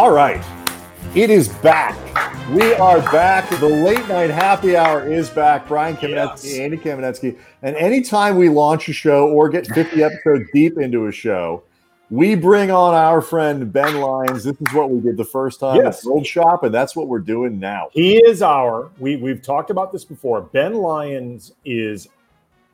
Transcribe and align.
All 0.00 0.12
right. 0.12 0.42
It 1.14 1.28
is 1.28 1.50
back. 1.56 1.94
We 2.48 2.72
are 2.76 3.02
back. 3.12 3.50
The 3.60 3.68
late 3.68 4.08
night 4.08 4.30
happy 4.30 4.74
hour 4.74 5.06
is 5.06 5.28
back. 5.28 5.68
Brian 5.68 5.94
Kamenetsky, 5.94 6.44
yes. 6.44 6.58
Andy 6.58 6.78
Kamenetsky. 6.78 7.38
And 7.60 7.76
anytime 7.76 8.38
we 8.38 8.48
launch 8.48 8.88
a 8.88 8.94
show 8.94 9.28
or 9.28 9.50
get 9.50 9.66
50 9.66 10.02
episodes 10.02 10.48
deep 10.54 10.78
into 10.78 11.08
a 11.08 11.12
show, 11.12 11.64
we 12.08 12.34
bring 12.34 12.70
on 12.70 12.94
our 12.94 13.20
friend 13.20 13.70
Ben 13.70 14.00
Lyons. 14.00 14.42
This 14.42 14.56
is 14.58 14.72
what 14.72 14.88
we 14.88 15.02
did 15.02 15.18
the 15.18 15.24
first 15.26 15.60
time 15.60 15.76
yes. 15.76 15.98
at 15.98 16.04
Gold 16.06 16.26
Shop, 16.26 16.64
and 16.64 16.72
that's 16.72 16.96
what 16.96 17.06
we're 17.06 17.18
doing 17.18 17.60
now. 17.60 17.90
He 17.92 18.16
is 18.24 18.40
our, 18.40 18.88
we, 18.98 19.16
we've 19.16 19.42
talked 19.42 19.68
about 19.68 19.92
this 19.92 20.06
before. 20.06 20.40
Ben 20.40 20.76
Lyons 20.76 21.52
is 21.66 22.08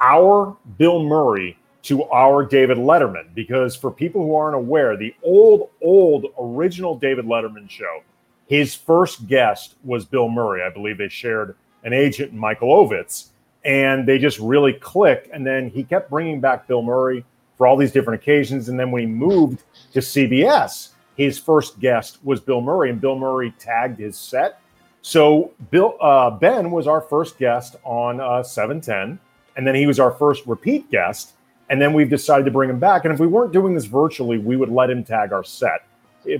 our 0.01 0.56
Bill 0.79 1.03
Murray 1.03 1.59
to 1.87 2.03
our 2.11 2.45
David 2.45 2.79
Letterman 2.79 3.33
because 3.33 3.77
for 3.77 3.93
people 3.93 4.21
who 4.21 4.35
aren't 4.35 4.57
aware, 4.57 4.97
the 4.97 5.15
old, 5.23 5.71
old 5.81 6.27
original 6.37 6.99
David 6.99 7.27
Letterman 7.27 7.71
show, 7.71 8.03
his 8.49 8.75
first 8.75 9.29
guest 9.29 9.77
was 9.85 10.05
Bill 10.05 10.29
Murray. 10.29 10.62
I 10.65 10.71
believe 10.71 10.99
they 10.99 11.09
shared 11.09 11.55
an 11.85 11.93
agent, 11.93 12.33
Michael 12.33 12.71
Ovitz, 12.71 13.29
and 13.65 14.07
they 14.07 14.19
just 14.19 14.41
really 14.41 14.73
clicked. 14.73 15.29
And 15.33 15.47
then 15.47 15.71
he 15.71 15.85
kept 15.85 16.11
bringing 16.11 16.41
back 16.41 16.67
Bill 16.67 16.83
Murray 16.83 17.25
for 17.57 17.69
all 17.69 17.77
these 17.77 17.93
different 17.93 18.21
occasions. 18.21 18.69
And 18.69 18.79
then 18.79 18.91
when 18.91 19.03
he 19.03 19.07
moved 19.07 19.62
to 19.93 20.01
CBS, 20.01 20.89
his 21.17 21.39
first 21.39 21.79
guest 21.79 22.19
was 22.25 22.41
Bill 22.41 22.61
Murray, 22.61 22.91
and 22.91 23.01
Bill 23.01 23.17
Murray 23.17 23.55
tagged 23.61 24.00
his 24.00 24.19
set. 24.19 24.61
So 25.03 25.53
Bill 25.71 25.97
uh, 26.00 26.31
Ben 26.31 26.73
was 26.73 26.89
our 26.89 27.00
first 27.00 27.39
guest 27.39 27.77
on 27.84 28.21
uh, 28.21 28.43
710, 28.43 29.21
and 29.56 29.65
then 29.65 29.77
he 29.77 29.87
was 29.87 30.00
our 30.00 30.11
first 30.11 30.45
repeat 30.47 30.91
guest 30.91 31.34
and 31.70 31.81
then 31.81 31.92
we've 31.92 32.11
decided 32.11 32.45
to 32.45 32.50
bring 32.50 32.70
him 32.70 32.78
back. 32.78 33.05
And 33.05 33.12
if 33.12 33.20
we 33.20 33.27
weren't 33.27 33.53
doing 33.53 33.75
this 33.75 33.84
virtually, 33.84 34.39
we 34.39 34.56
would 34.56 34.70
let 34.70 34.91
him 34.91 35.05
tag 35.05 35.33
our 35.33 35.45
set. 35.45 35.86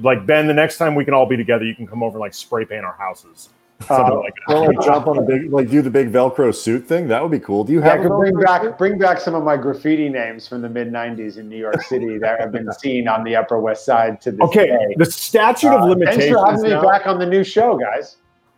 like 0.03 0.27
Ben, 0.27 0.47
the 0.47 0.55
next 0.55 0.79
time 0.79 0.95
we 0.95 1.05
can 1.05 1.15
all 1.15 1.27
be 1.27 1.37
together, 1.37 1.65
you 1.65 1.75
can 1.75 1.87
come 1.87 2.03
over 2.03 2.17
and 2.17 2.21
like 2.21 2.35
spray 2.35 2.65
paint 2.65 2.85
our 2.85 2.97
houses. 2.97 3.51
Uh, 3.91 4.21
like, 4.21 4.35
or 4.49 4.73
like 4.73 4.81
jump 4.81 5.07
on 5.07 5.19
a 5.19 5.23
big, 5.23 5.53
like 5.53 5.69
do 5.69 5.83
the 5.83 5.91
big 5.91 6.11
Velcro 6.11 6.55
suit 6.55 6.87
thing. 6.87 7.07
That 7.09 7.21
would 7.21 7.31
be 7.31 7.39
cool. 7.39 7.63
Do 7.63 7.75
you 7.75 7.83
have? 7.83 8.01
Yeah, 8.01 8.09
bring 8.09 8.41
back 8.41 8.63
suit? 8.63 8.79
bring 8.79 8.99
back 8.99 9.21
some 9.21 9.35
of 9.35 9.45
my 9.45 9.59
graffiti 9.59 10.09
names 10.09 10.49
from 10.49 10.63
the 10.63 10.69
mid 10.69 10.91
'90s 10.91 11.37
in 11.37 11.47
New 11.51 11.59
York 11.59 11.83
City 11.83 12.17
that 12.19 12.41
have 12.41 12.53
been 12.53 12.73
seen 12.79 13.07
on 13.07 13.23
the 13.23 13.37
Upper 13.37 13.61
West 13.61 13.85
Side 13.85 14.19
to 14.23 14.33
this 14.33 14.41
okay, 14.41 14.69
day. 14.69 14.95
the 14.97 15.05
statute 15.05 15.69
of 15.69 15.83
uh, 15.83 15.85
limitations. 15.85 16.25
Thanks 16.25 16.41
for 16.41 16.51
having 16.51 16.71
me 16.71 16.89
back 16.89 17.07
on 17.07 17.19
the 17.19 17.27
new 17.27 17.45
show, 17.45 17.77
guys. 17.77 18.17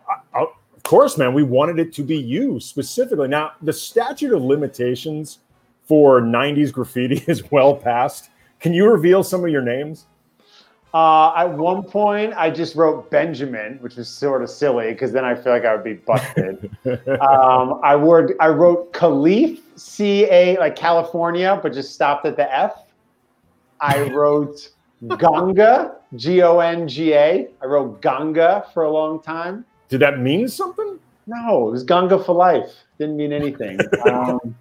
Uh, 0.09 0.45
of 0.45 0.83
course, 0.85 1.19
man. 1.19 1.35
We 1.35 1.43
wanted 1.43 1.81
it 1.81 1.93
to 1.95 2.05
be 2.05 2.17
you 2.17 2.61
specifically. 2.61 3.27
Now, 3.27 3.53
the 3.63 3.73
statute 3.73 4.33
of 4.33 4.41
limitations 4.41 5.41
for 5.89 6.21
90s 6.21 6.71
graffiti 6.71 7.25
is 7.27 7.51
well 7.51 7.75
past. 7.75 8.31
Can 8.61 8.75
you 8.75 8.89
reveal 8.89 9.25
some 9.25 9.43
of 9.43 9.51
your 9.51 9.63
names? 9.63 10.07
Uh, 10.95 11.35
at 11.37 11.53
one 11.53 11.83
point, 11.83 12.33
I 12.37 12.51
just 12.51 12.75
wrote 12.75 13.11
Benjamin, 13.11 13.79
which 13.81 13.97
was 13.97 14.09
sort 14.09 14.43
of 14.43 14.49
silly 14.49 14.93
because 14.93 15.13
then 15.13 15.25
I 15.25 15.35
feel 15.35 15.53
like 15.53 15.65
I 15.65 15.75
would 15.75 15.85
be 15.85 15.95
busted. 15.95 16.71
um, 17.21 17.81
I 17.83 17.95
would 17.95 18.35
I 18.41 18.49
wrote 18.49 18.93
Khalif, 18.93 19.61
C 19.77 20.25
A 20.31 20.59
like 20.59 20.77
California, 20.77 21.61
but 21.63 21.75
just 21.75 21.95
stopped 21.95 22.25
at 22.25 22.37
the 22.37 22.53
F. 22.55 22.85
I 23.81 24.09
wrote 24.09 24.71
Ganga, 25.19 25.97
G 26.17 26.43
O 26.43 26.59
N 26.59 26.89
G 26.89 27.13
A. 27.13 27.49
I 27.63 27.67
wrote 27.67 28.01
Ganga 28.01 28.65
for 28.73 28.85
a 28.85 28.91
long 28.91 29.21
time. 29.21 29.67
Did 29.91 30.01
that 30.01 30.21
mean 30.21 30.49
something? 30.49 30.99
No, 31.27 31.69
it 31.69 31.73
was 31.73 31.85
Ganga 31.85 32.19
for 32.19 32.35
life. 32.35 32.73
Didn't 32.99 33.17
mean 33.17 33.33
anything. 33.33 33.79
Um, 34.11 34.55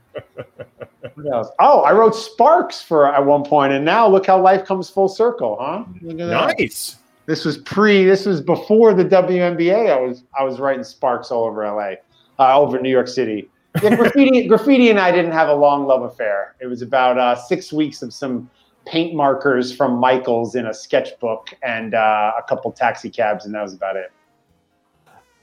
Oh, 1.59 1.81
I 1.81 1.91
wrote 1.93 2.15
Sparks 2.15 2.81
for 2.81 3.11
at 3.11 3.25
one 3.25 3.43
point, 3.43 3.73
and 3.73 3.83
now 3.83 4.07
look 4.07 4.25
how 4.27 4.39
life 4.39 4.65
comes 4.65 4.89
full 4.89 5.09
circle, 5.09 5.57
huh? 5.59 5.83
nice. 6.01 6.91
That. 6.91 7.01
This 7.25 7.43
was 7.43 7.57
pre. 7.57 8.05
This 8.05 8.25
was 8.25 8.39
before 8.39 8.93
the 8.93 9.03
WNBA. 9.03 9.91
I 9.91 9.99
was 9.99 10.23
I 10.37 10.43
was 10.43 10.59
writing 10.59 10.83
Sparks 10.83 11.29
all 11.31 11.45
over 11.45 11.65
LA, 11.65 11.95
uh, 12.39 12.59
over 12.59 12.79
New 12.79 12.89
York 12.89 13.07
City. 13.07 13.49
Yeah, 13.83 13.95
graffiti, 13.95 14.47
graffiti, 14.47 14.89
and 14.89 14.99
I 14.99 15.11
didn't 15.11 15.33
have 15.33 15.49
a 15.49 15.53
long 15.53 15.85
love 15.85 16.03
affair. 16.03 16.55
It 16.61 16.67
was 16.67 16.81
about 16.81 17.17
uh, 17.17 17.35
six 17.35 17.73
weeks 17.73 18.01
of 18.01 18.13
some 18.13 18.49
paint 18.85 19.13
markers 19.13 19.75
from 19.75 19.97
Michaels 19.97 20.55
in 20.55 20.67
a 20.67 20.73
sketchbook 20.73 21.49
and 21.63 21.93
uh, 21.93 22.31
a 22.37 22.43
couple 22.47 22.71
taxi 22.71 23.09
cabs, 23.09 23.45
and 23.45 23.53
that 23.53 23.61
was 23.61 23.73
about 23.73 23.97
it. 23.97 24.11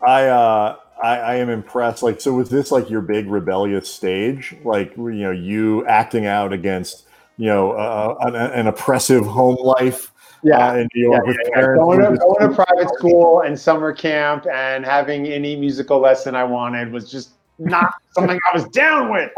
I 0.06 0.26
uh, 0.26 0.76
I, 1.02 1.16
I, 1.16 1.34
am 1.36 1.50
impressed. 1.50 2.02
Like, 2.02 2.20
so 2.20 2.32
was 2.32 2.48
this 2.48 2.70
like 2.70 2.88
your 2.88 3.00
big 3.00 3.28
rebellious 3.28 3.90
stage? 3.90 4.56
Like, 4.64 4.96
you 4.96 5.12
know, 5.12 5.30
you 5.30 5.86
acting 5.86 6.26
out 6.26 6.52
against, 6.52 7.06
you 7.36 7.46
know, 7.46 7.72
uh, 7.72 8.16
an, 8.20 8.36
an, 8.36 8.66
oppressive 8.66 9.26
home 9.26 9.56
life. 9.56 10.12
Yeah, 10.42 10.68
uh, 10.68 10.74
in 10.76 10.88
New 10.94 11.10
York 11.10 11.22
yeah, 11.24 11.28
with 11.28 11.38
yeah, 11.42 11.54
parents. 11.54 11.80
Going 11.80 12.00
to, 12.00 12.18
going 12.18 12.50
to 12.50 12.54
private 12.54 12.94
school 12.94 13.40
and 13.40 13.58
summer 13.58 13.94
camp 13.94 14.46
and 14.52 14.84
having 14.84 15.26
any 15.26 15.56
musical 15.56 15.98
lesson 15.98 16.34
I 16.34 16.44
wanted 16.44 16.92
was 16.92 17.10
just 17.10 17.30
not 17.58 17.94
something 18.12 18.38
I 18.52 18.56
was 18.56 18.66
down 18.68 19.10
with. 19.10 19.30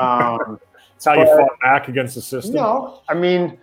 Um, 0.00 0.60
That's 0.92 1.04
how 1.04 1.14
but, 1.14 1.18
you 1.20 1.26
fought 1.26 1.60
back 1.62 1.88
against 1.88 2.14
the 2.14 2.22
system. 2.22 2.56
No, 2.56 3.00
I 3.08 3.14
mean, 3.14 3.58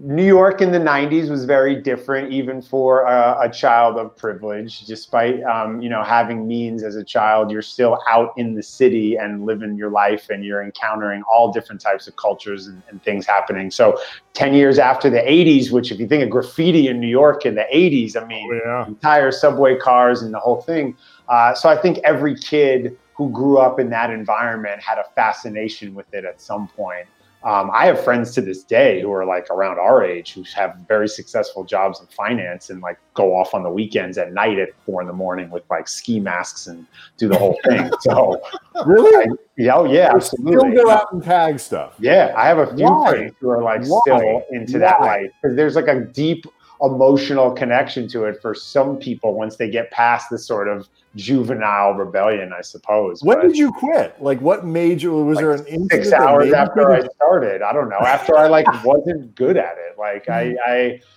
New 0.00 0.24
York 0.24 0.62
in 0.62 0.70
the 0.70 0.78
90s 0.78 1.28
was 1.28 1.44
very 1.44 1.74
different, 1.74 2.30
even 2.32 2.62
for 2.62 3.02
a, 3.02 3.48
a 3.48 3.50
child 3.50 3.96
of 3.96 4.16
privilege. 4.16 4.86
Despite, 4.86 5.42
um, 5.42 5.82
you 5.82 5.88
know, 5.88 6.04
having 6.04 6.46
means 6.46 6.84
as 6.84 6.94
a 6.94 7.02
child, 7.02 7.50
you're 7.50 7.62
still 7.62 7.98
out 8.08 8.32
in 8.36 8.54
the 8.54 8.62
city 8.62 9.16
and 9.16 9.44
living 9.44 9.76
your 9.76 9.90
life 9.90 10.30
and 10.30 10.44
you're 10.44 10.62
encountering 10.62 11.22
all 11.22 11.52
different 11.52 11.80
types 11.80 12.06
of 12.06 12.14
cultures 12.14 12.68
and, 12.68 12.80
and 12.88 13.02
things 13.02 13.26
happening. 13.26 13.72
So 13.72 13.98
10 14.34 14.54
years 14.54 14.78
after 14.78 15.10
the 15.10 15.18
80s, 15.18 15.72
which 15.72 15.90
if 15.90 15.98
you 15.98 16.06
think 16.06 16.22
of 16.22 16.30
graffiti 16.30 16.86
in 16.86 17.00
New 17.00 17.08
York 17.08 17.44
in 17.44 17.56
the 17.56 17.66
80s, 17.74 18.16
I 18.16 18.24
mean, 18.24 18.48
oh, 18.52 18.60
yeah. 18.64 18.86
entire 18.86 19.32
subway 19.32 19.76
cars 19.76 20.22
and 20.22 20.32
the 20.32 20.38
whole 20.38 20.62
thing. 20.62 20.96
Uh, 21.28 21.54
so 21.54 21.68
I 21.68 21.76
think 21.76 21.98
every 22.04 22.36
kid 22.36 22.96
who 23.16 23.30
grew 23.30 23.58
up 23.58 23.80
in 23.80 23.90
that 23.90 24.10
environment 24.10 24.80
had 24.80 24.98
a 24.98 25.04
fascination 25.16 25.92
with 25.92 26.06
it 26.14 26.24
at 26.24 26.40
some 26.40 26.68
point. 26.68 27.08
Um, 27.48 27.70
I 27.72 27.86
have 27.86 28.04
friends 28.04 28.32
to 28.32 28.42
this 28.42 28.62
day 28.62 29.00
who 29.00 29.10
are 29.10 29.24
like 29.24 29.48
around 29.48 29.78
our 29.78 30.04
age 30.04 30.34
who 30.34 30.44
have 30.54 30.76
very 30.86 31.08
successful 31.08 31.64
jobs 31.64 31.98
in 31.98 32.06
finance 32.08 32.68
and 32.68 32.82
like 32.82 32.98
go 33.14 33.34
off 33.34 33.54
on 33.54 33.62
the 33.62 33.70
weekends 33.70 34.18
at 34.18 34.34
night 34.34 34.58
at 34.58 34.68
four 34.84 35.00
in 35.00 35.06
the 35.06 35.14
morning 35.14 35.48
with 35.48 35.62
like 35.70 35.88
ski 35.88 36.20
masks 36.20 36.66
and 36.66 36.86
do 37.16 37.26
the 37.26 37.38
whole 37.38 37.58
thing. 37.64 37.90
So 38.02 38.38
really, 38.84 39.30
I, 39.30 39.34
yeah, 39.56 39.76
oh 39.76 39.84
yeah, 39.86 40.10
absolutely. 40.14 40.72
Still 40.72 40.84
go 40.84 40.90
out 40.90 41.10
and 41.10 41.22
tag 41.22 41.58
stuff. 41.58 41.94
Yeah, 41.98 42.34
I 42.36 42.46
have 42.46 42.58
a 42.58 42.66
few 42.76 42.84
Why? 42.84 43.10
friends 43.10 43.34
who 43.40 43.48
are 43.48 43.62
like 43.62 43.80
Why? 43.86 44.00
still 44.02 44.42
into 44.50 44.74
Why? 44.74 44.78
that 44.80 45.00
life 45.00 45.30
because 45.40 45.56
there's 45.56 45.74
like 45.74 45.88
a 45.88 46.00
deep 46.00 46.44
emotional 46.82 47.50
connection 47.50 48.08
to 48.08 48.24
it 48.24 48.40
for 48.40 48.54
some 48.54 48.96
people 48.96 49.34
once 49.34 49.56
they 49.56 49.68
get 49.68 49.90
past 49.90 50.30
the 50.30 50.38
sort 50.38 50.68
of 50.68 50.88
juvenile 51.16 51.92
rebellion, 51.94 52.52
I 52.52 52.60
suppose. 52.60 53.22
When 53.22 53.38
but, 53.38 53.48
did 53.48 53.56
you 53.56 53.72
quit? 53.72 54.20
Like, 54.22 54.40
what 54.40 54.64
made 54.64 55.02
you? 55.02 55.12
Was 55.12 55.36
like 55.36 55.42
there 55.42 55.52
an 55.52 55.88
six 55.88 56.12
hours 56.12 56.52
after 56.52 56.90
I 56.90 57.06
started? 57.16 57.62
I 57.62 57.72
don't 57.72 57.88
know. 57.88 57.98
After 57.98 58.36
I 58.36 58.46
like 58.46 58.66
wasn't 58.84 59.34
good 59.34 59.56
at 59.56 59.76
it. 59.78 59.98
Like 59.98 60.28
I, 60.28 60.50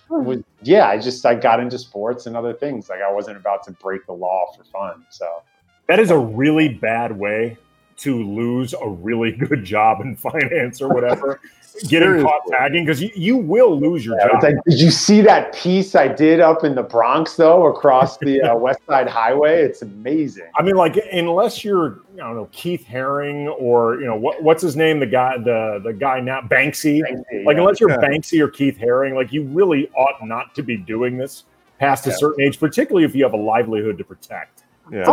hmm. 0.08 0.16
I 0.16 0.18
was, 0.18 0.40
yeah. 0.64 0.88
I 0.88 0.98
just 0.98 1.26
I 1.26 1.36
got 1.36 1.60
into 1.60 1.78
sports 1.78 2.26
and 2.26 2.36
other 2.36 2.54
things. 2.54 2.90
Like 2.90 3.02
I 3.02 3.12
wasn't 3.12 3.38
about 3.38 3.64
to 3.66 3.72
break 3.72 4.06
the 4.06 4.14
law 4.14 4.52
for 4.58 4.64
fun. 4.66 5.06
So 5.10 5.44
that 5.88 6.00
is 6.00 6.10
a 6.10 6.18
really 6.18 6.70
bad 6.70 7.18
way 7.18 7.58
to 7.98 8.24
lose 8.24 8.74
a 8.74 8.88
really 8.88 9.32
good 9.48 9.64
job 9.64 10.02
in 10.02 10.16
finance 10.16 10.82
or 10.82 10.90
whatever 10.90 11.40
getting 11.88 12.22
caught 12.22 12.42
tagging 12.50 12.86
because 12.86 13.02
you, 13.02 13.10
you 13.16 13.38
will 13.38 13.80
lose 13.80 14.06
your 14.06 14.18
yeah, 14.18 14.28
job. 14.28 14.44
Like, 14.44 14.56
did 14.68 14.80
you 14.80 14.92
see 14.92 15.22
that 15.22 15.54
piece 15.54 15.96
I 15.96 16.08
did 16.08 16.40
up 16.40 16.64
in 16.64 16.76
the 16.76 16.84
Bronx 16.84 17.36
though, 17.36 17.68
across 17.68 18.18
the 18.18 18.42
uh, 18.42 18.56
West 18.58 18.80
Side 18.88 19.08
Highway? 19.08 19.62
It's 19.62 19.82
amazing. 19.82 20.50
I 20.56 20.64
mean, 20.64 20.76
like 20.76 21.00
unless 21.12 21.64
you're, 21.64 22.02
I 22.14 22.18
don't 22.18 22.36
know, 22.36 22.50
Keith 22.52 22.86
Haring 22.88 23.54
or 23.60 24.00
you 24.00 24.06
know 24.06 24.16
what, 24.16 24.42
what's 24.44 24.62
his 24.62 24.76
name, 24.76 25.00
the 25.00 25.06
guy, 25.06 25.38
the 25.38 25.82
the 25.84 25.94
guy 25.94 26.20
now, 26.20 26.42
Banksy. 26.42 27.02
Banksy 27.02 27.46
like 27.46 27.56
yeah. 27.56 27.62
unless 27.62 27.80
you're 27.80 27.90
yeah. 27.90 27.98
Banksy 27.98 28.40
or 28.42 28.50
Keith 28.50 28.78
Haring, 28.78 29.16
like 29.16 29.32
you 29.32 29.44
really 29.44 29.90
ought 29.92 30.26
not 30.26 30.54
to 30.56 30.64
be 30.64 30.78
doing 30.78 31.18
this 31.18 31.46
past 31.80 32.06
a 32.06 32.12
certain 32.12 32.44
age, 32.44 32.60
particularly 32.60 33.06
if 33.06 33.16
you 33.16 33.24
have 33.24 33.34
a 33.34 33.38
livelihood 33.38 33.98
to 33.98 34.04
protect. 34.04 34.61
Yeah, 34.92 35.06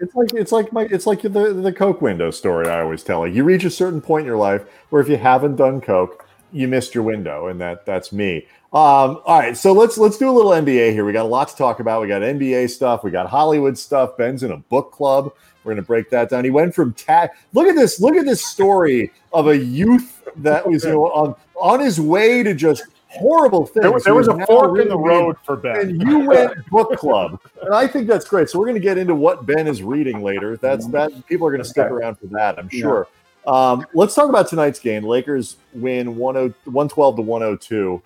it's 0.00 0.14
like 0.14 0.32
it's 0.34 0.52
like 0.52 0.72
my 0.72 0.82
it's 0.82 1.04
like 1.04 1.22
the 1.22 1.28
the 1.28 1.72
Coke 1.72 2.00
window 2.00 2.30
story 2.30 2.68
I 2.68 2.80
always 2.80 3.02
tell. 3.02 3.20
Like 3.20 3.34
you 3.34 3.42
reach 3.42 3.64
a 3.64 3.70
certain 3.70 4.00
point 4.00 4.20
in 4.22 4.26
your 4.26 4.36
life 4.36 4.64
where 4.90 5.02
if 5.02 5.08
you 5.08 5.16
haven't 5.16 5.56
done 5.56 5.80
Coke, 5.80 6.28
you 6.52 6.68
missed 6.68 6.94
your 6.94 7.02
window, 7.02 7.48
and 7.48 7.60
that 7.60 7.84
that's 7.84 8.12
me. 8.12 8.46
Um, 8.72 9.20
all 9.26 9.40
right, 9.40 9.56
so 9.56 9.72
let's 9.72 9.98
let's 9.98 10.16
do 10.16 10.30
a 10.30 10.32
little 10.32 10.52
NBA 10.52 10.92
here. 10.92 11.04
We 11.04 11.12
got 11.12 11.24
a 11.24 11.28
lot 11.28 11.48
to 11.48 11.56
talk 11.56 11.80
about. 11.80 12.02
We 12.02 12.06
got 12.08 12.22
NBA 12.22 12.70
stuff. 12.70 13.02
We 13.02 13.10
got 13.10 13.28
Hollywood 13.28 13.76
stuff. 13.76 14.16
Ben's 14.16 14.44
in 14.44 14.52
a 14.52 14.56
book 14.56 14.92
club. 14.92 15.32
We're 15.64 15.72
going 15.72 15.82
to 15.82 15.86
break 15.86 16.08
that 16.10 16.30
down. 16.30 16.44
He 16.44 16.50
went 16.50 16.74
from 16.74 16.94
tag. 16.94 17.30
Look 17.52 17.66
at 17.66 17.74
this. 17.74 18.00
Look 18.00 18.14
at 18.14 18.24
this 18.24 18.46
story 18.46 19.10
of 19.32 19.48
a 19.48 19.56
youth 19.56 20.22
that 20.36 20.66
was 20.66 20.84
you 20.84 20.92
know 20.92 21.06
on 21.06 21.34
on 21.56 21.80
his 21.80 22.00
way 22.00 22.44
to 22.44 22.54
just 22.54 22.84
horrible 23.10 23.66
things. 23.66 23.82
There 23.82 23.92
was, 23.92 24.04
there 24.04 24.14
was 24.14 24.28
a 24.28 24.46
fork 24.46 24.78
in 24.78 24.88
the 24.88 24.98
road 24.98 25.36
for 25.44 25.56
Ben. 25.56 25.80
And 25.80 26.02
you 26.02 26.20
went 26.20 26.64
book 26.70 26.96
club. 26.96 27.40
And 27.62 27.74
I 27.74 27.86
think 27.86 28.06
that's 28.06 28.24
great. 28.26 28.48
So 28.48 28.58
we're 28.58 28.66
going 28.66 28.76
to 28.76 28.80
get 28.80 28.98
into 28.98 29.14
what 29.14 29.46
Ben 29.46 29.66
is 29.66 29.82
reading 29.82 30.22
later. 30.22 30.56
That's 30.56 30.86
that 30.88 31.26
people 31.26 31.46
are 31.46 31.50
going 31.50 31.62
to 31.62 31.68
stick 31.68 31.86
around 31.86 32.18
for 32.18 32.26
that, 32.28 32.58
I'm 32.58 32.68
sure. 32.68 33.08
Yeah. 33.10 33.16
Um, 33.46 33.86
let's 33.94 34.14
talk 34.14 34.28
about 34.28 34.48
tonight's 34.48 34.78
game. 34.78 35.04
Lakers 35.04 35.56
win 35.72 36.16
112 36.16 37.16
to 37.16 37.22
102. 37.22 38.02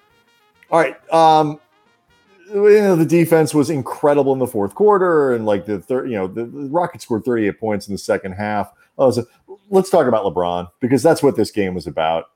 All 0.70 0.78
right. 0.78 1.12
Um, 1.12 1.60
you 2.48 2.80
know, 2.80 2.96
the 2.96 3.06
defense 3.06 3.54
was 3.54 3.70
incredible 3.70 4.32
in 4.32 4.38
the 4.38 4.46
fourth 4.46 4.74
quarter, 4.74 5.34
and 5.34 5.46
like 5.46 5.66
the 5.66 5.80
third, 5.80 6.10
you 6.10 6.16
know, 6.16 6.26
the, 6.26 6.44
the 6.44 6.68
Rockets 6.68 7.04
scored 7.04 7.24
38 7.24 7.58
points 7.58 7.88
in 7.88 7.94
the 7.94 7.98
second 7.98 8.32
half. 8.32 8.72
Oh, 8.98 9.10
so 9.10 9.24
let's 9.70 9.90
talk 9.90 10.06
about 10.06 10.24
LeBron 10.24 10.68
because 10.80 11.02
that's 11.02 11.22
what 11.22 11.36
this 11.36 11.50
game 11.50 11.74
was 11.74 11.86
about. 11.86 12.26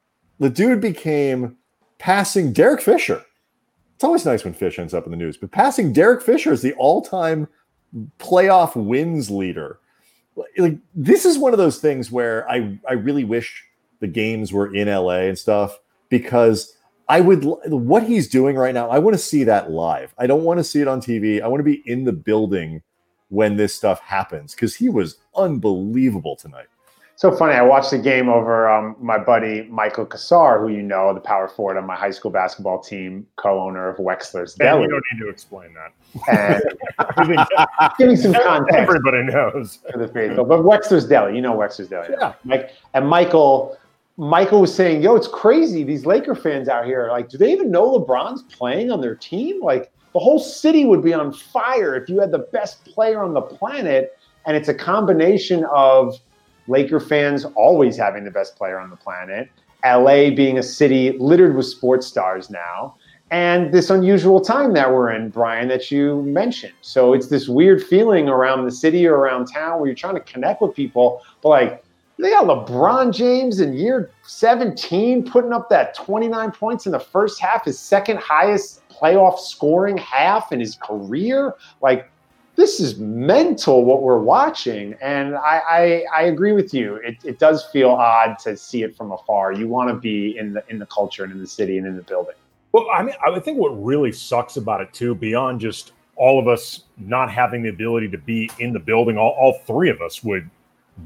The 0.40 0.48
dude 0.48 0.80
became 0.80 1.57
passing 1.98 2.52
Derek 2.52 2.80
Fisher. 2.80 3.24
It's 3.94 4.04
always 4.04 4.24
nice 4.24 4.44
when 4.44 4.54
Fish 4.54 4.78
ends 4.78 4.94
up 4.94 5.04
in 5.04 5.10
the 5.10 5.16
news, 5.16 5.36
but 5.36 5.50
passing 5.50 5.92
Derek 5.92 6.22
Fisher 6.22 6.52
is 6.52 6.62
the 6.62 6.74
all-time 6.74 7.48
playoff 8.18 8.76
wins 8.76 9.30
leader. 9.30 9.80
Like 10.56 10.78
this 10.94 11.24
is 11.24 11.36
one 11.36 11.52
of 11.52 11.58
those 11.58 11.78
things 11.78 12.12
where 12.12 12.48
I 12.48 12.78
I 12.88 12.92
really 12.92 13.24
wish 13.24 13.64
the 13.98 14.06
games 14.06 14.52
were 14.52 14.72
in 14.72 14.86
LA 14.86 15.22
and 15.22 15.36
stuff 15.36 15.80
because 16.10 16.76
I 17.08 17.20
would 17.20 17.44
what 17.44 18.04
he's 18.04 18.28
doing 18.28 18.56
right 18.56 18.74
now. 18.74 18.88
I 18.88 18.98
want 18.98 19.14
to 19.14 19.22
see 19.22 19.42
that 19.44 19.70
live. 19.70 20.14
I 20.18 20.26
don't 20.26 20.44
want 20.44 20.58
to 20.58 20.64
see 20.64 20.80
it 20.80 20.86
on 20.86 21.00
TV. 21.00 21.42
I 21.42 21.48
want 21.48 21.60
to 21.60 21.64
be 21.64 21.82
in 21.86 22.04
the 22.04 22.12
building 22.12 22.82
when 23.30 23.56
this 23.56 23.74
stuff 23.74 24.00
happens 24.00 24.54
because 24.54 24.76
he 24.76 24.88
was 24.88 25.16
unbelievable 25.34 26.36
tonight. 26.36 26.68
So 27.18 27.32
funny. 27.32 27.54
I 27.54 27.62
watched 27.62 27.90
the 27.90 27.98
game 27.98 28.28
over 28.28 28.70
um, 28.70 28.94
my 29.00 29.18
buddy 29.18 29.64
Michael 29.64 30.06
Cassar, 30.06 30.60
who 30.60 30.68
you 30.68 30.82
know, 30.82 31.12
the 31.12 31.18
power 31.18 31.48
forward 31.48 31.76
on 31.76 31.84
my 31.84 31.96
high 31.96 32.12
school 32.12 32.30
basketball 32.30 32.78
team, 32.78 33.26
co-owner 33.34 33.88
of 33.88 33.96
Wexler's 33.96 34.54
Deli. 34.54 34.82
you 34.82 34.88
don't 34.88 35.02
need 35.12 35.24
to 35.24 35.28
explain 35.28 35.74
that. 35.74 35.92
And 36.28 36.62
giving 37.98 38.16
some 38.16 38.34
context. 38.34 38.72
Everybody 38.72 39.24
knows 39.24 39.80
for 39.90 39.98
the 39.98 40.06
faithful, 40.06 40.44
but 40.44 40.60
Wexler's 40.60 41.08
Deli, 41.08 41.34
you 41.34 41.42
know 41.42 41.56
Wexler's 41.56 41.88
Deli. 41.88 42.06
Yeah. 42.20 42.34
Mike 42.44 42.70
and 42.94 43.08
Michael. 43.08 43.76
Michael 44.16 44.60
was 44.60 44.72
saying, 44.72 45.02
"Yo, 45.02 45.16
it's 45.16 45.26
crazy. 45.26 45.82
These 45.82 46.06
Laker 46.06 46.36
fans 46.36 46.68
out 46.68 46.86
here, 46.86 47.08
like, 47.10 47.28
do 47.28 47.36
they 47.36 47.50
even 47.52 47.72
know 47.72 47.98
LeBron's 47.98 48.42
playing 48.44 48.92
on 48.92 49.00
their 49.00 49.16
team? 49.16 49.60
Like, 49.60 49.90
the 50.12 50.20
whole 50.20 50.38
city 50.38 50.84
would 50.84 51.02
be 51.02 51.14
on 51.14 51.32
fire 51.32 51.96
if 51.96 52.08
you 52.08 52.20
had 52.20 52.30
the 52.30 52.46
best 52.52 52.84
player 52.84 53.24
on 53.24 53.34
the 53.34 53.42
planet." 53.42 54.16
And 54.46 54.56
it's 54.56 54.68
a 54.68 54.74
combination 54.74 55.64
of 55.64 56.16
Laker 56.68 57.00
fans 57.00 57.44
always 57.56 57.96
having 57.96 58.24
the 58.24 58.30
best 58.30 58.56
player 58.56 58.78
on 58.78 58.90
the 58.90 58.96
planet, 58.96 59.50
LA 59.84 60.30
being 60.30 60.58
a 60.58 60.62
city 60.62 61.16
littered 61.18 61.56
with 61.56 61.66
sports 61.66 62.06
stars 62.06 62.50
now, 62.50 62.94
and 63.30 63.72
this 63.72 63.90
unusual 63.90 64.40
time 64.40 64.72
that 64.72 64.90
we're 64.90 65.10
in, 65.10 65.28
Brian, 65.28 65.68
that 65.68 65.90
you 65.90 66.22
mentioned. 66.22 66.72
So 66.80 67.12
it's 67.12 67.28
this 67.28 67.48
weird 67.48 67.82
feeling 67.82 68.28
around 68.28 68.64
the 68.64 68.70
city 68.70 69.06
or 69.06 69.16
around 69.16 69.46
town 69.46 69.78
where 69.78 69.86
you're 69.86 69.94
trying 69.94 70.14
to 70.14 70.20
connect 70.20 70.62
with 70.62 70.74
people, 70.74 71.22
but 71.42 71.48
like 71.48 71.84
they 72.18 72.30
got 72.30 72.46
LeBron 72.46 73.14
James 73.14 73.60
in 73.60 73.74
year 73.74 74.10
17 74.22 75.24
putting 75.24 75.52
up 75.52 75.68
that 75.70 75.94
29 75.94 76.50
points 76.50 76.86
in 76.86 76.92
the 76.92 76.98
first 76.98 77.40
half, 77.40 77.64
his 77.64 77.78
second 77.78 78.18
highest 78.18 78.82
playoff 78.88 79.38
scoring 79.38 79.96
half 79.96 80.50
in 80.50 80.58
his 80.58 80.76
career. 80.76 81.54
Like 81.80 82.10
this 82.58 82.80
is 82.80 82.98
mental 82.98 83.84
what 83.84 84.02
we're 84.02 84.18
watching. 84.18 84.94
And 85.00 85.36
I, 85.36 85.62
I, 85.68 86.04
I 86.12 86.22
agree 86.24 86.50
with 86.50 86.74
you. 86.74 86.96
It, 86.96 87.16
it 87.22 87.38
does 87.38 87.64
feel 87.66 87.90
odd 87.90 88.36
to 88.40 88.56
see 88.56 88.82
it 88.82 88.96
from 88.96 89.12
afar. 89.12 89.52
You 89.52 89.68
want 89.68 89.90
to 89.90 89.94
be 89.94 90.36
in 90.36 90.52
the 90.54 90.64
in 90.68 90.80
the 90.80 90.86
culture 90.86 91.22
and 91.22 91.32
in 91.32 91.38
the 91.38 91.46
city 91.46 91.78
and 91.78 91.86
in 91.86 91.94
the 91.94 92.02
building. 92.02 92.34
Well, 92.72 92.86
I 92.92 93.04
mean, 93.04 93.14
I 93.24 93.38
think 93.38 93.58
what 93.58 93.70
really 93.82 94.10
sucks 94.10 94.56
about 94.56 94.80
it 94.80 94.92
too, 94.92 95.14
beyond 95.14 95.60
just 95.60 95.92
all 96.16 96.40
of 96.40 96.48
us 96.48 96.82
not 96.98 97.30
having 97.30 97.62
the 97.62 97.68
ability 97.68 98.08
to 98.10 98.18
be 98.18 98.50
in 98.58 98.72
the 98.72 98.80
building, 98.80 99.16
all, 99.16 99.36
all 99.38 99.60
three 99.64 99.88
of 99.88 100.02
us 100.02 100.24
would 100.24 100.50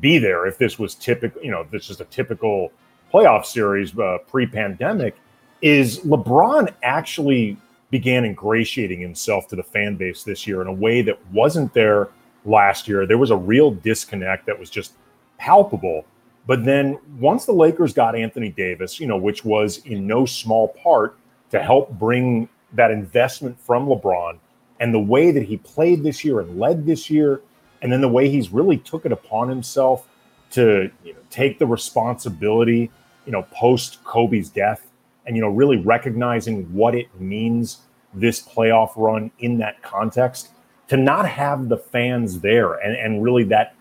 be 0.01 0.19
there 0.19 0.47
if 0.47 0.57
this 0.57 0.79
was 0.79 0.95
typical, 0.95 1.43
you 1.43 1.51
know, 1.51 1.67
this 1.71 1.91
is 1.91 2.01
a 2.01 2.07
typical 2.07 2.73
playoff 3.13 3.45
series 3.45 3.97
uh, 3.99 4.17
pre-pandemic. 4.27 5.15
Is 5.61 6.01
LeBron 6.01 6.73
actually 6.83 7.59
began 7.93 8.25
ingratiating 8.25 8.99
himself 8.99 9.47
to 9.47 9.55
the 9.55 9.62
fan 9.62 9.97
base 9.97 10.25
this 10.25 10.47
year 10.47 10.62
in 10.62 10.67
a 10.67 10.73
way 10.73 11.03
that 11.03 11.19
wasn't 11.31 11.73
there 11.75 12.09
last 12.47 12.89
year. 12.89 13.06
There 13.06 13.19
was 13.19 13.31
a 13.31 13.37
real 13.37 13.71
disconnect 13.71 14.47
that 14.47 14.59
was 14.59 14.71
just 14.71 14.94
palpable. 15.39 16.06
But 16.47 16.65
then 16.65 16.99
once 17.21 17.44
the 17.44 17.53
Lakers 17.53 17.93
got 17.93 18.17
Anthony 18.17 18.49
Davis, 18.49 18.99
you 18.99 19.06
know, 19.06 19.19
which 19.19 19.44
was 19.44 19.85
in 19.85 20.06
no 20.06 20.25
small 20.25 20.69
part 20.69 21.19
to 21.50 21.62
help 21.62 21.91
bring 21.91 22.49
that 22.73 22.91
investment 22.91 23.61
from 23.61 23.87
LeBron 23.87 24.39
and 24.81 24.93
the 24.93 24.99
way 24.99 25.31
that 25.31 25.43
he 25.43 25.59
played 25.59 26.03
this 26.03 26.25
year 26.25 26.41
and 26.41 26.59
led 26.59 26.87
this 26.87 27.11
year, 27.11 27.43
and 27.83 27.93
then 27.93 28.00
the 28.00 28.09
way 28.09 28.31
he's 28.31 28.50
really 28.50 28.79
took 28.79 29.05
it 29.05 29.12
upon 29.12 29.50
himself 29.50 30.09
to 30.53 30.91
you 31.05 31.12
know, 31.12 31.19
take 31.29 31.59
the 31.59 31.67
responsibility, 31.67 32.91
you 33.27 33.33
know, 33.33 33.43
post 33.53 34.03
Kobe's 34.05 34.49
death 34.49 34.89
and 35.27 35.37
you 35.37 35.43
know 35.43 35.49
really 35.49 35.79
recognizing 35.79 36.65
what 36.73 36.95
it 36.95 37.09
means 37.21 37.79
this 38.15 38.43
playoff 38.43 38.93
run 38.97 39.31
in 39.39 39.59
that 39.59 39.83
context 39.83 40.51
to 40.89 40.97
not 40.97 41.27
have 41.27 41.69
the 41.69 41.77
fans 41.77 42.41
there 42.41 42.75
and, 42.75 42.97
and 42.97 43.23
really 43.23 43.45
that 43.45 43.75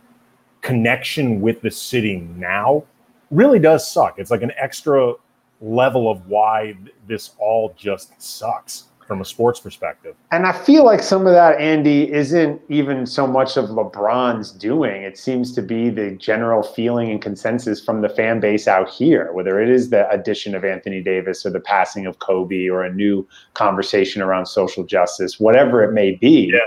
connection 0.62 1.42
with 1.42 1.62
the 1.62 1.72
city 1.72 2.18
now 2.38 2.84
really 3.32 3.60
does 3.60 3.90
suck. 3.90 4.20
It's 4.20 4.32
like 4.32 4.44
an 4.44 4.52
extra 4.58 5.14
level 5.60 6.10
of 6.10 6.28
why 6.28 6.76
this 7.08 7.32
all 7.40 7.74
just 7.78 8.22
sucks 8.22 8.86
from 9.12 9.20
a 9.20 9.26
sports 9.26 9.60
perspective. 9.60 10.16
And 10.32 10.46
I 10.46 10.54
feel 10.54 10.86
like 10.86 11.04
some 11.04 11.28
of 11.28 11.34
that, 11.34 11.60
Andy, 11.60 12.10
isn't 12.14 12.62
even 12.70 13.06
so 13.06 13.28
much 13.28 13.58
of 13.58 13.66
LeBron's 13.66 14.54
doing. 14.54 15.02
It 15.02 15.18
seems 15.18 15.52
to 15.56 15.62
be 15.62 15.90
the 15.90 16.12
general 16.12 16.64
feeling 16.64 17.12
and 17.12 17.22
consensus 17.22 17.84
from 17.84 18.00
the 18.00 18.08
fan 18.08 18.40
base 18.40 18.70
out 18.70 18.90
here, 18.90 19.34
whether 19.34 19.60
it 19.60 19.68
is 19.68 19.90
the 19.90 20.10
addition 20.10 20.56
of 20.56 20.64
Anthony 20.64 21.02
Davis 21.02 21.46
or 21.46 21.50
the 21.50 21.60
passing 21.60 22.06
of 22.06 22.20
Kobe 22.20 22.70
or 22.70 22.86
a 22.86 22.94
new 22.94 23.28
conversation 23.54 24.22
around 24.22 24.46
social 24.46 24.86
justice, 24.86 25.42
whatever 25.42 25.84
it 25.84 25.92
may 25.92 26.12
be. 26.12 26.54
Yeah. 26.54 26.60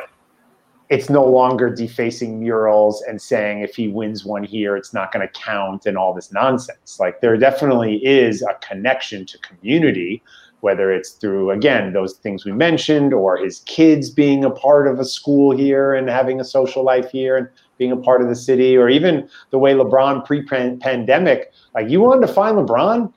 It's 0.91 1.09
no 1.09 1.25
longer 1.25 1.75
defacing 1.75 2.41
murals 2.41 3.03
and 3.09 3.23
saying 3.23 3.61
if 3.61 3.75
he 3.75 3.89
wins 3.89 4.27
one 4.27 4.45
here, 4.45 4.77
it's 4.77 4.93
not 4.93 5.13
going 5.13 5.27
to 5.27 5.33
count 5.33 5.87
and 5.87 5.97
all 5.97 6.13
this 6.13 6.31
nonsense. 6.31 7.01
Like 7.01 7.23
there 7.23 7.39
definitely 7.39 8.05
is 8.05 8.43
a 8.43 8.53
connection 8.61 9.25
to 9.25 9.39
community 9.39 10.23
whether 10.65 10.91
it's 10.91 11.11
through 11.11 11.51
again 11.51 11.93
those 11.93 12.15
things 12.15 12.47
we 12.47 12.51
mentioned 12.51 13.13
or 13.13 13.37
his 13.37 13.61
kids 13.67 14.09
being 14.09 14.43
a 14.43 14.51
part 14.51 14.89
of 14.89 14.99
a 14.99 15.05
school 15.05 15.55
here 15.55 15.93
and 15.93 16.09
having 16.09 16.41
a 16.41 16.45
social 16.45 16.83
life 16.83 17.11
here 17.11 17.37
and 17.37 17.47
being 17.77 17.93
a 17.93 17.97
part 17.99 18.23
of 18.23 18.29
the 18.29 18.35
city 18.35 18.75
or 18.75 18.89
even 18.89 19.29
the 19.51 19.59
way 19.59 19.75
lebron 19.75 20.25
pre-pandemic 20.25 21.53
like 21.75 21.91
you 21.91 22.01
wanted 22.01 22.27
to 22.27 22.33
find 22.33 22.57
lebron? 22.57 23.13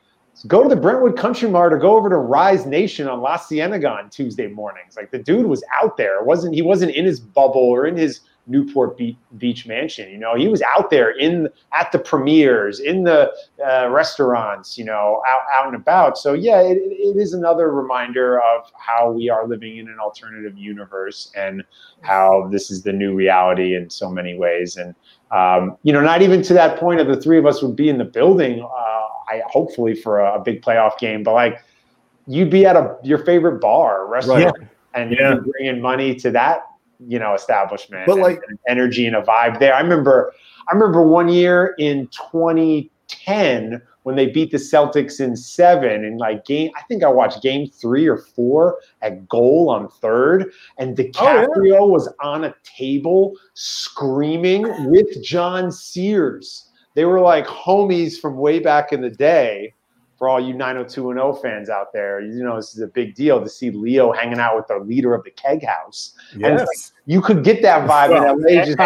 Go 0.45 0.62
to 0.62 0.67
the 0.69 0.75
brentwood 0.75 1.17
country 1.17 1.50
mart 1.50 1.72
or 1.72 1.77
go 1.77 1.95
over 1.95 2.10
to 2.10 2.17
rise 2.17 2.65
nation 2.65 3.07
on 3.07 3.22
la 3.22 3.38
cienega 3.38 3.89
on 3.89 4.10
tuesday 4.10 4.48
mornings. 4.48 4.98
Like 4.98 5.12
the 5.12 5.17
dude 5.17 5.48
was 5.48 5.63
out 5.81 5.95
there. 5.95 6.19
It 6.19 6.25
wasn't 6.25 6.53
he 6.53 6.62
wasn't 6.62 6.91
in 6.95 7.05
his 7.05 7.22
bubble 7.22 7.62
or 7.62 7.88
in 7.88 7.95
his 7.95 8.19
Newport 8.48 8.98
Beach 9.38 9.68
mansion. 9.68 10.10
You 10.10 10.18
know, 10.18 10.36
he 10.36 10.48
was 10.48 10.62
out 10.62 10.89
there 10.89 11.12
in 11.12 11.50
at 11.74 11.92
the 11.92 12.00
premieres, 12.00 12.80
in 12.80 13.04
the 13.04 13.32
uh, 13.66 13.89
restaurants, 13.89 14.77
you 14.77 14.86
know, 14.86 15.22
out, 15.27 15.42
out 15.54 15.68
and 15.68 15.75
about. 15.75 16.18
So 16.18 16.34
yeah, 16.34 16.62
it, 16.62 16.77
it 16.77 17.18
is 17.18 17.34
another 17.34 17.72
reminder 17.72 18.42
of 18.42 18.72
how 18.77 19.12
we 19.12 19.30
are 19.30 19.48
living 19.48 19.77
in 19.77 19.89
an 19.89 20.00
alternative 20.00 20.58
universe 20.58 21.32
and 21.36 21.63
how 22.01 22.48
this 22.51 22.72
is 22.72 22.84
the 22.84 22.94
new 22.94 23.13
reality 23.13 23.75
in 23.75 23.89
so 23.89 24.10
many 24.10 24.38
ways. 24.38 24.77
And 24.77 24.96
um, 25.32 25.77
you 25.84 25.92
know, 25.92 26.01
not 26.01 26.22
even 26.22 26.42
to 26.44 26.54
that 26.54 26.80
point 26.80 27.01
of 27.01 27.08
the 27.08 27.20
three 27.20 27.38
of 27.38 27.46
us 27.46 27.62
would 27.62 27.75
be 27.75 27.89
in 27.89 27.98
the 27.98 28.06
building. 28.06 28.62
Uh, 28.62 29.08
I 29.30 29.42
hopefully 29.48 29.94
for 29.94 30.22
a, 30.22 30.39
a, 30.39 30.44
big 30.44 30.62
playoff 30.62 30.98
game, 31.00 31.22
but 31.22 31.34
like 31.34 31.62
you'd 32.27 32.50
be 32.50 32.66
at 32.66 32.77
a 32.77 32.96
your 33.04 33.18
favorite 33.25 33.60
bar, 33.60 34.08
restaurant, 34.08 34.58
right. 34.58 34.70
and 34.94 35.12
yeah. 35.12 35.74
money 35.74 36.16
to 36.16 36.32
that 36.32 36.62
you 37.06 37.20
know 37.20 37.34
establishment 37.34 38.06
but 38.06 38.18
like 38.18 38.39
and 38.48 38.60
energy 38.68 39.06
and 39.06 39.16
a 39.16 39.22
vibe 39.22 39.60
there. 39.60 39.74
I 39.74 39.82
remember 39.82 40.34
i 40.70 40.74
remember 40.74 41.04
one 41.04 41.30
year 41.30 41.75
in 41.77 42.08
2010 42.08 43.82
when 44.04 44.16
they 44.16 44.27
beat 44.27 44.51
the 44.51 44.58
celtics 44.58 45.20
in 45.20 45.36
seven 45.36 46.06
and 46.06 46.20
like 46.20 46.46
game 46.46 46.72
i 46.75 46.82
think 46.84 47.04
i 47.04 47.10
watched 47.10 47.44
game 47.44 47.68
three 47.68 48.08
or 48.08 48.18
four 48.18 48.80
at 49.01 49.27
goal 49.27 49.70
on 49.70 49.89
third 50.01 50.51
and 50.77 50.98
DiCaprio 50.98 51.48
oh, 51.56 51.62
yeah. 51.62 51.80
was 51.80 52.12
on 52.22 52.46
a 52.46 52.56
table 52.63 53.34
screaming 53.54 54.63
with 54.89 55.24
john 55.24 55.72
sears. 55.72 56.63
They 56.96 57.06
were 57.06 57.20
like 57.20 57.46
homies 57.46 58.20
from 58.20 58.38
way 58.38 58.58
back 58.58 58.92
in 58.92 59.01
the 59.01 59.12
day 59.12 59.75
for 60.17 60.27
all 60.27 60.39
you 60.39 60.53
90210 60.53 61.41
fans 61.41 61.69
out 61.69 61.93
there, 61.93 62.21
you 62.21 62.43
know, 62.43 62.55
this 62.55 62.74
is 62.74 62.81
a 62.81 62.88
big 62.88 63.13
deal 63.13 63.41
to 63.41 63.47
see 63.47 63.69
Leo 63.69 64.12
hanging 64.12 64.39
out 64.39 64.55
with 64.55 64.67
the 64.67 64.79
leader 64.79 65.13
of 65.13 65.24
the 65.24 65.31
keg 65.31 65.63
house. 65.63 66.13
Yes. 66.36 66.59
Like, 66.59 66.67
you 67.05 67.21
could 67.21 67.43
get 67.43 67.62
that 67.62 67.88
vibe 67.88 68.09
well, 68.09 68.33
in 68.33 68.41
LA 68.41 68.65
just 68.65 68.79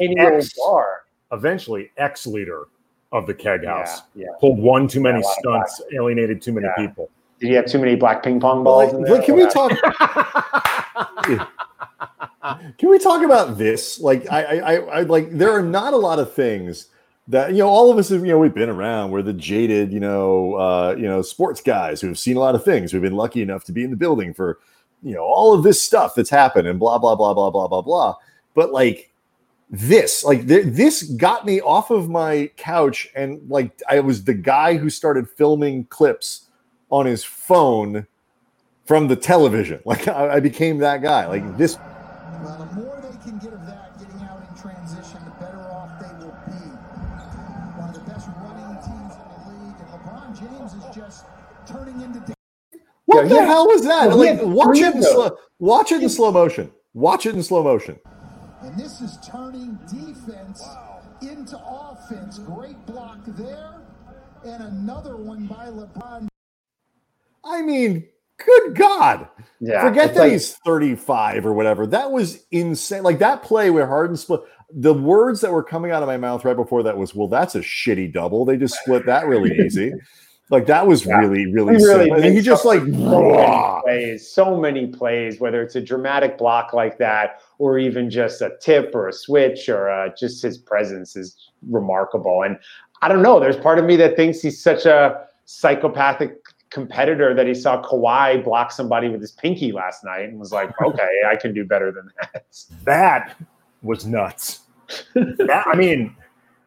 any 0.00 0.18
old 0.20 0.48
bar. 0.56 1.02
Eventually, 1.32 1.90
ex 1.96 2.26
leader 2.26 2.64
of 3.12 3.26
the 3.26 3.34
keg 3.34 3.64
house 3.64 4.02
yeah, 4.14 4.26
yeah. 4.26 4.32
pulled 4.40 4.58
one 4.58 4.88
too 4.88 5.00
many 5.00 5.22
stunts, 5.38 5.82
alienated 5.92 6.40
too 6.40 6.52
many 6.52 6.66
yeah. 6.66 6.86
people. 6.86 7.10
Did 7.40 7.48
you 7.48 7.56
have 7.56 7.66
too 7.66 7.78
many 7.78 7.96
black 7.96 8.22
ping 8.22 8.40
pong 8.40 8.64
balls? 8.64 8.94
Well, 8.94 9.16
like, 9.16 9.24
can 9.24 9.36
we 9.36 9.46
talk? 9.46 9.70
can 12.78 12.88
we 12.88 12.98
talk 12.98 13.22
about 13.22 13.58
this? 13.58 14.00
Like, 14.00 14.30
I, 14.30 14.58
I, 14.58 14.74
I, 14.74 15.00
like, 15.02 15.30
there 15.30 15.50
are 15.50 15.62
not 15.62 15.92
a 15.92 15.96
lot 15.96 16.18
of 16.18 16.32
things 16.32 16.86
that 17.28 17.52
you 17.52 17.58
know 17.58 17.68
all 17.68 17.90
of 17.90 17.98
us 17.98 18.10
have 18.10 18.20
you 18.20 18.32
know 18.32 18.38
we've 18.38 18.54
been 18.54 18.68
around 18.68 19.10
we're 19.10 19.22
the 19.22 19.32
jaded 19.32 19.92
you 19.92 20.00
know 20.00 20.54
uh 20.54 20.94
you 20.98 21.04
know 21.04 21.22
sports 21.22 21.62
guys 21.62 22.00
who've 22.00 22.18
seen 22.18 22.36
a 22.36 22.40
lot 22.40 22.54
of 22.54 22.62
things 22.62 22.92
we've 22.92 23.00
been 23.00 23.16
lucky 23.16 23.40
enough 23.40 23.64
to 23.64 23.72
be 23.72 23.82
in 23.82 23.90
the 23.90 23.96
building 23.96 24.34
for 24.34 24.58
you 25.04 25.14
know 25.14 25.22
all 25.22 25.54
of 25.54 25.62
this 25.62 25.80
stuff 25.80 26.14
that's 26.14 26.30
happened 26.30 26.66
and 26.66 26.80
blah 26.80 26.98
blah 26.98 27.14
blah 27.14 27.34
blah 27.34 27.50
blah 27.50 27.68
blah 27.68 27.82
blah. 27.82 28.16
But 28.54 28.72
like 28.72 29.12
this, 29.70 30.24
like 30.24 30.48
th- 30.48 30.66
this 30.66 31.02
got 31.02 31.44
me 31.44 31.60
off 31.60 31.90
of 31.90 32.08
my 32.08 32.50
couch 32.56 33.08
and 33.14 33.40
like 33.48 33.80
I 33.88 34.00
was 34.00 34.24
the 34.24 34.34
guy 34.34 34.76
who 34.76 34.90
started 34.90 35.28
filming 35.28 35.84
clips 35.86 36.48
on 36.90 37.06
his 37.06 37.22
phone 37.22 38.06
from 38.86 39.08
the 39.08 39.16
television. 39.16 39.80
Like 39.84 40.08
I, 40.08 40.36
I 40.36 40.40
became 40.40 40.78
that 40.78 41.02
guy. 41.02 41.26
Like 41.26 41.56
this. 41.58 41.78
What 53.14 53.28
Yeah, 53.28 53.34
the 53.40 53.44
hell 53.46 53.66
was 53.66 53.82
that? 53.84 54.08
Well, 54.08 54.18
like 54.18 54.40
watch 54.42 54.78
it 54.78 54.94
in 54.94 55.02
slow. 55.02 55.36
Watch 55.58 55.92
it 55.92 56.02
in 56.02 56.08
slow 56.08 56.30
motion. 56.32 56.70
Watch 56.94 57.26
it 57.26 57.34
in 57.34 57.42
slow 57.42 57.62
motion. 57.62 57.98
And 58.62 58.76
this 58.78 59.00
is 59.00 59.18
turning 59.26 59.78
defense 59.88 60.62
into 61.22 61.58
offense. 61.66 62.38
Great 62.38 62.84
block 62.86 63.18
there, 63.26 63.74
and 64.44 64.62
another 64.64 65.16
one 65.16 65.46
by 65.46 65.66
LeBron. 65.66 66.28
I 67.44 67.60
mean, 67.62 68.06
good 68.44 68.74
God. 68.74 69.28
Yeah, 69.60 69.82
Forget 69.86 70.14
that 70.14 70.20
like- 70.20 70.32
he's 70.32 70.54
35 70.64 71.44
or 71.46 71.52
whatever. 71.52 71.86
That 71.86 72.10
was 72.10 72.44
insane. 72.50 73.02
Like 73.02 73.18
that 73.18 73.42
play 73.42 73.70
where 73.70 73.86
Harden 73.86 74.16
split 74.16 74.40
the 74.76 74.94
words 74.94 75.40
that 75.42 75.52
were 75.52 75.62
coming 75.62 75.90
out 75.92 76.02
of 76.02 76.08
my 76.08 76.16
mouth 76.16 76.44
right 76.44 76.56
before 76.56 76.82
that 76.84 76.96
was, 76.96 77.14
well, 77.14 77.28
that's 77.28 77.54
a 77.54 77.60
shitty 77.60 78.12
double. 78.12 78.44
They 78.44 78.56
just 78.56 78.76
split 78.80 79.06
that 79.06 79.26
really 79.26 79.52
easy. 79.64 79.92
Like 80.50 80.66
that 80.66 80.86
was 80.86 81.06
Yeah. 81.06 81.18
really, 81.20 81.50
really, 81.52 81.76
He 81.78 81.84
really. 81.84 82.10
And 82.10 82.24
he 82.34 82.40
just 82.42 82.64
like 82.64 82.80
so 82.82 82.86
many 83.22 83.80
plays, 83.82 84.28
so 84.30 84.56
many 84.60 84.86
plays, 84.86 85.40
whether 85.40 85.62
it's 85.62 85.74
a 85.74 85.80
dramatic 85.80 86.36
block 86.36 86.72
like 86.74 86.98
that 86.98 87.40
or 87.58 87.78
even 87.78 88.10
just 88.10 88.42
a 88.42 88.52
tip 88.60 88.94
or 88.94 89.08
a 89.08 89.12
switch 89.12 89.68
or 89.68 89.88
uh, 89.90 90.10
just 90.18 90.42
his 90.42 90.58
presence 90.58 91.16
is 91.16 91.50
remarkable. 91.68 92.42
And 92.42 92.58
I 93.00 93.08
don't 93.08 93.22
know, 93.22 93.40
there's 93.40 93.56
part 93.56 93.78
of 93.78 93.86
me 93.86 93.96
that 93.96 94.16
thinks 94.16 94.40
he's 94.42 94.62
such 94.62 94.84
a 94.84 95.26
psychopathic 95.46 96.36
competitor 96.70 97.32
that 97.34 97.46
he 97.46 97.54
saw 97.54 97.80
Kawhi 97.82 98.42
block 98.44 98.70
somebody 98.72 99.08
with 99.08 99.20
his 99.20 99.32
pinky 99.32 99.72
last 99.72 100.04
night 100.04 100.28
and 100.28 100.38
was 100.38 100.52
like, 100.52 100.70
okay, 100.82 101.08
I 101.26 101.36
can 101.36 101.54
do 101.54 101.64
better 101.64 101.90
than 101.90 102.10
that. 102.20 102.44
That 102.84 103.36
was 103.82 104.04
nuts. 104.04 104.60
That- 105.14 105.64
I 105.66 105.74
mean, 105.74 106.14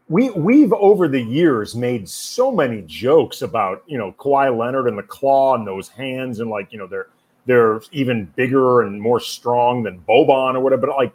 we 0.09 0.29
we've 0.31 0.73
over 0.73 1.07
the 1.07 1.21
years 1.21 1.75
made 1.75 2.07
so 2.07 2.51
many 2.51 2.81
jokes 2.83 3.41
about 3.41 3.83
you 3.87 3.97
know 3.97 4.13
Kawhi 4.13 4.57
Leonard 4.57 4.87
and 4.87 4.97
the 4.97 5.03
claw 5.03 5.55
and 5.55 5.67
those 5.67 5.89
hands 5.89 6.39
and 6.39 6.49
like 6.49 6.71
you 6.71 6.77
know 6.77 6.87
they're 6.87 7.07
they're 7.45 7.81
even 7.91 8.25
bigger 8.35 8.81
and 8.81 9.01
more 9.01 9.19
strong 9.19 9.83
than 9.83 9.99
Boban 10.07 10.55
or 10.55 10.59
whatever. 10.59 10.87
But 10.87 10.95
like 10.97 11.13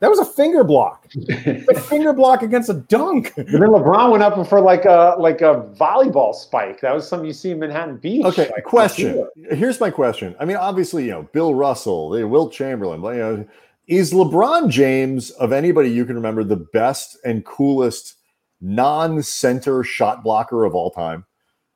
that 0.00 0.10
was 0.10 0.18
a 0.18 0.24
finger 0.24 0.64
block, 0.64 1.06
a 1.28 1.80
finger 1.80 2.12
block 2.12 2.42
against 2.42 2.68
a 2.68 2.74
dunk. 2.74 3.32
And 3.36 3.46
then 3.48 3.70
LeBron 3.70 4.10
went 4.10 4.22
up 4.22 4.46
for 4.48 4.60
like 4.60 4.84
a 4.84 5.16
like 5.18 5.40
a 5.40 5.70
volleyball 5.78 6.34
spike. 6.34 6.80
That 6.80 6.94
was 6.94 7.08
something 7.08 7.26
you 7.26 7.32
see 7.32 7.50
in 7.50 7.58
Manhattan 7.58 7.96
Beach. 7.98 8.24
Okay, 8.24 8.50
Like, 8.54 8.64
question. 8.64 9.26
Here's 9.50 9.80
my 9.80 9.90
question. 9.90 10.34
I 10.38 10.44
mean, 10.44 10.56
obviously, 10.56 11.04
you 11.04 11.10
know, 11.10 11.22
Bill 11.32 11.54
Russell, 11.54 12.10
Wilt 12.10 12.52
Chamberlain, 12.52 13.02
you 13.02 13.18
know, 13.18 13.46
is 13.86 14.12
LeBron 14.12 14.70
James 14.70 15.30
of 15.32 15.52
anybody 15.52 15.90
you 15.90 16.04
can 16.04 16.16
remember 16.16 16.44
the 16.44 16.56
best 16.56 17.18
and 17.24 17.44
coolest 17.44 18.16
non-center 18.60 19.84
shot 19.84 20.22
blocker 20.22 20.64
of 20.64 20.74
all 20.74 20.90
time? 20.90 21.24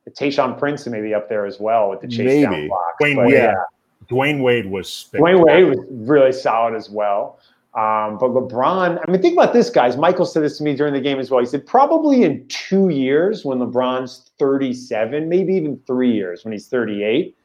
Tayshaun 0.09 0.57
Prince 0.57 0.87
may 0.87 1.01
be 1.01 1.13
up 1.13 1.29
there 1.29 1.45
as 1.45 1.59
well 1.59 1.89
with 1.89 2.01
the 2.01 2.07
chase 2.07 2.25
Maybe. 2.25 2.43
down 2.43 2.67
blocks. 2.67 2.97
Dwyane 3.01 3.15
but 3.15 3.25
Wade, 3.25 3.33
yeah. 3.33 3.53
Dwyane 4.09 4.41
Wade 4.41 4.65
was 4.65 5.09
Dwyane. 5.13 5.45
Wade 5.45 5.65
was 5.65 5.77
really 5.89 6.31
solid 6.31 6.75
as 6.75 6.89
well. 6.89 7.39
Um, 7.75 8.17
but 8.17 8.31
LeBron, 8.31 8.99
I 9.07 9.11
mean, 9.11 9.21
think 9.21 9.33
about 9.33 9.53
this, 9.53 9.69
guys. 9.69 9.95
Michael 9.95 10.25
said 10.25 10.41
this 10.41 10.57
to 10.57 10.63
me 10.63 10.75
during 10.75 10.93
the 10.93 10.99
game 10.99 11.19
as 11.19 11.29
well. 11.29 11.39
He 11.39 11.45
said 11.45 11.67
probably 11.67 12.23
in 12.23 12.45
two 12.47 12.89
years, 12.89 13.45
when 13.45 13.59
LeBron's 13.59 14.31
37, 14.39 15.29
maybe 15.29 15.53
even 15.53 15.79
three 15.85 16.11
years 16.11 16.43
when 16.43 16.51
he's 16.51 16.67
38, 16.67 17.37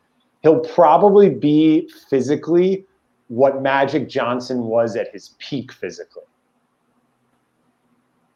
he'll 0.43 0.61
probably 0.61 1.29
be 1.29 1.91
physically 2.09 2.87
what 3.29 3.63
Magic 3.63 4.09
Johnson 4.09 4.65
was 4.65 4.97
at 4.97 5.11
his 5.13 5.31
peak 5.39 5.73
physically. 5.73 6.23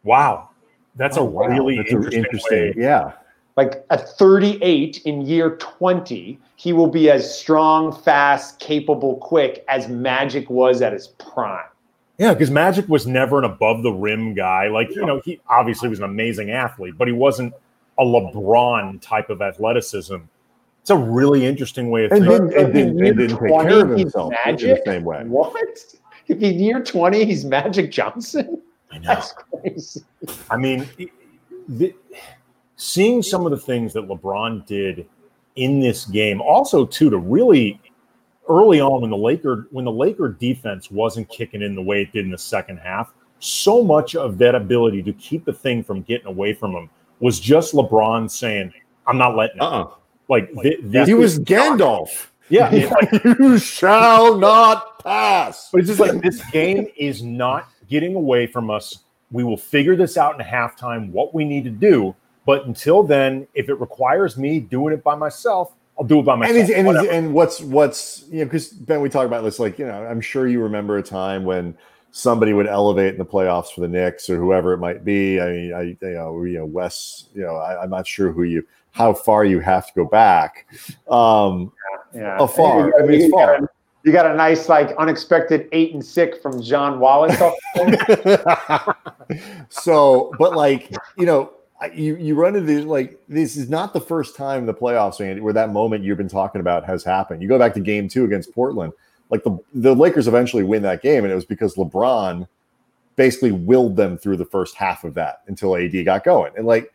Wow, 0.04 0.50
that's 0.96 1.18
Oh, 1.18 1.22
a 1.22 1.24
wow. 1.24 1.48
really 1.48 1.76
That's 1.76 1.92
an 1.92 2.12
interesting, 2.12 2.58
way. 2.58 2.74
Yeah. 2.76 3.12
Like 3.56 3.84
at 3.90 4.08
38 4.16 5.02
in 5.04 5.22
year 5.22 5.56
20, 5.56 6.38
he 6.56 6.72
will 6.72 6.86
be 6.86 7.10
as 7.10 7.38
strong, 7.38 7.92
fast, 7.92 8.60
capable, 8.60 9.16
quick 9.16 9.64
as 9.68 9.88
Magic 9.88 10.48
was 10.48 10.80
at 10.80 10.92
his 10.92 11.08
prime. 11.08 11.64
Yeah, 12.18 12.32
because 12.32 12.50
Magic 12.50 12.88
was 12.88 13.06
never 13.06 13.38
an 13.38 13.44
above 13.44 13.82
the 13.82 13.92
rim 13.92 14.34
guy. 14.34 14.68
Like, 14.68 14.90
you 14.94 15.04
know, 15.04 15.20
he 15.24 15.40
obviously 15.48 15.88
was 15.88 15.98
an 15.98 16.04
amazing 16.04 16.50
athlete, 16.50 16.94
but 16.96 17.06
he 17.08 17.14
wasn't 17.14 17.52
a 17.98 18.04
LeBron 18.04 19.00
type 19.00 19.28
of 19.30 19.42
athleticism. 19.42 20.16
It's 20.88 20.94
a 20.94 20.96
really 20.96 21.44
interesting 21.44 21.90
way 21.90 22.06
of 22.06 22.12
And 22.12 22.24
thinking. 22.24 22.48
didn't, 22.48 22.64
and 22.64 22.72
didn't, 22.72 23.06
and 23.06 23.18
didn't 23.18 23.38
take 23.38 23.68
care 23.68 23.84
of 23.84 23.90
he's 23.90 24.00
himself 24.04 24.32
in 24.32 24.38
the 24.46 24.52
Magic? 24.52 24.82
same 24.86 25.04
way. 25.04 25.22
What? 25.26 25.54
If 26.28 26.40
in 26.42 26.58
year 26.58 26.82
20 26.82 27.26
he's 27.26 27.44
Magic 27.44 27.90
Johnson? 27.92 28.62
I 28.90 28.96
know. 28.96 29.08
That's 29.08 29.34
crazy. 29.34 30.00
I 30.48 30.56
mean, 30.56 30.88
the, 31.68 31.94
seeing 32.76 33.22
some 33.22 33.44
of 33.44 33.50
the 33.50 33.58
things 33.58 33.92
that 33.92 34.08
LeBron 34.08 34.64
did 34.64 35.06
in 35.56 35.78
this 35.78 36.06
game, 36.06 36.40
also 36.40 36.86
too, 36.86 37.10
to 37.10 37.18
really 37.18 37.78
early 38.48 38.80
on 38.80 39.02
when 39.02 39.10
the 39.10 39.16
Laker 39.16 39.68
when 39.70 39.84
the 39.84 39.92
Laker 39.92 40.30
defense 40.30 40.90
wasn't 40.90 41.28
kicking 41.28 41.60
in 41.60 41.74
the 41.74 41.82
way 41.82 42.00
it 42.00 42.12
did 42.12 42.24
in 42.24 42.30
the 42.30 42.38
second 42.38 42.78
half, 42.78 43.12
so 43.40 43.84
much 43.84 44.16
of 44.16 44.38
that 44.38 44.54
ability 44.54 45.02
to 45.02 45.12
keep 45.12 45.44
the 45.44 45.52
thing 45.52 45.82
from 45.84 46.00
getting 46.00 46.28
away 46.28 46.54
from 46.54 46.72
him 46.72 46.88
was 47.20 47.38
just 47.40 47.74
LeBron 47.74 48.30
saying, 48.30 48.72
"I'm 49.06 49.18
not 49.18 49.36
letting 49.36 49.56
it." 49.58 49.62
Uh-uh. 49.62 49.90
Like 50.28 50.50
thi- 50.62 50.78
this 50.82 51.08
He 51.08 51.14
was 51.14 51.34
is- 51.38 51.44
Gandalf. 51.44 52.28
yeah, 52.48 52.70
it's 52.72 52.90
like 52.92 53.24
you 53.38 53.58
shall 53.58 54.36
not 54.38 55.02
pass. 55.02 55.68
But 55.72 55.80
it's 55.80 55.88
just 55.88 56.00
like 56.00 56.20
this 56.22 56.42
game 56.50 56.88
is 56.96 57.22
not 57.22 57.68
getting 57.88 58.14
away 58.14 58.46
from 58.46 58.70
us. 58.70 58.98
We 59.30 59.44
will 59.44 59.56
figure 59.56 59.96
this 59.96 60.16
out 60.16 60.38
in 60.40 60.46
halftime, 60.46 61.10
what 61.10 61.34
we 61.34 61.44
need 61.44 61.64
to 61.64 61.70
do. 61.70 62.14
But 62.46 62.66
until 62.66 63.02
then, 63.02 63.46
if 63.54 63.68
it 63.68 63.74
requires 63.74 64.38
me 64.38 64.58
doing 64.60 64.94
it 64.94 65.02
by 65.04 65.14
myself, 65.14 65.74
I'll 65.98 66.04
do 66.06 66.20
it 66.20 66.22
by 66.22 66.34
myself. 66.36 66.56
and 66.58 66.66
he's, 66.68 66.76
and, 66.76 66.88
he's, 66.88 67.08
and 67.08 67.34
what's 67.34 67.60
what's 67.60 68.24
you 68.30 68.38
know 68.38 68.44
because 68.44 68.68
Ben 68.68 69.00
we 69.02 69.08
talk 69.10 69.26
about 69.26 69.42
this 69.44 69.58
like 69.58 69.78
you 69.78 69.86
know 69.86 70.04
I'm 70.06 70.20
sure 70.20 70.46
you 70.46 70.62
remember 70.62 70.96
a 70.96 71.02
time 71.02 71.44
when 71.44 71.76
somebody 72.10 72.52
would 72.54 72.66
elevate 72.68 73.12
in 73.12 73.18
the 73.18 73.24
playoffs 73.26 73.74
for 73.74 73.80
the 73.82 73.88
Knicks 73.88 74.30
or 74.30 74.38
whoever 74.38 74.72
it 74.72 74.78
might 74.78 75.04
be. 75.04 75.40
I 75.40 75.46
mean 75.50 75.72
I 75.74 75.82
you 75.82 75.96
know 76.00 76.42
you 76.44 76.58
know 76.58 76.64
Wes 76.66 77.26
you 77.34 77.42
know 77.42 77.56
I, 77.56 77.82
I'm 77.82 77.90
not 77.90 78.06
sure 78.06 78.32
who 78.32 78.44
you 78.44 78.64
how 78.98 79.14
far 79.14 79.44
you 79.44 79.60
have 79.60 79.86
to 79.86 79.92
go 79.94 80.04
back. 80.04 80.66
Um, 81.08 81.72
Yeah. 82.14 82.36
Afar. 82.40 82.92
I 82.98 83.02
mean, 83.06 83.14
it's 83.14 83.24
you 83.24 83.30
got 83.30 83.36
far. 83.46 83.54
a- 83.64 83.68
You 84.04 84.12
got 84.12 84.26
a 84.30 84.34
nice, 84.34 84.68
like, 84.68 84.94
unexpected 84.96 85.68
eight 85.72 85.92
and 85.94 86.04
six 86.04 86.38
from 86.38 86.60
John 86.62 86.98
Wallace. 86.98 87.40
off 87.40 87.54
the 87.74 88.96
bench. 89.28 89.38
so, 89.68 90.32
but 90.38 90.54
like 90.56 90.90
you 91.16 91.26
know, 91.26 91.52
you 91.94 92.16
you 92.16 92.34
run 92.34 92.56
into 92.56 92.66
these 92.66 92.84
like 92.84 93.18
this 93.28 93.56
is 93.56 93.68
not 93.68 93.92
the 93.92 94.00
first 94.00 94.34
time 94.36 94.66
the 94.66 94.74
playoffs, 94.74 95.18
where 95.40 95.52
that 95.52 95.70
moment 95.70 96.02
you've 96.04 96.18
been 96.18 96.28
talking 96.28 96.60
about 96.60 96.84
has 96.84 97.04
happened. 97.04 97.42
You 97.42 97.48
go 97.48 97.58
back 97.58 97.74
to 97.74 97.80
Game 97.80 98.08
Two 98.08 98.24
against 98.24 98.52
Portland, 98.54 98.92
like 99.30 99.44
the 99.44 99.58
the 99.74 99.94
Lakers 99.94 100.26
eventually 100.28 100.62
win 100.64 100.82
that 100.82 101.02
game, 101.02 101.24
and 101.24 101.30
it 101.32 101.36
was 101.36 101.44
because 101.44 101.74
LeBron 101.76 102.48
basically 103.16 103.52
willed 103.52 103.96
them 103.96 104.16
through 104.16 104.38
the 104.38 104.44
first 104.46 104.74
half 104.76 105.04
of 105.04 105.12
that 105.14 105.42
until 105.46 105.76
AD 105.76 106.04
got 106.04 106.24
going, 106.24 106.52
and 106.56 106.66
like. 106.66 106.92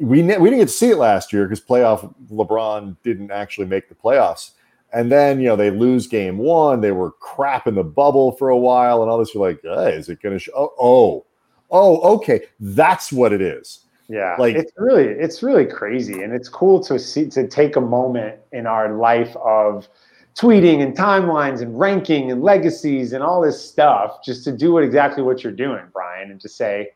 We, 0.00 0.22
ne- 0.22 0.38
we 0.38 0.48
didn't 0.50 0.60
get 0.62 0.68
to 0.68 0.74
see 0.74 0.90
it 0.90 0.96
last 0.96 1.32
year 1.32 1.44
because 1.46 1.60
playoff 1.60 2.12
LeBron 2.30 2.96
didn't 3.02 3.30
actually 3.30 3.66
make 3.66 3.88
the 3.88 3.94
playoffs. 3.94 4.52
And 4.92 5.12
then, 5.12 5.38
you 5.38 5.46
know, 5.46 5.56
they 5.56 5.70
lose 5.70 6.08
game 6.08 6.38
one. 6.38 6.80
They 6.80 6.90
were 6.90 7.12
crap 7.12 7.68
in 7.68 7.76
the 7.76 7.84
bubble 7.84 8.32
for 8.32 8.48
a 8.48 8.58
while 8.58 9.02
and 9.02 9.10
all 9.10 9.18
this. 9.18 9.32
You're 9.34 9.48
like, 9.48 9.60
hey, 9.62 9.92
is 9.94 10.08
it 10.08 10.20
going 10.20 10.34
to 10.34 10.38
show? 10.40 10.52
Oh, 10.56 10.72
oh, 10.80 11.24
oh, 11.70 12.14
okay. 12.16 12.40
That's 12.58 13.12
what 13.12 13.32
it 13.32 13.40
is. 13.40 13.84
Yeah, 14.08 14.34
Like- 14.40 14.56
it's 14.56 14.72
really 14.76 15.04
it's 15.04 15.40
really 15.40 15.64
crazy, 15.64 16.24
and 16.24 16.32
it's 16.32 16.48
cool 16.48 16.82
to 16.82 16.98
see 16.98 17.28
to 17.28 17.46
take 17.46 17.76
a 17.76 17.80
moment 17.80 18.40
in 18.50 18.66
our 18.66 18.96
life 18.96 19.36
of 19.36 19.88
tweeting 20.34 20.82
and 20.82 20.96
timelines 20.96 21.62
and 21.62 21.78
ranking 21.78 22.32
and 22.32 22.42
legacies 22.42 23.12
and 23.12 23.22
all 23.22 23.40
this 23.40 23.64
stuff, 23.64 24.24
just 24.24 24.42
to 24.44 24.52
do 24.56 24.78
it 24.78 24.84
exactly 24.84 25.22
what 25.22 25.44
you're 25.44 25.52
doing, 25.52 25.84
Brian, 25.92 26.32
and 26.32 26.40
to 26.40 26.48
say, 26.48 26.90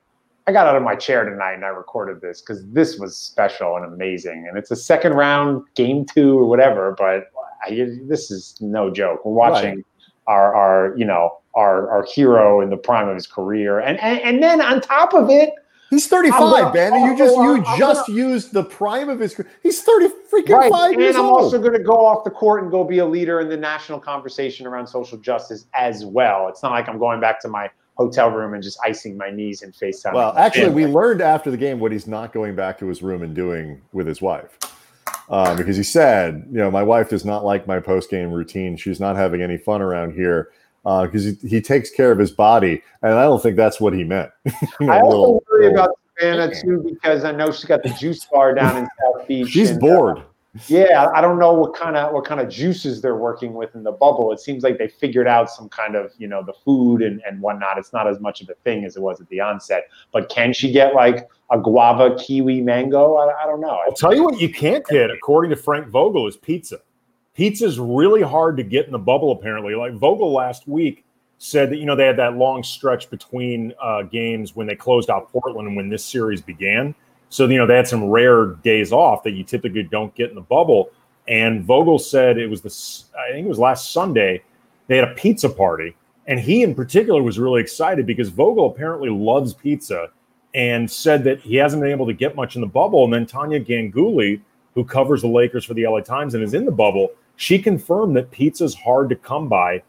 I 0.46 0.52
got 0.52 0.66
out 0.66 0.76
of 0.76 0.82
my 0.82 0.94
chair 0.94 1.24
tonight 1.28 1.54
and 1.54 1.64
I 1.64 1.68
recorded 1.68 2.20
this 2.20 2.40
because 2.42 2.64
this 2.66 2.98
was 2.98 3.16
special 3.16 3.76
and 3.76 3.84
amazing, 3.86 4.46
and 4.48 4.58
it's 4.58 4.70
a 4.70 4.76
second 4.76 5.14
round 5.14 5.62
game 5.74 6.04
two 6.04 6.38
or 6.38 6.44
whatever, 6.46 6.94
but 6.98 7.28
I, 7.64 7.88
this 8.02 8.30
is 8.30 8.56
no 8.60 8.90
joke. 8.90 9.24
We're 9.24 9.32
watching 9.32 9.82
our 10.26 10.54
our 10.54 10.94
you 10.98 11.04
know 11.06 11.38
our 11.54 11.90
our 11.90 12.04
hero 12.04 12.60
in 12.60 12.68
the 12.68 12.76
prime 12.76 13.08
of 13.08 13.14
his 13.14 13.26
career, 13.26 13.78
and 13.78 13.98
and, 14.00 14.20
and 14.20 14.42
then 14.42 14.60
on 14.60 14.80
top 14.82 15.14
of 15.14 15.30
it 15.30 15.50
He's 15.90 16.08
35, 16.08 16.38
gonna- 16.40 16.72
Ben. 16.72 16.92
and 16.92 17.04
you 17.04 17.10
I'm 17.12 17.16
just 17.18 17.34
gonna- 17.36 17.58
you 17.58 17.78
just 17.78 18.08
used 18.08 18.52
the 18.52 18.64
prime 18.64 19.08
of 19.08 19.20
his 19.20 19.34
career. 19.34 19.50
He's 19.62 19.80
30 19.82 20.08
freaking 20.32 20.48
Right, 20.58 20.70
five 20.72 20.92
and 20.92 21.00
years 21.00 21.14
I'm 21.14 21.26
old. 21.26 21.42
also 21.42 21.58
going 21.60 21.74
to 21.74 21.78
go 21.84 22.04
off 22.04 22.24
the 22.24 22.30
court 22.30 22.62
and 22.62 22.70
go 22.72 22.82
be 22.84 22.98
a 22.98 23.06
leader 23.06 23.38
in 23.40 23.48
the 23.48 23.56
national 23.56 24.00
conversation 24.00 24.66
around 24.66 24.88
social 24.88 25.18
justice 25.18 25.66
as 25.74 26.04
well. 26.04 26.48
It's 26.48 26.64
not 26.64 26.72
like 26.72 26.88
I'm 26.88 26.98
going 26.98 27.20
back 27.20 27.38
to 27.42 27.48
my 27.48 27.68
hotel 27.96 28.30
room 28.30 28.54
and 28.54 28.62
just 28.62 28.78
icing 28.84 29.16
my 29.16 29.30
knees 29.30 29.62
and 29.62 29.72
FaceTime. 29.72 30.14
Well, 30.14 30.36
actually, 30.36 30.70
we 30.70 30.86
learned 30.86 31.20
after 31.20 31.50
the 31.50 31.56
game 31.56 31.78
what 31.80 31.92
he's 31.92 32.06
not 32.06 32.32
going 32.32 32.56
back 32.56 32.78
to 32.78 32.86
his 32.88 33.02
room 33.02 33.22
and 33.22 33.34
doing 33.34 33.80
with 33.92 34.06
his 34.06 34.20
wife. 34.20 34.58
Um, 35.28 35.56
because 35.56 35.76
he 35.76 35.82
said, 35.82 36.46
you 36.50 36.58
know, 36.58 36.70
my 36.70 36.82
wife 36.82 37.08
does 37.08 37.24
not 37.24 37.44
like 37.44 37.66
my 37.66 37.80
post 37.80 38.10
game 38.10 38.30
routine. 38.30 38.76
She's 38.76 39.00
not 39.00 39.16
having 39.16 39.40
any 39.42 39.56
fun 39.56 39.80
around 39.80 40.14
here 40.14 40.50
because 40.82 41.24
he, 41.24 41.48
he 41.48 41.60
takes 41.62 41.90
care 41.90 42.12
of 42.12 42.18
his 42.18 42.30
body. 42.30 42.82
And 43.02 43.14
I 43.14 43.22
don't 43.22 43.42
think 43.42 43.56
that's 43.56 43.80
what 43.80 43.92
he 43.94 44.04
meant. 44.04 44.30
You 44.80 44.86
know, 44.86 44.92
I 44.92 45.00
also 45.00 45.16
little- 45.16 45.44
worry 45.50 45.68
little- 45.70 45.84
about 45.84 45.98
Savannah 46.18 46.54
too 46.60 46.82
because 46.92 47.24
I 47.24 47.32
know 47.32 47.50
she's 47.52 47.64
got 47.64 47.82
the 47.82 47.90
juice 47.90 48.24
bar 48.26 48.54
down 48.54 48.76
in 48.76 48.88
South 49.00 49.26
Beach. 49.26 49.48
She's 49.48 49.70
and, 49.70 49.78
uh, 49.82 49.86
bored. 49.86 50.22
Yeah, 50.68 51.10
I 51.12 51.20
don't 51.20 51.38
know 51.38 51.52
what 51.52 51.74
kind 51.74 51.96
of 51.96 52.12
what 52.12 52.24
kind 52.24 52.40
of 52.40 52.48
juices 52.48 53.00
they're 53.00 53.16
working 53.16 53.54
with 53.54 53.74
in 53.74 53.82
the 53.82 53.90
bubble. 53.90 54.30
It 54.32 54.38
seems 54.38 54.62
like 54.62 54.78
they 54.78 54.86
figured 54.86 55.26
out 55.26 55.50
some 55.50 55.68
kind 55.68 55.96
of 55.96 56.12
you 56.18 56.28
know 56.28 56.44
the 56.44 56.52
food 56.64 57.02
and 57.02 57.20
and 57.26 57.40
whatnot. 57.40 57.76
It's 57.76 57.92
not 57.92 58.06
as 58.06 58.20
much 58.20 58.40
of 58.40 58.48
a 58.48 58.54
thing 58.62 58.84
as 58.84 58.96
it 58.96 59.00
was 59.00 59.20
at 59.20 59.28
the 59.28 59.40
onset. 59.40 59.88
But 60.12 60.28
can 60.28 60.52
she 60.52 60.70
get 60.70 60.94
like 60.94 61.28
a 61.50 61.58
guava, 61.58 62.16
kiwi, 62.16 62.60
mango? 62.60 63.16
I, 63.16 63.42
I 63.42 63.46
don't 63.46 63.60
know. 63.60 63.80
I'll 63.84 63.92
tell 63.92 64.14
you 64.14 64.22
what 64.22 64.40
you 64.40 64.48
can't 64.48 64.86
get, 64.86 65.10
according 65.10 65.50
to 65.50 65.56
Frank 65.56 65.88
Vogel, 65.88 66.28
is 66.28 66.36
pizza. 66.36 66.78
Pizza's 67.34 67.80
really 67.80 68.22
hard 68.22 68.56
to 68.56 68.62
get 68.62 68.86
in 68.86 68.92
the 68.92 68.98
bubble, 68.98 69.32
apparently. 69.32 69.74
Like 69.74 69.94
Vogel 69.94 70.32
last 70.32 70.68
week 70.68 71.04
said 71.38 71.68
that, 71.70 71.78
you 71.78 71.84
know, 71.84 71.96
they 71.96 72.06
had 72.06 72.16
that 72.16 72.36
long 72.36 72.62
stretch 72.62 73.10
between 73.10 73.74
uh, 73.82 74.02
games 74.02 74.54
when 74.54 74.68
they 74.68 74.76
closed 74.76 75.10
out 75.10 75.30
Portland 75.32 75.66
and 75.66 75.76
when 75.76 75.88
this 75.88 76.04
series 76.04 76.40
began. 76.40 76.94
So, 77.34 77.48
you 77.48 77.58
know, 77.58 77.66
they 77.66 77.74
had 77.74 77.88
some 77.88 78.04
rare 78.04 78.46
days 78.62 78.92
off 78.92 79.24
that 79.24 79.32
you 79.32 79.42
typically 79.42 79.82
don't 79.82 80.14
get 80.14 80.28
in 80.28 80.36
the 80.36 80.40
bubble. 80.40 80.90
And 81.26 81.64
Vogel 81.64 81.98
said 81.98 82.38
it 82.38 82.48
was 82.48 82.62
this, 82.62 83.06
I 83.18 83.32
think 83.32 83.46
it 83.46 83.48
was 83.48 83.58
last 83.58 83.90
Sunday, 83.90 84.44
they 84.86 84.98
had 84.98 85.08
a 85.08 85.14
pizza 85.14 85.48
party. 85.48 85.96
And 86.28 86.38
he 86.38 86.62
in 86.62 86.76
particular 86.76 87.24
was 87.24 87.36
really 87.36 87.60
excited 87.60 88.06
because 88.06 88.28
Vogel 88.28 88.66
apparently 88.66 89.10
loves 89.10 89.52
pizza 89.52 90.10
and 90.54 90.88
said 90.88 91.24
that 91.24 91.40
he 91.40 91.56
hasn't 91.56 91.82
been 91.82 91.90
able 91.90 92.06
to 92.06 92.12
get 92.12 92.36
much 92.36 92.54
in 92.54 92.60
the 92.60 92.68
bubble. 92.68 93.02
And 93.02 93.12
then 93.12 93.26
Tania 93.26 93.58
Ganguli, 93.58 94.40
who 94.76 94.84
covers 94.84 95.22
the 95.22 95.26
Lakers 95.26 95.64
for 95.64 95.74
the 95.74 95.88
LA 95.88 96.02
Times 96.02 96.34
and 96.34 96.44
is 96.44 96.54
in 96.54 96.64
the 96.64 96.70
bubble, 96.70 97.08
she 97.34 97.58
confirmed 97.58 98.16
that 98.16 98.30
pizza's 98.30 98.76
hard 98.76 99.08
to 99.08 99.16
come 99.16 99.48
by 99.48 99.82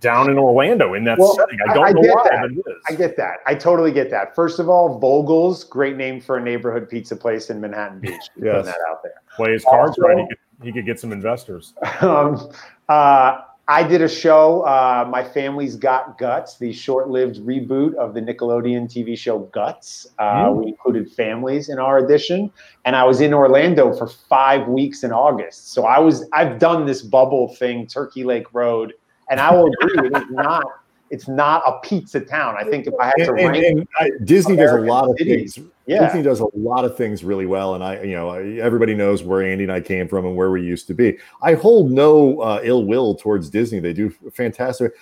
down 0.00 0.30
in 0.30 0.38
Orlando 0.38 0.94
in 0.94 1.04
that 1.04 1.18
Well, 1.18 1.34
setting. 1.34 1.58
I 1.66 1.70
I- 1.70 1.74
don't 1.74 1.86
I 1.86 1.90
know 1.92 2.02
get 2.02 2.14
why, 2.14 2.28
that. 2.30 2.40
but 2.42 2.50
it 2.52 2.58
is. 2.76 2.82
I 2.88 2.94
get 2.94 3.16
that. 3.16 3.38
I 3.46 3.54
totally 3.54 3.92
get 3.92 4.10
that. 4.10 4.34
First 4.34 4.58
of 4.58 4.68
all, 4.68 4.98
Vogel's 4.98 5.64
great 5.64 5.96
name 5.96 6.20
for 6.20 6.36
a 6.36 6.40
neighborhood 6.42 6.88
pizza 6.88 7.16
place 7.16 7.50
in 7.50 7.60
Manhattan 7.60 8.00
Beach. 8.00 8.12
Yes. 8.36 8.54
Putting 8.54 8.64
that 8.66 8.78
out 8.88 9.02
there. 9.02 9.12
Play 9.36 9.52
his 9.52 9.64
cards 9.64 9.98
Also- 9.98 10.02
right. 10.02 10.18
He 10.18 10.26
could, 10.26 10.38
he 10.66 10.72
could 10.72 10.86
get 10.86 10.98
some 11.00 11.12
investors. 11.12 11.74
um, 12.00 12.50
uh, 12.88 13.40
I 13.70 13.82
did 13.82 14.00
a 14.00 14.08
show, 14.08 14.62
uh, 14.62 15.06
My 15.10 15.22
Family's 15.22 15.76
Got 15.76 16.16
Guts, 16.16 16.56
the 16.56 16.72
short 16.72 17.10
lived 17.10 17.36
reboot 17.36 17.94
of 17.96 18.14
the 18.14 18.20
Nickelodeon 18.22 18.88
TV 18.90 19.16
show 19.16 19.40
Guts. 19.40 20.06
Uh, 20.18 20.46
Mm. 20.46 20.56
We 20.56 20.66
included 20.68 21.10
families 21.12 21.68
in 21.68 21.78
our 21.78 21.98
edition. 21.98 22.50
And 22.86 22.96
I 22.96 23.04
was 23.04 23.20
in 23.20 23.34
Orlando 23.34 23.92
for 23.94 24.06
five 24.06 24.68
weeks 24.68 25.04
in 25.04 25.12
August. 25.12 25.72
So 25.74 25.84
I 25.84 25.98
was, 25.98 26.26
I've 26.32 26.58
done 26.58 26.86
this 26.86 27.02
bubble 27.02 27.54
thing, 27.56 27.86
Turkey 27.86 28.24
Lake 28.24 28.46
Road. 28.54 28.94
And 29.30 29.40
I 29.40 29.52
will 29.54 29.66
agree, 29.66 30.06
it 30.08 30.16
is 30.16 30.30
not, 30.30 30.64
it's 31.10 31.28
not 31.28 31.62
a 31.66 31.78
pizza 31.86 32.20
town. 32.20 32.56
I 32.58 32.64
think 32.64 32.86
if 32.86 32.94
I 33.00 33.06
had 33.06 33.14
to 33.26 33.30
And, 33.32 33.40
and- 33.40 33.50
rank, 33.50 33.66
and 33.66 33.88
I, 33.98 34.10
Disney 34.24 34.56
does 34.56 34.72
a 34.72 34.80
lot 34.80 35.08
of 35.10 35.16
cities. 35.18 35.54
things. 35.54 35.68
yeah. 35.86 36.04
Disney 36.04 36.22
does 36.22 36.40
a 36.40 36.46
lot 36.54 36.84
of 36.84 36.96
things 36.98 37.24
really 37.24 37.46
well, 37.46 37.74
and 37.74 37.82
I, 37.82 38.02
you 38.02 38.14
know, 38.14 38.28
I, 38.28 38.42
everybody 38.60 38.94
knows 38.94 39.22
where 39.22 39.42
Andy 39.42 39.64
and 39.64 39.72
I 39.72 39.80
came 39.80 40.06
from 40.06 40.26
and 40.26 40.36
where 40.36 40.50
we 40.50 40.62
used 40.62 40.86
to 40.88 40.94
be. 40.94 41.16
I 41.40 41.54
hold 41.54 41.90
no 41.90 42.40
uh, 42.40 42.60
ill 42.62 42.84
will 42.84 43.14
towards 43.14 43.48
Disney; 43.48 43.78
they 43.80 43.94
do 43.94 44.10
fantastic. 44.32 44.92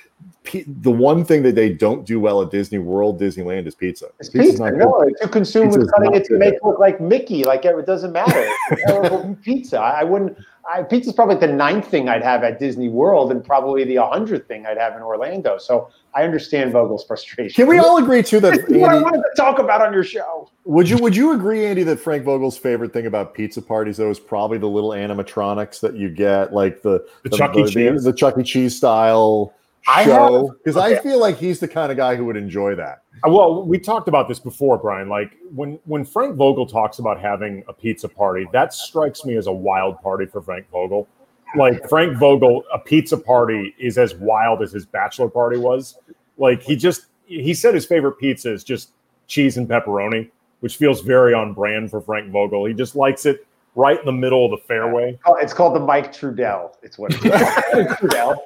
P- 0.44 0.64
the 0.68 0.92
one 0.92 1.24
thing 1.24 1.42
that 1.42 1.56
they 1.56 1.72
don't 1.72 2.06
do 2.06 2.20
well 2.20 2.40
at 2.40 2.52
Disney 2.52 2.78
World, 2.78 3.20
Disneyland, 3.20 3.66
is 3.66 3.74
pizza. 3.74 4.06
It's 4.20 4.28
Pizza's 4.28 4.50
pizza. 4.52 4.70
good. 4.70 4.78
No, 4.78 5.00
if 5.02 5.14
you 5.20 5.26
consume 5.28 5.70
with 5.70 5.90
cutting 5.92 6.14
it 6.14 6.24
to 6.26 6.38
make 6.38 6.54
it 6.54 6.60
look 6.64 6.78
like 6.78 7.00
Mickey, 7.00 7.42
like 7.42 7.64
it 7.64 7.84
doesn't 7.84 8.12
matter. 8.12 8.48
Pizza. 9.42 9.78
I 9.80 10.00
I 10.00 10.04
wouldn't. 10.04 10.38
I, 10.72 10.82
pizza's 10.82 11.12
probably 11.12 11.36
the 11.36 11.52
ninth 11.52 11.86
thing 11.86 12.08
I'd 12.08 12.22
have 12.22 12.42
at 12.42 12.58
Disney 12.58 12.88
World, 12.88 13.30
and 13.30 13.44
probably 13.44 13.84
the 13.84 13.96
hundredth 13.96 14.48
thing 14.48 14.66
I'd 14.66 14.78
have 14.78 14.96
in 14.96 15.02
Orlando. 15.02 15.58
So 15.58 15.90
I 16.14 16.24
understand 16.24 16.72
Vogel's 16.72 17.04
frustration. 17.04 17.54
Can 17.54 17.68
we 17.68 17.78
all 17.78 17.98
agree 17.98 18.22
too 18.22 18.40
that 18.40 18.54
This 18.54 18.64
is 18.64 18.76
what 18.76 18.90
I 18.90 19.00
wanted 19.00 19.18
to 19.22 19.30
talk 19.36 19.58
about 19.58 19.80
on 19.80 19.92
your 19.92 20.04
show. 20.04 20.50
Would 20.64 20.88
you 20.88 20.98
would 20.98 21.14
you 21.14 21.32
agree, 21.32 21.66
Andy, 21.66 21.82
that 21.84 22.00
Frank 22.00 22.24
Vogel's 22.24 22.58
favorite 22.58 22.92
thing 22.92 23.06
about 23.06 23.34
pizza 23.34 23.62
parties 23.62 23.96
though 23.96 24.10
is 24.10 24.18
probably 24.18 24.58
the 24.58 24.68
little 24.68 24.90
animatronics 24.90 25.80
that 25.80 25.94
you 25.94 26.10
get, 26.10 26.52
like 26.52 26.82
the 26.82 27.06
The 27.22 27.30
Chuck 27.30 27.56
E. 27.56 27.64
Cheese. 27.66 28.04
the 28.04 28.12
Chuck 28.12 28.38
E. 28.38 28.42
Cheese 28.42 28.76
style 28.76 29.54
I 29.54 29.65
show? 30.04 30.54
Because 30.58 30.76
I 30.76 30.92
okay. 30.92 31.02
feel 31.02 31.20
like 31.20 31.38
he's 31.38 31.60
the 31.60 31.68
kind 31.68 31.90
of 31.90 31.96
guy 31.96 32.16
who 32.16 32.24
would 32.26 32.36
enjoy 32.36 32.74
that. 32.74 33.02
Uh, 33.26 33.30
Well, 33.30 33.64
we 33.64 33.78
talked 33.78 34.08
about 34.08 34.28
this 34.28 34.38
before, 34.38 34.78
Brian. 34.78 35.08
Like 35.08 35.36
when 35.54 35.78
when 35.84 36.04
Frank 36.04 36.36
Vogel 36.36 36.66
talks 36.66 36.98
about 36.98 37.20
having 37.20 37.64
a 37.68 37.72
pizza 37.72 38.08
party, 38.08 38.46
that 38.52 38.74
strikes 38.74 39.24
me 39.24 39.36
as 39.36 39.46
a 39.46 39.52
wild 39.52 40.00
party 40.02 40.26
for 40.26 40.42
Frank 40.42 40.68
Vogel. 40.70 41.08
Like 41.54 41.88
Frank 41.88 42.18
Vogel, 42.18 42.64
a 42.72 42.78
pizza 42.78 43.16
party 43.16 43.74
is 43.78 43.98
as 43.98 44.14
wild 44.16 44.62
as 44.62 44.72
his 44.72 44.84
bachelor 44.84 45.28
party 45.28 45.56
was. 45.56 45.98
Like 46.38 46.62
he 46.62 46.76
just 46.76 47.06
he 47.26 47.54
said 47.54 47.74
his 47.74 47.86
favorite 47.86 48.18
pizza 48.18 48.52
is 48.52 48.64
just 48.64 48.90
cheese 49.26 49.56
and 49.56 49.68
pepperoni, 49.68 50.30
which 50.60 50.76
feels 50.76 51.00
very 51.00 51.34
on 51.34 51.54
brand 51.54 51.90
for 51.90 52.00
Frank 52.00 52.30
Vogel. 52.30 52.64
He 52.66 52.74
just 52.74 52.96
likes 52.96 53.26
it 53.26 53.46
right 53.76 53.98
in 53.98 54.06
the 54.06 54.12
middle 54.12 54.44
of 54.44 54.50
the 54.50 54.66
fairway. 54.66 55.18
Oh, 55.26 55.34
it's 55.34 55.52
called 55.52 55.76
the 55.76 55.80
Mike 55.80 56.12
Trudell. 56.12 56.72
It's 56.82 56.98
what 56.98 57.12
it's 57.14 57.22
called. 57.22 57.86
Trudell. 57.98 58.38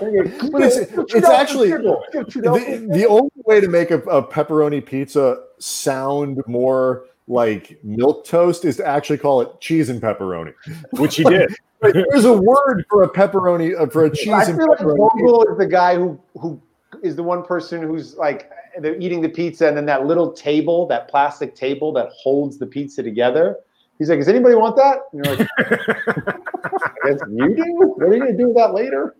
It's, 0.62 0.76
it's 1.14 1.28
actually 1.28 1.70
the, 1.70 2.86
the 2.90 3.06
only 3.06 3.30
way 3.44 3.60
to 3.60 3.68
make 3.68 3.90
a, 3.90 3.98
a 4.00 4.22
pepperoni 4.22 4.84
pizza 4.84 5.42
sound 5.58 6.42
more 6.46 7.04
like 7.28 7.78
milk 7.84 8.24
toast 8.24 8.64
is 8.64 8.76
to 8.78 8.86
actually 8.86 9.18
call 9.18 9.40
it 9.40 9.60
cheese 9.60 9.88
and 9.88 10.00
pepperoni. 10.02 10.52
Which 10.92 11.16
he 11.16 11.24
did. 11.24 11.54
There's 11.80 12.24
a 12.24 12.32
word 12.32 12.84
for 12.90 13.04
a 13.04 13.08
pepperoni 13.08 13.78
uh, 13.78 13.86
for 13.86 14.04
a 14.04 14.14
cheese 14.14 14.28
I 14.28 14.44
and 14.44 14.58
feel 14.58 14.68
like 14.68 14.78
pepperoni. 14.78 15.10
pizza. 15.12 15.24
Vogel 15.24 15.52
is 15.52 15.58
the 15.58 15.66
guy 15.66 15.96
who 15.96 16.20
who 16.38 16.60
is 17.02 17.16
the 17.16 17.22
one 17.22 17.42
person 17.44 17.82
who's 17.82 18.16
like 18.16 18.50
they're 18.78 18.98
eating 19.00 19.20
the 19.20 19.28
pizza 19.28 19.66
and 19.66 19.76
then 19.76 19.86
that 19.86 20.06
little 20.06 20.32
table, 20.32 20.86
that 20.88 21.08
plastic 21.08 21.54
table 21.54 21.92
that 21.94 22.10
holds 22.10 22.58
the 22.58 22.66
pizza 22.66 23.02
together. 23.02 23.56
He's 23.98 24.08
like, 24.08 24.18
"Does 24.18 24.28
anybody 24.28 24.54
want 24.54 24.76
that?" 24.76 24.98
And 25.12 25.24
you're 25.24 25.36
like, 25.36 25.48
"I 27.04 27.10
guess 27.10 27.20
you 27.30 27.54
do. 27.54 27.94
What 27.96 28.08
are 28.08 28.14
you 28.14 28.18
gonna 28.20 28.36
do 28.36 28.48
with 28.48 28.56
that 28.56 28.74
later?" 28.74 29.14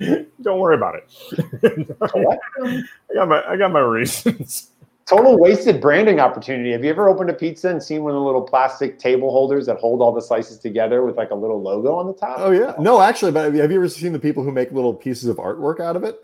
Don't 0.42 0.60
worry 0.60 0.76
about 0.76 0.96
it. 0.96 1.96
What? 1.98 2.38
I 2.62 3.14
got 3.14 3.28
my 3.28 3.42
I 3.48 3.56
got 3.56 3.72
my 3.72 3.80
reasons. 3.80 4.70
Total 5.06 5.38
wasted 5.38 5.80
branding 5.80 6.20
opportunity. 6.20 6.72
Have 6.72 6.84
you 6.84 6.90
ever 6.90 7.08
opened 7.08 7.30
a 7.30 7.32
pizza 7.32 7.70
and 7.70 7.82
seen 7.82 8.02
one 8.02 8.12
of 8.12 8.16
the 8.16 8.24
little 8.24 8.42
plastic 8.42 8.98
table 8.98 9.30
holders 9.30 9.64
that 9.66 9.78
hold 9.78 10.02
all 10.02 10.12
the 10.12 10.20
slices 10.20 10.58
together 10.58 11.02
with 11.02 11.16
like 11.16 11.30
a 11.30 11.34
little 11.34 11.62
logo 11.62 11.94
on 11.94 12.06
the 12.06 12.12
top? 12.12 12.36
Oh 12.38 12.50
yeah, 12.50 12.74
no, 12.78 13.00
actually, 13.00 13.32
but 13.32 13.54
have 13.54 13.70
you 13.70 13.78
ever 13.78 13.88
seen 13.88 14.12
the 14.12 14.18
people 14.18 14.42
who 14.42 14.52
make 14.52 14.70
little 14.70 14.92
pieces 14.94 15.28
of 15.28 15.38
artwork 15.38 15.80
out 15.80 15.96
of 15.96 16.04
it? 16.04 16.22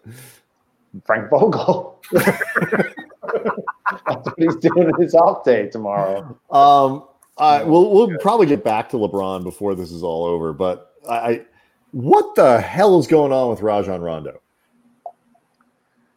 Frank 1.05 1.31
Vogel. 1.31 2.01
That's 2.13 2.97
what 4.07 4.35
he's 4.37 4.57
doing 4.57 4.89
in 4.89 5.01
his 5.01 5.15
off 5.15 5.45
day 5.45 5.69
tomorrow. 5.69 6.39
Um, 6.51 7.05
I, 7.37 7.65
we'll 7.65 7.91
we'll 7.91 8.19
probably 8.19 8.47
get 8.47 8.63
back 8.63 8.91
to 8.91 8.97
LeBron 8.97 9.43
before 9.43 9.75
this 9.75 9.91
is 9.91 10.03
all 10.03 10.25
over, 10.25 10.53
but 10.53 10.93
I, 11.09 11.17
I 11.17 11.45
what 11.95 12.35
the 12.35 12.61
hell 12.61 12.99
is 12.99 13.07
going 13.07 13.31
on 13.33 13.51
with 13.51 13.61
Rajon 13.61 14.01
Rondo? 14.01 14.41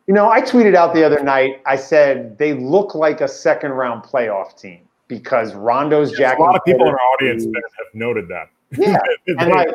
You 0.08 0.14
know, 0.14 0.30
I 0.30 0.42
tweeted 0.42 0.74
out 0.74 0.96
the 0.96 1.04
other 1.04 1.22
night. 1.22 1.62
I 1.68 1.76
said 1.76 2.38
they 2.40 2.54
look 2.54 2.96
like 2.96 3.22
a 3.22 3.28
second 3.28 3.72
round 3.74 4.04
playoff 4.04 4.58
team 4.60 4.82
because 5.08 5.54
Rondo's 5.54 6.12
jacking 6.18 6.44
a 6.46 6.48
lot 6.48 6.56
of 6.56 6.64
people 6.66 6.88
in 6.88 6.94
our 6.94 7.00
audience 7.14 7.46
that 7.46 7.62
have 7.78 7.94
noted 7.94 8.28
that. 8.30 8.50
Yeah, 8.78 8.98
and 9.28 9.40
They- 9.40 9.52
like 9.54 9.70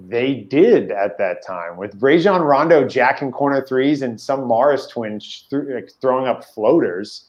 they 0.00 0.34
did 0.34 0.90
at 0.90 1.18
that 1.18 1.44
time 1.44 1.76
with 1.76 2.00
Rajon 2.00 2.40
Rondo 2.40 2.86
jacking 2.86 3.30
corner 3.32 3.66
threes 3.66 4.00
and 4.02 4.18
some 4.18 4.44
Morris 4.46 4.86
twins 4.86 5.46
th- 5.50 5.64
like, 5.68 5.90
throwing 6.00 6.26
up 6.28 6.44
floaters. 6.44 7.26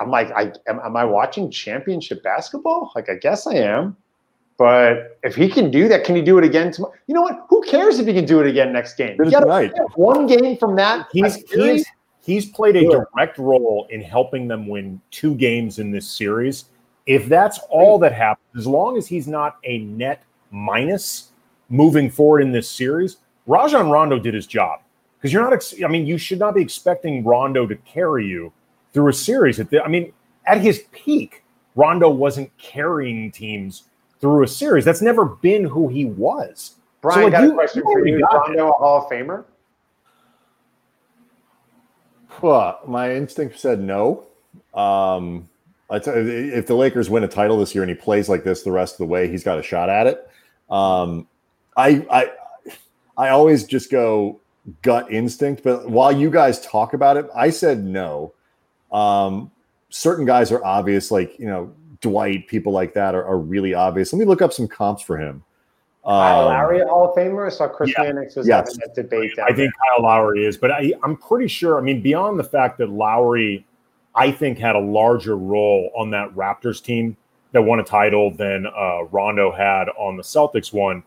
I'm 0.00 0.10
like, 0.10 0.30
I 0.32 0.52
am, 0.66 0.80
am 0.80 0.96
I 0.96 1.04
watching 1.04 1.50
championship 1.50 2.22
basketball? 2.22 2.90
Like, 2.96 3.08
I 3.08 3.14
guess 3.14 3.46
I 3.46 3.54
am. 3.56 3.96
But 4.58 5.18
if 5.22 5.36
he 5.36 5.48
can 5.48 5.70
do 5.70 5.88
that, 5.88 6.02
can 6.04 6.16
he 6.16 6.22
do 6.22 6.36
it 6.36 6.44
again 6.44 6.72
tomorrow? 6.72 6.92
You 7.06 7.14
know 7.14 7.22
what? 7.22 7.46
Who 7.48 7.62
cares 7.62 8.00
if 8.00 8.06
he 8.08 8.12
can 8.12 8.24
do 8.24 8.40
it 8.40 8.46
again 8.48 8.72
next 8.72 8.96
game? 8.96 9.12
You 9.16 9.24
Good 9.24 9.32
gotta 9.32 9.46
night. 9.46 9.72
one 9.94 10.26
game 10.26 10.58
from 10.58 10.74
that. 10.76 11.06
he's 11.12 11.36
he's 11.50 11.86
he's 12.24 12.46
played 12.46 12.74
a 12.76 12.84
Good. 12.84 13.04
direct 13.14 13.38
role 13.38 13.86
in 13.90 14.02
helping 14.02 14.48
them 14.48 14.66
win 14.66 15.00
two 15.12 15.36
games 15.36 15.78
in 15.78 15.92
this 15.92 16.08
series. 16.08 16.66
If 17.06 17.26
that's 17.26 17.60
all 17.70 17.98
that 18.00 18.12
happens, 18.12 18.44
as 18.56 18.66
long 18.66 18.98
as 18.98 19.06
he's 19.06 19.28
not 19.28 19.58
a 19.64 19.78
net 19.78 20.24
minus 20.50 21.30
moving 21.68 22.10
forward 22.10 22.40
in 22.40 22.50
this 22.50 22.68
series, 22.68 23.18
Rajon 23.46 23.88
Rondo 23.90 24.18
did 24.18 24.34
his 24.34 24.46
job. 24.46 24.80
Because 25.16 25.32
you're 25.32 25.42
not, 25.42 25.52
ex- 25.52 25.74
I 25.82 25.88
mean, 25.88 26.06
you 26.06 26.18
should 26.18 26.38
not 26.38 26.54
be 26.54 26.60
expecting 26.62 27.24
Rondo 27.24 27.66
to 27.66 27.74
carry 27.76 28.26
you 28.26 28.52
through 28.92 29.08
a 29.08 29.12
series. 29.12 29.58
At 29.58 29.70
the, 29.70 29.82
I 29.82 29.88
mean, 29.88 30.12
at 30.46 30.60
his 30.60 30.84
peak, 30.92 31.42
Rondo 31.76 32.08
wasn't 32.10 32.56
carrying 32.58 33.30
teams 33.32 33.84
through 34.20 34.42
a 34.44 34.48
series. 34.48 34.84
That's 34.84 35.02
never 35.02 35.24
been 35.24 35.64
who 35.64 35.88
he 35.88 36.04
was. 36.06 36.76
Brian, 37.00 37.18
So, 37.20 37.24
like, 37.24 37.32
got 37.32 37.42
you- 37.44 37.50
a 37.52 37.54
question 37.54 37.82
you 37.86 37.92
for 37.92 38.06
you. 38.06 38.16
Is 38.16 38.22
already 38.22 38.38
got 38.38 38.48
Rondo 38.48 38.68
a 38.68 38.72
Hall 38.72 38.98
of 39.04 39.10
Famer? 39.10 39.44
Well, 42.42 42.80
my 42.86 43.14
instinct 43.14 43.58
said 43.58 43.80
no. 43.80 44.26
Um, 44.74 45.48
I 45.90 45.96
if 45.96 46.66
the 46.66 46.74
Lakers 46.74 47.08
win 47.08 47.24
a 47.24 47.28
title 47.28 47.58
this 47.58 47.74
year 47.74 47.82
and 47.82 47.90
he 47.90 47.96
plays 47.96 48.28
like 48.28 48.44
this 48.44 48.62
the 48.62 48.70
rest 48.72 48.94
of 48.94 48.98
the 48.98 49.06
way, 49.06 49.28
he's 49.28 49.42
got 49.42 49.58
a 49.58 49.62
shot 49.62 49.88
at 49.88 50.06
it. 50.06 50.28
Um, 50.70 51.26
I, 51.76 52.06
I, 52.10 52.30
I 53.16 53.28
always 53.30 53.64
just 53.64 53.90
go 53.90 54.38
gut 54.82 55.10
instinct. 55.10 55.62
But 55.64 55.88
while 55.88 56.12
you 56.12 56.30
guys 56.30 56.60
talk 56.60 56.92
about 56.92 57.16
it, 57.16 57.26
I 57.34 57.50
said 57.50 57.84
no. 57.84 58.34
Um, 58.92 59.50
certain 59.88 60.26
guys 60.26 60.52
are 60.52 60.62
obvious, 60.64 61.10
like 61.10 61.38
you 61.38 61.46
know 61.46 61.72
Dwight, 62.00 62.46
people 62.46 62.72
like 62.72 62.94
that 62.94 63.14
are, 63.14 63.24
are 63.24 63.38
really 63.38 63.74
obvious. 63.74 64.12
Let 64.12 64.18
me 64.18 64.24
look 64.24 64.42
up 64.42 64.52
some 64.52 64.68
comps 64.68 65.02
for 65.02 65.16
him. 65.16 65.42
Kyle 66.04 66.40
Um, 66.42 66.46
Lowry, 66.46 66.80
Hall 66.80 67.10
of 67.10 67.16
Famer. 67.16 67.46
I 67.46 67.50
saw 67.50 67.68
Chris 67.68 67.92
yeah. 67.96 68.04
Mannix 68.04 68.36
was 68.36 68.46
Yes. 68.46 68.68
having 68.68 68.80
that 68.86 68.94
debate. 68.94 69.36
Down 69.36 69.46
I 69.50 69.54
think 69.54 69.72
Kyle 69.74 70.04
Lowry 70.04 70.44
is, 70.44 70.56
but 70.56 70.70
I, 70.70 70.92
I'm 71.02 71.16
pretty 71.16 71.48
sure. 71.48 71.76
I 71.78 71.82
mean, 71.82 72.00
beyond 72.00 72.38
the 72.38 72.44
fact 72.44 72.78
that 72.78 72.88
Lowry, 72.88 73.66
I 74.14 74.30
think, 74.30 74.58
had 74.58 74.76
a 74.76 74.80
larger 74.80 75.36
role 75.36 75.90
on 75.96 76.10
that 76.12 76.34
Raptors 76.34 76.82
team 76.82 77.16
that 77.52 77.62
won 77.62 77.80
a 77.80 77.84
title 77.84 78.30
than 78.30 78.66
uh, 78.66 79.04
Rondo 79.10 79.50
had 79.50 79.88
on 79.98 80.16
the 80.16 80.22
Celtics 80.22 80.72
one. 80.72 81.02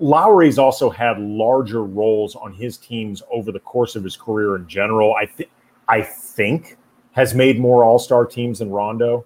Lowry's 0.00 0.58
also 0.58 0.90
had 0.90 1.18
larger 1.18 1.84
roles 1.84 2.36
on 2.36 2.52
his 2.52 2.76
teams 2.76 3.22
over 3.30 3.50
the 3.52 3.60
course 3.60 3.96
of 3.96 4.04
his 4.04 4.16
career 4.16 4.56
in 4.56 4.68
general. 4.68 5.14
I 5.14 5.24
think, 5.24 5.50
I 5.88 6.02
think, 6.02 6.76
has 7.12 7.34
made 7.34 7.58
more 7.58 7.84
All 7.84 7.98
Star 7.98 8.26
teams 8.26 8.58
than 8.58 8.70
Rondo 8.70 9.24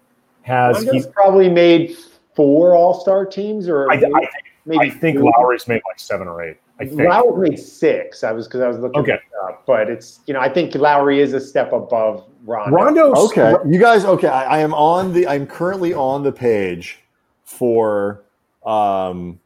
has. 0.51 0.77
Rondo's 0.77 0.93
He's, 0.93 1.07
probably 1.07 1.49
made 1.49 1.97
four 2.35 2.75
All 2.77 3.01
Star 3.01 3.25
teams, 3.25 3.69
or 3.69 3.91
I, 3.91 3.97
maybe, 3.97 4.13
I, 4.15 4.19
think, 4.21 4.31
maybe 4.67 4.87
I 4.87 4.91
think 4.91 5.19
three. 5.19 5.33
Lowry's 5.39 5.67
made 5.69 5.83
like 5.87 5.99
seven 5.99 6.29
or 6.29 6.43
eight. 6.43 6.57
I 6.79 6.87
think. 6.87 7.01
Lowry 7.01 7.51
made 7.51 7.59
six. 7.59 8.25
I 8.25 8.33
was 8.33 8.47
because 8.47 8.61
I 8.61 8.69
was 8.69 8.79
looking 8.79 9.01
Okay. 9.03 9.13
it 9.13 9.21
up, 9.45 9.65
but 9.67 9.91
it's 9.91 10.21
you 10.27 10.35
know 10.35 10.41
I 10.41 10.49
think 10.49 10.75
Lowry 10.75 11.21
is 11.21 11.33
a 11.35 11.41
step 11.41 11.73
above 11.73 12.25
Rondo. 12.45 12.75
Rondo's 12.77 13.31
Okay, 13.31 13.55
you 13.69 13.79
guys. 13.79 14.05
Okay, 14.05 14.29
I, 14.29 14.57
I 14.57 14.59
am 14.61 14.73
on 14.75 15.13
the. 15.13 15.27
I'm 15.29 15.47
currently 15.47 15.93
on 15.93 16.23
the 16.23 16.33
page 16.33 16.99
for 17.45 18.23
um, 18.65 19.39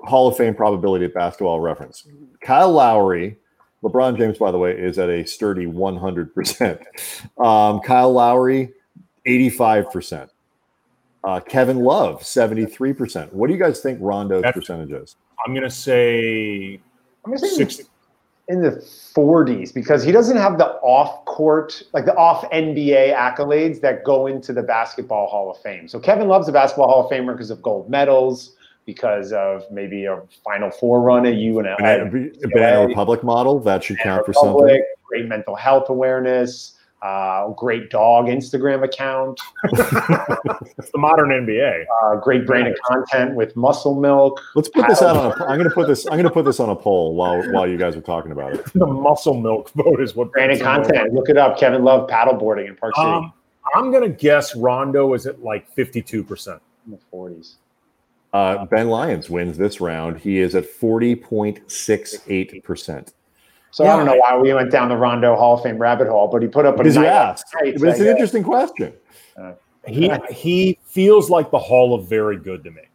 Hall 0.00 0.28
of 0.28 0.36
Fame 0.36 0.54
probability 0.54 1.04
at 1.06 1.14
Basketball 1.14 1.58
Reference. 1.60 2.06
Kyle 2.40 2.70
Lowry, 2.70 3.36
LeBron 3.82 4.16
James, 4.16 4.38
by 4.38 4.50
the 4.52 4.58
way, 4.58 4.72
is 4.72 4.98
at 4.98 5.08
a 5.10 5.24
sturdy 5.26 5.66
100. 5.66 6.34
percent 6.34 6.80
um, 7.38 7.80
Kyle 7.80 8.12
Lowry, 8.12 8.72
85 9.30 9.90
percent. 9.90 10.30
Uh, 11.22 11.38
Kevin 11.40 11.80
Love, 11.80 12.24
73 12.24 12.92
percent. 12.92 13.32
What 13.34 13.46
do 13.48 13.52
you 13.52 13.58
guys 13.60 13.80
think 13.80 13.98
Rondo's 14.00 14.42
That's- 14.42 14.54
percentage 14.54 14.92
is? 14.92 15.16
I'm 15.46 15.54
gonna 15.54 15.70
say 15.70 16.80
I'm 17.24 17.32
gonna 17.32 17.38
say 17.38 17.48
six. 17.64 17.80
in 18.48 18.60
the 18.62 18.72
40s 18.72 19.72
because 19.72 20.02
he 20.02 20.12
doesn't 20.12 20.36
have 20.36 20.58
the 20.58 20.66
off 20.82 21.24
court, 21.24 21.82
like 21.92 22.04
the 22.04 22.14
off 22.16 22.44
NBA 22.50 23.14
accolades 23.14 23.80
that 23.80 24.04
go 24.04 24.26
into 24.26 24.52
the 24.52 24.62
Basketball 24.62 25.28
Hall 25.28 25.50
of 25.50 25.58
Fame. 25.58 25.88
So 25.88 25.98
Kevin 25.98 26.28
Love's 26.28 26.48
a 26.48 26.52
Basketball 26.52 26.88
Hall 26.88 27.04
of 27.06 27.10
Famer 27.10 27.32
because 27.32 27.50
of 27.50 27.62
gold 27.62 27.88
medals, 27.88 28.54
because 28.84 29.32
of 29.32 29.64
maybe 29.70 30.04
a 30.06 30.20
Final 30.44 30.70
Four 30.70 31.00
run 31.00 31.24
at 31.26 31.34
UNL. 31.34 31.76
Banana, 31.78 32.30
Banana 32.52 32.86
Republic 32.86 33.22
model 33.22 33.60
that 33.60 33.84
should 33.84 33.98
count 33.98 34.26
for 34.26 34.32
something. 34.34 34.82
Great 35.06 35.26
mental 35.26 35.54
health 35.54 35.88
awareness, 35.88 36.78
uh, 37.02 37.48
great 37.50 37.90
dog 37.90 38.26
Instagram 38.26 38.84
account, 38.84 39.40
It's 39.64 40.90
the 40.90 40.98
modern 40.98 41.30
NBA. 41.30 41.84
uh, 42.04 42.16
great 42.16 42.46
brand 42.46 42.68
of 42.68 42.76
content 42.84 43.34
with 43.34 43.56
Muscle 43.56 43.98
Milk. 43.98 44.38
Let's 44.54 44.68
put 44.68 44.86
this 44.86 45.00
out 45.02 45.16
on. 45.16 45.32
A, 45.32 45.36
I'm 45.46 45.56
going 45.58 45.68
to 45.68 45.74
put 45.74 45.88
this. 45.88 46.04
I'm 46.06 46.12
going 46.12 46.24
to 46.24 46.30
put 46.30 46.44
this 46.44 46.60
on 46.60 46.68
a 46.68 46.76
poll 46.76 47.14
while 47.14 47.42
while 47.52 47.66
you 47.66 47.78
guys 47.78 47.96
are 47.96 48.00
talking 48.02 48.30
about 48.32 48.52
it. 48.54 48.64
The 48.74 48.86
muscle 48.86 49.34
milk 49.40 49.70
vote 49.70 50.00
is 50.00 50.14
what 50.14 50.30
Brand 50.32 50.52
of 50.52 50.58
puts 50.58 50.68
him 50.68 50.74
over. 50.76 50.84
content. 50.92 51.14
Look 51.14 51.28
it 51.30 51.36
up. 51.38 51.58
Kevin 51.58 51.82
Love 51.84 52.08
paddleboarding 52.08 52.68
in 52.68 52.76
Park 52.76 52.94
City 52.96 53.06
Um, 53.08 53.32
I'm 53.74 53.90
gonna 53.92 54.08
guess 54.08 54.54
Rondo 54.56 55.12
is 55.14 55.26
at 55.26 55.42
like 55.42 55.70
52 55.74 56.22
percent. 56.24 56.60
in 56.86 56.92
the 56.92 56.98
40s. 57.12 57.54
Uh, 58.32 58.64
ben 58.66 58.88
Lyons 58.88 59.28
wins 59.28 59.58
this 59.58 59.80
round. 59.80 60.16
He 60.18 60.38
is 60.38 60.54
at 60.54 60.64
40.68%. 60.64 63.12
So 63.72 63.84
I 63.84 63.96
don't 63.96 64.06
know 64.06 64.16
why 64.16 64.36
we 64.36 64.52
went 64.52 64.70
down 64.72 64.88
the 64.88 64.96
Rondo 64.96 65.36
Hall 65.36 65.54
of 65.54 65.62
Fame 65.62 65.78
rabbit 65.78 66.08
hole, 66.08 66.26
but 66.28 66.42
he 66.42 66.48
put 66.48 66.66
up 66.66 66.74
a 66.74 66.78
Because 66.78 66.96
you 66.96 67.02
nice- 67.02 67.10
asked. 67.12 67.54
nice, 67.62 67.78
But 67.78 67.88
it's 67.90 68.00
an 68.00 68.06
interesting 68.08 68.42
question. 68.42 68.92
Uh, 69.36 69.52
he 69.86 70.10
he 70.30 70.78
feels 70.84 71.30
like 71.30 71.50
the 71.50 71.58
Hall 71.58 71.94
of 71.94 72.08
very 72.08 72.36
good 72.36 72.64
to 72.64 72.70
me, 72.70 72.82
I 72.82 72.86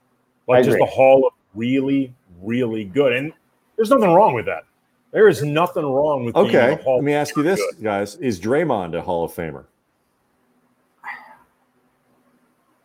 like 0.48 0.66
just 0.66 0.76
agree. 0.76 0.86
the 0.86 0.92
Hall 0.92 1.26
of 1.28 1.34
really 1.56 2.14
really 2.44 2.84
good. 2.84 3.14
And 3.14 3.32
there's 3.78 3.90
nothing 3.90 4.10
wrong 4.14 4.34
with 4.34 4.46
that. 4.46 4.64
There 5.12 5.28
is 5.30 5.42
nothing 5.44 5.86
wrong 5.86 6.26
with 6.26 6.36
being 6.36 6.48
Okay. 6.48 6.76
the 6.76 6.84
Hall 6.84 6.96
Let 6.96 7.04
me 7.06 7.14
of 7.14 7.22
ask 7.22 7.36
you 7.38 7.44
this, 7.44 7.60
good. 7.76 7.82
guys. 7.84 8.16
Is 8.18 8.40
Draymond 8.40 8.96
a 8.98 9.02
Hall 9.02 9.24
of 9.24 9.32
Famer? 9.34 9.64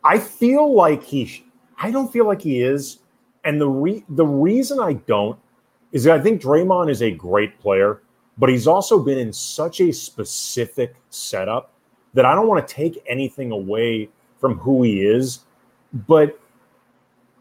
I 0.03 0.17
feel 0.17 0.73
like 0.73 1.03
he. 1.03 1.45
I 1.77 1.91
don't 1.91 2.11
feel 2.11 2.25
like 2.25 2.41
he 2.41 2.61
is, 2.61 2.99
and 3.43 3.59
the 3.59 3.67
re, 3.69 4.03
the 4.09 4.25
reason 4.25 4.79
I 4.79 4.93
don't 4.93 5.37
is 5.91 6.03
that 6.05 6.17
I 6.19 6.21
think 6.21 6.41
Draymond 6.41 6.89
is 6.89 7.01
a 7.01 7.11
great 7.11 7.59
player, 7.59 8.01
but 8.37 8.49
he's 8.49 8.67
also 8.67 8.99
been 8.99 9.17
in 9.17 9.33
such 9.33 9.81
a 9.81 9.91
specific 9.91 10.95
setup 11.09 11.71
that 12.13 12.25
I 12.25 12.33
don't 12.35 12.47
want 12.47 12.65
to 12.67 12.73
take 12.73 13.01
anything 13.07 13.51
away 13.51 14.09
from 14.39 14.57
who 14.57 14.83
he 14.83 15.01
is, 15.05 15.41
but 16.07 16.39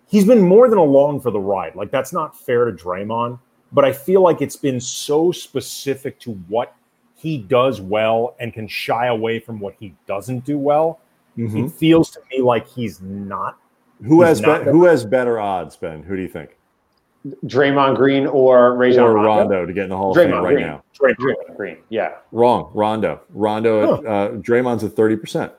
he's 0.06 0.24
been 0.24 0.42
more 0.42 0.68
than 0.68 0.78
along 0.78 1.20
for 1.20 1.30
the 1.30 1.40
ride. 1.40 1.74
Like 1.76 1.90
that's 1.90 2.12
not 2.12 2.38
fair 2.38 2.64
to 2.66 2.72
Draymond, 2.72 3.38
but 3.72 3.84
I 3.84 3.92
feel 3.92 4.20
like 4.22 4.42
it's 4.42 4.56
been 4.56 4.80
so 4.80 5.32
specific 5.32 6.18
to 6.20 6.32
what 6.48 6.74
he 7.14 7.38
does 7.38 7.80
well 7.80 8.34
and 8.40 8.52
can 8.52 8.66
shy 8.66 9.06
away 9.06 9.38
from 9.38 9.60
what 9.60 9.74
he 9.78 9.94
doesn't 10.06 10.44
do 10.44 10.58
well 10.58 11.00
Mhm. 11.38 11.66
it 11.66 11.70
feels 11.72 12.10
to 12.10 12.20
me 12.32 12.40
like 12.42 12.66
he's 12.66 13.00
not. 13.00 13.56
Who 14.02 14.20
He's 14.20 14.28
has 14.28 14.40
not 14.40 14.64
be- 14.64 14.70
who 14.72 14.84
has 14.84 15.04
better 15.04 15.38
odds, 15.38 15.76
Ben? 15.76 16.02
Who 16.02 16.16
do 16.16 16.22
you 16.22 16.28
think? 16.28 16.56
Draymond 17.44 17.96
Green 17.96 18.26
or 18.26 18.74
Rajon 18.74 19.04
or 19.04 19.14
Rondo? 19.14 19.28
Rondo 19.28 19.66
to 19.66 19.72
get 19.72 19.84
in 19.84 19.90
the 19.90 19.96
Hall 19.96 20.10
of 20.10 20.16
Fame 20.16 20.30
right 20.30 20.54
Green. 20.54 20.66
now? 20.66 20.82
Draymond. 20.98 21.16
Draymond 21.16 21.56
Green, 21.56 21.76
yeah. 21.88 22.14
Wrong. 22.32 22.70
Rondo. 22.74 23.20
Rondo. 23.30 24.02
Uh, 24.02 24.30
Draymond's 24.36 24.84
at 24.84 24.92
30%. 24.92 25.52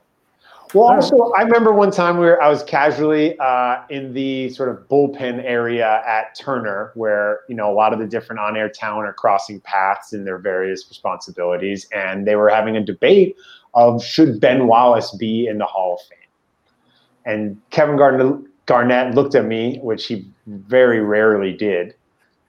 Well, 0.74 0.86
also, 0.86 1.18
I 1.38 1.42
remember 1.42 1.74
one 1.74 1.92
time 1.92 2.18
where 2.18 2.42
I 2.42 2.48
was 2.48 2.64
casually 2.64 3.38
uh, 3.40 3.82
in 3.90 4.14
the 4.14 4.50
sort 4.50 4.70
of 4.70 4.88
bullpen 4.88 5.44
area 5.44 6.02
at 6.08 6.34
Turner, 6.40 6.92
where 6.96 7.42
you 7.50 7.56
know 7.56 7.70
a 7.70 7.76
lot 7.76 7.92
of 7.92 8.00
the 8.00 8.08
different 8.08 8.40
on-air 8.40 8.70
talent 8.70 9.06
are 9.06 9.14
crossing 9.14 9.60
paths 9.60 10.14
in 10.14 10.24
their 10.24 10.38
various 10.38 10.88
responsibilities, 10.88 11.88
and 11.94 12.26
they 12.26 12.38
were 12.38 12.48
having 12.48 12.78
a 12.78 12.84
debate 12.84 13.36
of 13.74 14.02
should 14.02 14.40
Ben 14.40 14.68
Wallace 14.68 15.14
be 15.18 15.48
in 15.48 15.58
the 15.58 15.66
Hall 15.66 15.96
of 15.96 16.02
Fame. 16.08 16.18
And 17.26 17.62
Kevin 17.72 17.98
Garnett, 17.98 18.42
Garnett 18.66 19.14
looked 19.14 19.36
at 19.36 19.46
me, 19.46 19.78
which 19.80 20.06
he 20.08 20.26
very 20.68 21.00
rarely 21.02 21.54
did, 21.54 21.96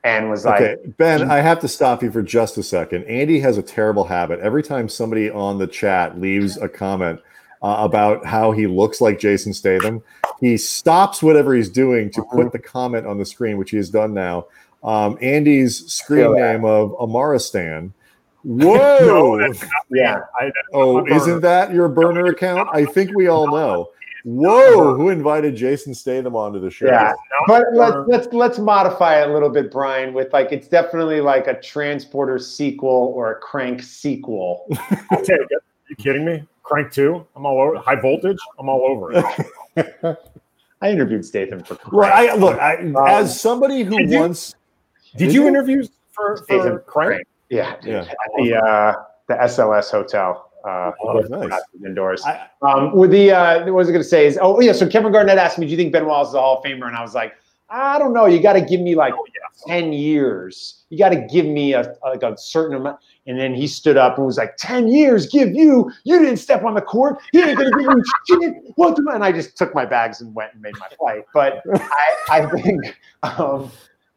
and 0.05 0.29
was 0.31 0.45
like, 0.45 0.61
Okay, 0.61 0.77
Ben, 0.99 1.31
I 1.31 1.41
have 1.41 1.61
to 1.61 1.69
stop 1.69 2.03
you 2.03 2.11
for 2.11 2.23
just 2.23 2.59
a 2.59 2.63
second. 2.63 3.05
Andy 3.05 3.39
has 3.41 3.59
a 3.59 3.63
terrible 3.63 4.05
habit. 4.05 4.41
Every 4.41 4.63
time 4.63 4.89
somebody 4.89 5.31
on 5.31 5.59
the 5.59 5.67
chat 5.67 6.21
leaves 6.21 6.57
a 6.57 6.69
comment 6.69 7.21
uh, 7.63 7.77
about 7.79 8.27
how 8.27 8.53
he 8.53 8.67
looks 8.67 9.01
like 9.01 9.19
Jason 9.21 9.53
Statham, 9.55 10.03
he 10.41 10.57
stops 10.57 11.23
whatever 11.23 11.55
he's 11.55 11.69
doing 11.71 12.11
to 12.11 12.21
Mm-hmm. 12.23 12.37
put 12.43 12.53
the 12.53 12.59
comment 12.59 13.07
on 13.07 13.19
the 13.19 13.25
screen, 13.25 13.57
which 13.57 13.71
he 13.71 13.77
has 13.77 13.89
done 13.91 14.13
now. 14.15 14.47
Um, 14.83 15.17
Andy's 15.23 15.87
screen 15.93 16.35
name 16.35 16.65
of 16.65 16.91
Amaristan. 16.99 17.93
Whoa! 18.45 19.37
No, 19.39 19.55
"Yeah, 19.91 20.23
I, 20.41 20.51
oh, 20.73 21.07
isn't 21.07 21.43
that 21.43 21.73
your 21.73 21.87
burner 21.89 22.27
account? 22.27 22.69
I 22.73 22.85
think 22.85 23.15
we 23.15 23.29
all 23.29 23.47
know. 23.47 23.91
Whoa! 24.25 24.95
Who 24.95 25.09
invited 25.09 25.57
Jason 25.57 25.95
Statham 25.95 26.37
onto 26.37 26.61
the 26.61 26.71
show? 26.71 26.87
Yeah. 26.87 27.13
But 27.47 27.65
let's 27.73 27.97
let's 28.07 28.27
let's 28.33 28.59
modify 28.59 29.21
it 29.23 29.29
a 29.29 29.33
little 29.33 29.49
bit, 29.51 29.71
Brian. 29.73 30.13
With 30.15 30.33
like, 30.33 30.53
it's 30.53 30.69
definitely 30.69 31.21
like 31.21 31.47
a 31.49 31.61
transporter 31.61 32.39
sequel 32.39 33.13
or 33.17 33.33
a 33.33 33.35
crank 33.41 33.83
sequel. 33.83 34.67
I'll 35.11 35.19
take 35.19 35.31
it. 35.41 35.49
Are 35.53 35.63
you 35.89 35.97
kidding 35.97 36.25
me? 36.25 36.45
Crank 36.63 36.93
two. 36.93 37.27
I'm 37.35 37.45
all 37.47 37.61
over. 37.61 37.77
High 37.79 38.01
voltage. 38.01 38.39
I'm 38.59 38.69
all 38.69 38.83
over 38.89 39.13
it. 39.13 40.19
I 40.83 40.91
interviewed 40.91 41.25
Statham 41.25 41.63
for 41.65 41.77
Well, 41.93 42.09
Crank. 42.11 42.31
I 42.31 42.35
look 42.37 42.59
I, 42.59 42.77
Um, 42.77 42.97
as 42.97 43.41
somebody 43.41 43.83
who 43.83 43.99
did 43.99 44.11
you- 44.11 44.19
once 44.21 44.55
Did 45.17 45.27
Did 45.27 45.35
you 45.35 45.43
you? 45.43 45.49
interview 45.49 45.85
for, 46.13 46.37
for 46.39 46.45
Statham 46.45 46.81
Crank? 46.87 47.27
Yeah. 47.51 47.77
Yeah. 47.83 48.01
At 48.03 48.17
the 48.39 48.57
uh, 48.57 48.95
the 49.29 49.35
SLS 49.35 49.91
hotel. 49.91 50.51
Uh, 50.65 50.93
Oh, 51.03 51.21
nice. 51.29 51.61
indoors. 51.85 52.23
I- 52.25 52.49
Um, 52.63 52.95
with 52.97 53.11
the 53.11 53.33
uh, 53.33 53.65
what 53.65 53.75
was 53.75 53.89
I 53.89 53.93
going 53.93 54.03
to 54.03 54.09
say 54.09 54.27
is 54.27 54.39
oh 54.41 54.61
yeah. 54.61 54.73
So 54.73 54.87
Kevin 54.89 55.11
Garnett 55.13 55.39
asked 55.39 55.59
me, 55.59 55.67
"Do 55.67 55.71
you 55.73 55.77
think 55.77 55.93
Ben 55.93 56.07
Wallace 56.07 56.29
is 56.29 56.35
a 56.35 56.41
Hall 56.41 56.59
of 56.59 56.65
Famer?" 56.65 56.87
And 56.87 56.97
I 56.97 57.03
was 57.03 57.15
like, 57.15 57.35
I 57.71 57.99
don't 57.99 58.13
know. 58.13 58.27
You 58.27 58.41
got 58.41 58.53
to 58.55 58.61
give 58.61 58.81
me 58.81 58.95
like 58.95 59.15
Oh, 59.15 59.25
yeah. 59.35 59.41
10 59.81 59.93
years. 59.93 60.85
You 60.91 60.99
got 60.99 61.09
to 61.11 61.17
give 61.31 61.47
me 61.47 61.73
a, 61.73 61.95
like 62.03 62.23
a 62.23 62.37
certain 62.37 62.77
amount. 62.77 62.99
And 63.27 63.39
then 63.39 63.55
he 63.55 63.67
stood 63.67 63.97
up 63.97 64.19
and 64.19 64.27
was 64.27 64.37
like, 64.37 64.57
10 64.59 64.89
years, 64.89 65.27
give 65.27 65.55
you. 65.55 65.91
You 66.05 66.19
didn't 66.19 66.37
step 66.39 66.65
on 66.65 66.75
the 66.75 66.83
court. 66.83 67.19
He 67.33 67.41
ain't 67.41 67.57
going 67.57 67.71
to 67.73 67.79
give 67.79 67.89
you 67.89 68.05
shit. 68.43 68.55
What 68.77 68.97
the-" 68.97 69.11
And 69.15 69.25
I 69.25 69.33
just 69.33 69.57
took 69.57 69.75
my 69.75 69.87
bags 69.87 70.21
and 70.21 70.35
went 70.35 70.53
and 70.53 70.61
made 70.63 70.75
my 70.79 70.89
flight. 70.99 71.25
But 71.33 71.63
I, 71.75 72.17
I 72.43 72.47
think, 72.51 72.97
um, 73.23 73.71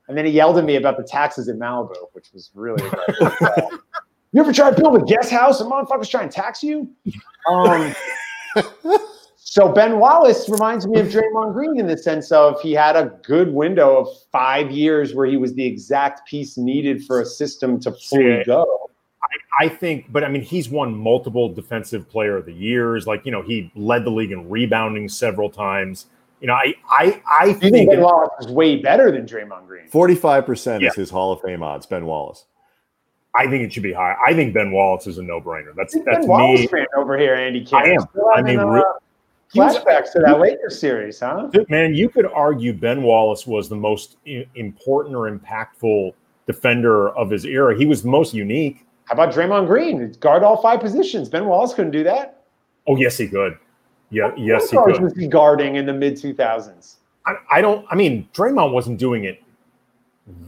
and 0.09 0.17
then 0.17 0.25
he 0.25 0.31
yelled 0.31 0.57
at 0.57 0.65
me 0.65 0.75
about 0.75 0.97
the 0.97 1.03
taxes 1.03 1.47
in 1.47 1.57
Malibu, 1.57 1.95
which 2.13 2.27
was 2.33 2.51
really. 2.55 2.83
you 4.35 4.41
ever 4.41 4.51
try 4.51 4.69
to 4.69 4.81
build 4.81 5.01
a 5.01 5.05
guest 5.05 5.31
house 5.31 5.61
and 5.61 5.71
motherfuckers 5.71 6.09
try 6.09 6.21
and 6.23 6.31
tax 6.31 6.61
you? 6.61 6.89
Um, 7.49 7.95
so 9.37 9.69
Ben 9.71 9.99
Wallace 9.99 10.49
reminds 10.49 10.85
me 10.87 10.99
of 10.99 11.07
Draymond 11.07 11.53
Green 11.53 11.79
in 11.79 11.87
the 11.87 11.97
sense 11.97 12.31
of 12.33 12.59
he 12.61 12.73
had 12.73 12.97
a 12.97 13.17
good 13.23 13.53
window 13.53 13.97
of 13.97 14.07
five 14.31 14.71
years 14.71 15.13
where 15.15 15.25
he 15.25 15.37
was 15.37 15.53
the 15.53 15.65
exact 15.65 16.27
piece 16.27 16.57
needed 16.57 17.05
for 17.05 17.21
a 17.21 17.25
system 17.25 17.79
to 17.79 17.91
fully 17.91 18.25
Yeah. 18.37 18.43
go. 18.43 18.81
I 19.57 19.69
think, 19.69 20.11
but 20.11 20.25
I 20.25 20.27
mean, 20.29 20.41
he's 20.41 20.69
won 20.69 20.93
multiple 20.93 21.47
defensive 21.47 22.09
player 22.09 22.35
of 22.35 22.45
the 22.45 22.53
years. 22.53 23.07
Like, 23.07 23.25
you 23.25 23.31
know, 23.31 23.41
he 23.41 23.71
led 23.73 24.03
the 24.03 24.09
league 24.09 24.33
in 24.33 24.49
rebounding 24.49 25.07
several 25.07 25.49
times. 25.49 26.07
You 26.41 26.47
know, 26.47 26.53
I 26.53 26.75
I 26.89 27.21
I 27.25 27.53
think 27.53 27.73
think 27.73 27.89
Ben 27.89 28.01
Wallace 28.01 28.31
is 28.41 28.47
way 28.47 28.75
better 28.75 29.11
than 29.11 29.25
Draymond 29.25 29.65
Green? 29.67 29.87
Forty-five 29.87 30.45
percent 30.45 30.83
is 30.83 30.93
his 30.93 31.09
Hall 31.09 31.31
of 31.31 31.39
Fame 31.41 31.63
odds. 31.63 31.85
Ben 31.85 32.05
Wallace. 32.05 32.45
I 33.37 33.47
think 33.47 33.63
it 33.63 33.73
should 33.73 33.83
be 33.83 33.93
high. 33.93 34.15
I 34.25 34.33
think 34.33 34.53
Ben 34.53 34.71
Wallace 34.71 35.07
is 35.07 35.17
a 35.17 35.23
no 35.23 35.41
brainer. 35.41 35.75
That's 35.75 35.93
Big 35.93 36.05
that's 36.05 36.19
Ben 36.19 36.27
Wallace 36.27 36.61
me. 36.61 36.67
fan 36.67 36.85
over 36.95 37.17
here, 37.17 37.35
Andy 37.35 37.65
Kam. 37.65 37.81
I 37.83 37.89
am. 37.89 38.07
I 38.35 38.41
mean, 38.41 38.59
uh, 38.59 38.81
flashbacks 39.53 40.11
to 40.13 40.19
that 40.25 40.39
Lakers 40.39 40.79
series, 40.79 41.19
huh? 41.19 41.49
Man, 41.69 41.93
you 41.93 42.09
could 42.09 42.25
argue 42.27 42.73
Ben 42.73 43.03
Wallace 43.03 43.45
was 43.45 43.67
the 43.69 43.75
most 43.75 44.17
important 44.55 45.15
or 45.15 45.29
impactful 45.29 46.13
defender 46.47 47.09
of 47.17 47.29
his 47.29 47.45
era. 47.45 47.77
He 47.77 47.85
was 47.85 48.01
the 48.03 48.09
most 48.09 48.33
unique. 48.33 48.85
How 49.05 49.13
about 49.13 49.33
Draymond 49.33 49.67
Green? 49.67 50.11
Guard 50.19 50.43
all 50.43 50.61
five 50.61 50.79
positions. 50.79 51.29
Ben 51.29 51.45
Wallace 51.45 51.73
couldn't 51.73 51.91
do 51.91 52.03
that. 52.03 52.43
Oh, 52.87 52.95
yes, 52.95 53.17
he 53.17 53.27
could. 53.27 53.57
Yeah, 54.11 54.31
yes, 54.37 54.69
he 54.69 54.77
What 54.77 54.93
could. 54.93 55.01
was 55.03 55.13
he 55.15 55.27
guarding 55.27 55.75
in 55.75 55.85
the 55.85 55.93
mid 55.93 56.13
2000s? 56.15 56.95
I, 57.25 57.35
I 57.51 57.61
don't. 57.61 57.85
I 57.89 57.95
mean, 57.95 58.29
Draymond 58.33 58.71
wasn't 58.71 58.99
doing 58.99 59.23
it 59.25 59.41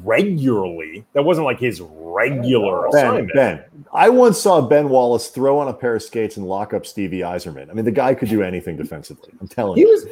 regularly. 0.04 1.06
That 1.14 1.24
wasn't 1.24 1.46
like 1.46 1.60
his 1.60 1.82
regular 1.82 2.90
Ben, 2.92 3.06
assignment. 3.06 3.34
Ben. 3.34 3.64
I 3.94 4.10
once 4.10 4.40
saw 4.40 4.62
Ben 4.62 4.90
Wallace 4.90 5.28
throw 5.30 5.60
on 5.60 5.68
a 5.68 5.74
pair 5.74 5.96
of 5.96 6.04
skates 6.04 6.38
and 6.38 6.48
lock 6.48 6.74
up 6.74 6.86
Stevie 6.86 7.20
Yzerman. 7.20 7.70
I 7.70 7.74
mean, 7.74 7.86
the 7.86 7.92
guy 7.92 8.14
could 8.14 8.30
do 8.30 8.42
anything 8.42 8.76
defensively. 8.76 9.34
I'm 9.40 9.48
telling 9.48 9.76
He 9.76 9.82
you. 9.82 9.88
was. 9.90 10.06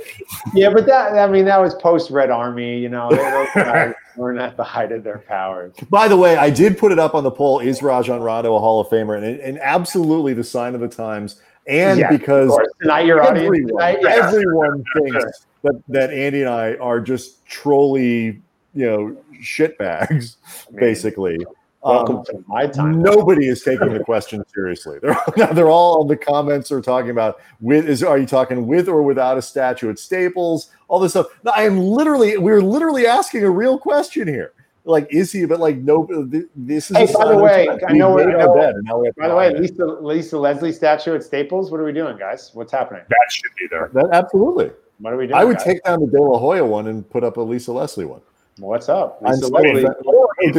Yeah, 0.53 0.69
but 0.71 0.85
that 0.85 1.13
I 1.17 1.27
mean 1.27 1.45
that 1.45 1.59
was 1.59 1.73
post 1.75 2.11
Red 2.11 2.29
Army. 2.29 2.77
You 2.79 2.89
know, 2.89 3.09
they- 3.11 3.93
weren't 4.17 4.39
at 4.39 4.55
the 4.55 4.63
height 4.63 4.91
of 4.93 5.03
their 5.03 5.17
powers. 5.19 5.73
By 5.89 6.07
the 6.07 6.15
way, 6.15 6.37
I 6.37 6.49
did 6.49 6.77
put 6.77 6.93
it 6.93 6.99
up 6.99 7.15
on 7.15 7.23
the 7.23 7.31
poll. 7.31 7.59
Is 7.59 7.81
Rajon 7.83 8.21
Rondo 8.21 8.55
a 8.55 8.59
Hall 8.59 8.79
of 8.79 8.87
Famer? 8.87 9.17
And, 9.17 9.25
and 9.41 9.59
absolutely 9.59 10.33
the 10.33 10.43
sign 10.43 10.73
of 10.73 10.79
the 10.79 10.87
times. 10.87 11.41
And 11.67 11.99
Yeah, 11.99 12.09
because 12.09 12.49
Of 12.49 12.59
tonight 12.81 13.07
your 13.07 13.21
audience. 13.21 13.45
everyone, 13.47 13.67
Tonight, 13.69 13.97
yeah. 14.01 14.27
everyone 14.27 14.83
thinks 14.95 15.45
that, 15.63 15.81
that 15.89 16.11
Andy 16.13 16.41
and 16.43 16.49
I 16.49 16.75
are 16.75 17.01
just 17.01 17.45
trolly, 17.45 18.41
you 18.75 18.85
know, 18.85 19.17
shitbags, 19.41 20.35
I 20.67 20.71
mean, 20.71 20.79
basically. 20.79 21.45
Welcome 21.81 22.17
Um, 22.17 22.25
to 22.25 22.43
my 22.47 22.65
time. 22.65 23.03
Nobody 23.03 23.47
is 23.47 23.61
taking 23.61 23.93
the 23.93 23.99
question 23.99 24.43
seriously. 24.51 24.97
They're, 25.03 25.15
they're 25.53 25.69
all 25.69 26.03
the 26.03 26.17
comments 26.17 26.71
are 26.71 26.81
talking 26.81 27.11
about 27.11 27.39
with 27.61 27.87
is 27.87 28.01
are 28.01 28.17
you 28.17 28.25
talking 28.25 28.65
with 28.65 28.89
or 28.89 29.03
without 29.03 29.37
a 29.37 29.41
statue 29.41 29.91
at 29.91 29.99
Staples? 29.99 30.71
All 30.87 30.99
this 30.99 31.11
stuff. 31.11 31.27
No, 31.43 31.51
I 31.55 31.61
am 31.61 31.77
literally 31.79 32.37
we're 32.37 32.61
literally 32.61 33.05
asking 33.05 33.43
a 33.43 33.51
real 33.51 33.77
question 33.77 34.27
here. 34.27 34.53
Like, 34.83 35.07
is 35.13 35.31
he? 35.31 35.45
But 35.45 35.59
like, 35.59 35.77
no. 35.77 36.07
This 36.55 36.89
is. 36.89 36.97
Hey, 36.97 37.05
by 37.13 37.25
the 37.25 37.35
of 37.35 37.41
way, 37.41 37.67
times. 37.67 37.83
I 37.87 37.91
We 37.93 37.99
know 37.99 38.09
what- 38.11 38.25
made 38.25 38.33
our 38.35 38.55
bed, 38.55 38.75
now 38.81 38.99
we 38.99 39.11
By 39.15 39.27
the 39.27 39.35
way, 39.35 39.51
lie. 39.53 39.59
Lisa 39.59 39.85
Lisa 39.85 40.39
Leslie 40.39 40.71
statue 40.71 41.13
at 41.13 41.23
Staples. 41.23 41.69
What 41.69 41.79
are 41.79 41.85
we 41.85 41.93
doing, 41.93 42.17
guys? 42.17 42.49
What's 42.55 42.71
happening? 42.71 43.03
That 43.09 43.27
should 43.31 43.51
be 43.59 43.67
there. 43.69 43.91
That, 43.93 44.09
absolutely. 44.11 44.71
What 44.99 45.13
are 45.13 45.17
we 45.17 45.27
doing? 45.27 45.35
I 45.39 45.43
would 45.43 45.57
guys? 45.57 45.65
take 45.65 45.83
down 45.83 45.99
the 46.01 46.07
De 46.07 46.19
La 46.19 46.39
Hoya 46.39 46.65
one 46.65 46.87
and 46.87 47.07
put 47.07 47.23
up 47.23 47.37
a 47.37 47.41
Lisa 47.41 47.71
Leslie 47.71 48.05
one. 48.05 48.21
What's 48.57 48.87
up? 48.87 49.19
I'm 49.25 49.33
Lisa 49.33 49.47
sorry, 49.47 49.73
Leslie. 49.73 49.83
that- 49.83 49.97
if 50.39 50.53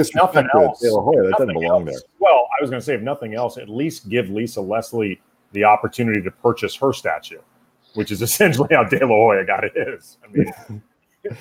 else, 0.54 0.80
De 0.80 0.92
La 0.92 1.00
Hoya, 1.02 1.22
that 1.24 1.32
doesn't 1.38 1.54
belong 1.54 1.88
else- 1.88 2.02
Well, 2.18 2.46
I 2.58 2.60
was 2.60 2.68
going 2.70 2.80
to 2.80 2.84
say, 2.84 2.94
if 2.94 3.00
nothing 3.00 3.34
else, 3.34 3.56
at 3.56 3.68
least 3.68 4.08
give 4.10 4.28
Lisa 4.28 4.60
Leslie 4.60 5.20
the 5.52 5.64
opportunity 5.64 6.20
to 6.22 6.30
purchase 6.30 6.74
her 6.76 6.92
statue, 6.92 7.38
which 7.94 8.10
is 8.12 8.20
essentially 8.22 8.68
how 8.70 8.84
De 8.84 8.98
La 8.98 9.06
Hoya 9.06 9.44
got 9.46 9.64
his. 9.74 10.18
I 10.22 10.30
mean, 10.30 10.52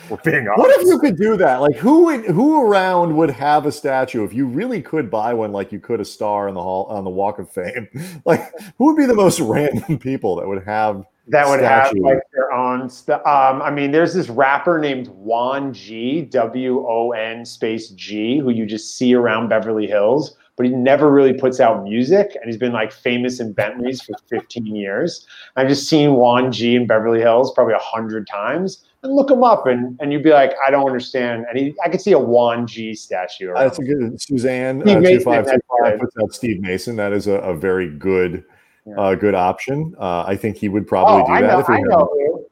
we're 0.10 0.18
being 0.24 0.48
honest. 0.48 0.58
What 0.60 0.80
if 0.82 0.88
you 0.88 0.98
could 0.98 1.18
do 1.18 1.36
that? 1.38 1.58
Like, 1.60 1.76
who 1.76 2.06
would, 2.06 2.26
who 2.26 2.66
around 2.66 3.16
would 3.18 3.32
have 3.32 3.66
a 3.66 3.72
statue 3.72 4.24
if 4.24 4.34
you 4.34 4.46
really 4.46 4.82
could 4.82 5.12
buy 5.12 5.34
one, 5.34 5.52
like 5.52 5.74
you 5.74 5.80
could 5.82 6.00
a 6.00 6.06
star 6.06 6.48
on 6.48 6.54
the 6.54 6.64
hall 6.64 6.86
on 6.86 7.04
the 7.04 7.10
Walk 7.10 7.38
of 7.40 7.50
Fame? 7.52 7.88
Like, 8.26 8.54
who 8.78 8.86
would 8.86 8.98
be 8.98 9.06
the 9.06 9.14
most 9.14 9.42
random 9.42 10.00
people 10.00 10.38
that 10.38 10.48
would 10.48 10.64
have? 10.64 11.06
That 11.28 11.48
would 11.48 11.60
have 11.62 11.92
like 11.94 12.20
their 12.34 12.52
own 12.52 12.90
stuff. 12.90 13.22
Um, 13.26 13.62
I 13.62 13.72
mean, 13.72 13.92
there's 13.92 14.14
this 14.14 14.30
rapper 14.30 14.80
named 14.80 15.08
Won 15.08 15.74
G, 15.74 16.22
W 16.22 16.86
O 16.88 17.12
N 17.12 17.44
space 17.46 17.90
G, 17.90 18.38
who 18.38 18.52
you 18.52 18.66
just 18.66 18.96
see 18.96 19.16
around 19.16 19.50
Beverly 19.50 19.88
Hills, 19.88 20.38
but 20.56 20.68
he 20.68 20.72
never 20.72 21.12
really 21.12 21.34
puts 21.34 21.60
out 21.60 21.84
music, 21.84 22.36
and 22.36 22.46
he's 22.46 22.58
been 22.58 22.74
like 22.74 22.92
famous 22.92 23.40
in 23.40 23.54
Bentleys 23.54 24.04
for 24.04 24.14
15 24.30 24.68
years. 24.68 25.26
I've 25.56 25.68
just 25.68 25.90
seen 25.90 26.14
Won 26.14 26.52
G 26.52 26.76
in 26.76 26.86
Beverly 26.86 27.20
Hills 27.20 27.52
probably 27.54 27.74
a 27.74 27.80
hundred 27.80 28.28
times, 28.28 28.86
and 29.02 29.16
look 29.16 29.32
him 29.32 29.44
up, 29.44 29.66
and 29.66 29.98
and 30.00 30.14
you'd 30.14 30.24
be 30.24 30.32
like, 30.32 30.54
I 30.66 30.70
don't 30.70 30.86
understand. 30.86 31.46
And 31.50 31.58
he, 31.58 31.76
I 31.84 31.90
could 31.90 32.02
see 32.02 32.12
a 32.12 32.20
Won 32.20 32.68
G 32.68 32.94
statue. 32.94 33.50
Around. 33.50 33.64
That's 33.64 33.80
a 33.80 33.84
good 33.84 34.22
Suzanne 34.22 34.82
Steve 34.82 34.98
uh, 34.98 35.00
Mason, 35.00 35.18
two 35.18 35.24
five 35.24 35.46
two 35.46 35.60
that's 35.84 36.00
puts 36.00 36.16
out 36.22 36.34
Steve 36.34 36.62
Mason. 36.62 36.96
That 36.96 37.14
is 37.14 37.28
a, 37.28 37.34
a 37.36 37.56
very 37.56 37.90
good, 37.90 38.44
Yeah. 38.86 38.96
uh, 38.98 39.16
good 39.16 39.34
option. 39.36 39.96
Uh, 40.00 40.24
I 40.28 40.36
think 40.36 40.58
he 40.58 40.70
would 40.70 40.88
probably 40.88 41.24
oh, 41.24 41.28
do 41.28 41.34
I 41.34 41.42
that 41.42 41.48
know, 41.48 41.60
if 41.60 41.68
he 41.68 41.74
I 41.74 41.78
had- 41.78 41.86
know. 41.86 42.10
who. 42.12 42.46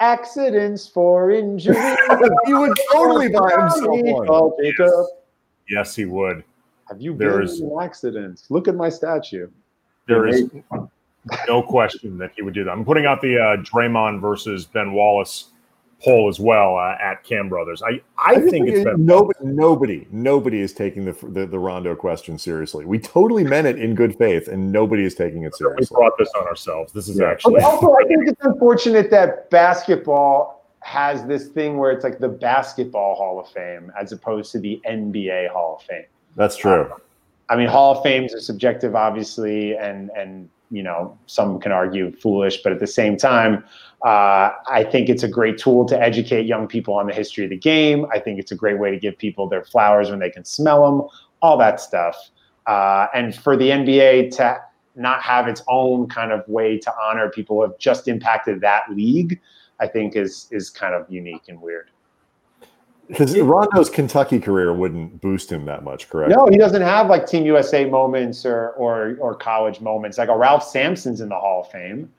Accidents 0.00 0.86
for 0.88 1.30
injury. 1.30 1.76
he 2.46 2.54
would 2.54 2.72
totally 2.90 3.28
buy 3.28 3.50
himself 3.50 3.84
one. 3.90 4.26
Oh, 4.30 4.56
Jacob. 4.62 4.88
Yes, 5.68 5.94
he 5.94 6.06
would. 6.06 6.42
Have 6.88 7.00
you 7.02 7.14
There 7.14 7.32
been 7.38 7.42
is- 7.42 7.60
in 7.60 7.70
accidents? 7.80 8.46
Look 8.50 8.66
at 8.66 8.74
my 8.74 8.88
statue. 8.88 9.48
There 10.08 10.26
is 10.26 10.48
no 11.46 11.62
question 11.62 12.16
that 12.18 12.32
he 12.34 12.42
would 12.42 12.54
do 12.54 12.64
that. 12.64 12.70
I'm 12.70 12.84
putting 12.84 13.04
out 13.04 13.20
the 13.20 13.36
uh, 13.38 13.56
Draymond 13.58 14.20
versus 14.22 14.64
Ben 14.64 14.92
Wallace 14.94 15.49
poll 16.02 16.28
as 16.28 16.40
well 16.40 16.76
uh, 16.76 16.96
at 17.00 17.22
Kam 17.24 17.48
Brothers. 17.48 17.82
I, 17.82 18.00
I, 18.18 18.40
think 18.40 18.68
it's 18.68 18.84
Ben. 18.84 19.04
nobody, 19.04 19.38
nobody, 19.42 20.06
nobody 20.10 20.60
is 20.60 20.72
taking 20.72 21.04
the, 21.04 21.12
the 21.28 21.46
the 21.46 21.58
Rondo 21.58 21.94
question 21.94 22.38
seriously. 22.38 22.84
We 22.84 22.98
totally 22.98 23.44
meant 23.44 23.66
it 23.66 23.78
in 23.78 23.94
good 23.94 24.16
faith, 24.16 24.48
and 24.48 24.72
nobody 24.72 25.04
is 25.04 25.14
taking 25.14 25.44
it 25.44 25.54
seriously. 25.54 25.80
We 25.80 25.86
seriously. 25.86 25.94
brought 25.96 26.18
this 26.18 26.30
on 26.38 26.46
ourselves. 26.46 26.92
This 26.92 27.08
is 27.08 27.18
Yeah. 27.18 27.30
actually 27.30 27.54
But 27.54 27.64
also, 27.64 27.94
I 27.94 28.04
think 28.04 28.28
it's 28.28 28.44
unfortunate 28.44 29.10
that 29.10 29.50
basketball 29.50 30.64
has 30.80 31.24
this 31.26 31.48
thing 31.48 31.76
where 31.76 31.90
it's 31.90 32.04
like 32.04 32.18
the 32.18 32.28
basketball 32.28 33.14
Hall 33.14 33.38
of 33.38 33.48
Fame 33.48 33.92
as 34.00 34.12
opposed 34.12 34.50
to 34.52 34.58
the 34.58 34.80
NBA 34.88 35.50
Hall 35.50 35.76
of 35.80 35.86
Fame. 35.86 36.06
That's 36.36 36.56
true. 36.56 36.90
I 37.50 37.56
mean, 37.56 37.66
Hall 37.66 37.96
of 37.96 38.02
Fames 38.02 38.32
are 38.32 38.40
subjective, 38.40 38.94
obviously, 38.94 39.76
and 39.76 40.10
and 40.16 40.48
you 40.70 40.82
know 40.82 41.18
some 41.26 41.60
can 41.60 41.72
argue 41.72 42.12
foolish, 42.12 42.62
but 42.62 42.72
at 42.72 42.80
the 42.80 42.86
same 42.86 43.16
time, 43.16 43.64
uh, 44.04 44.50
I 44.68 44.86
think 44.90 45.08
it's 45.08 45.22
a 45.22 45.28
great 45.28 45.58
tool 45.58 45.84
to 45.86 46.00
educate 46.00 46.46
young 46.46 46.66
people 46.66 46.94
on 46.94 47.06
the 47.06 47.14
history 47.14 47.44
of 47.44 47.50
the 47.50 47.56
game. 47.56 48.06
I 48.12 48.18
think 48.18 48.38
it's 48.38 48.52
a 48.52 48.56
great 48.56 48.78
way 48.78 48.90
to 48.90 48.98
give 48.98 49.18
people 49.18 49.48
their 49.48 49.64
flowers 49.64 50.10
when 50.10 50.20
they 50.20 50.30
can 50.30 50.44
smell 50.44 50.90
them, 50.90 51.08
all 51.42 51.58
that 51.58 51.80
stuff. 51.80 52.16
Uh, 52.66 53.06
and 53.14 53.34
for 53.34 53.56
the 53.56 53.70
NBA 53.70 54.36
to 54.36 54.60
not 54.96 55.22
have 55.22 55.48
its 55.48 55.62
own 55.68 56.08
kind 56.08 56.32
of 56.32 56.46
way 56.48 56.78
to 56.78 56.92
honor 57.02 57.28
people 57.30 57.56
who 57.56 57.62
have 57.62 57.78
just 57.78 58.08
impacted 58.08 58.60
that 58.60 58.84
league, 58.90 59.40
I 59.80 59.86
think 59.86 60.16
is 60.16 60.46
is 60.50 60.70
kind 60.70 60.94
of 60.94 61.10
unique 61.10 61.48
and 61.48 61.60
weird. 61.60 61.90
Because 63.10 63.38
Rondo's 63.38 63.90
Kentucky 63.90 64.38
career 64.38 64.72
wouldn't 64.72 65.20
boost 65.20 65.50
him 65.50 65.64
that 65.64 65.82
much, 65.82 66.08
correct? 66.08 66.30
No, 66.34 66.46
he 66.46 66.56
doesn't 66.56 66.82
have 66.82 67.08
like 67.08 67.26
Team 67.26 67.44
USA 67.44 67.84
moments 67.84 68.46
or 68.46 68.70
or 68.70 69.16
or 69.20 69.34
college 69.34 69.80
moments. 69.80 70.16
Like 70.18 70.28
a 70.28 70.36
Ralph 70.36 70.62
Sampson's 70.64 71.20
in 71.20 71.28
the 71.28 71.34
Hall 71.38 71.62
of 71.62 71.70
Fame, 71.70 72.10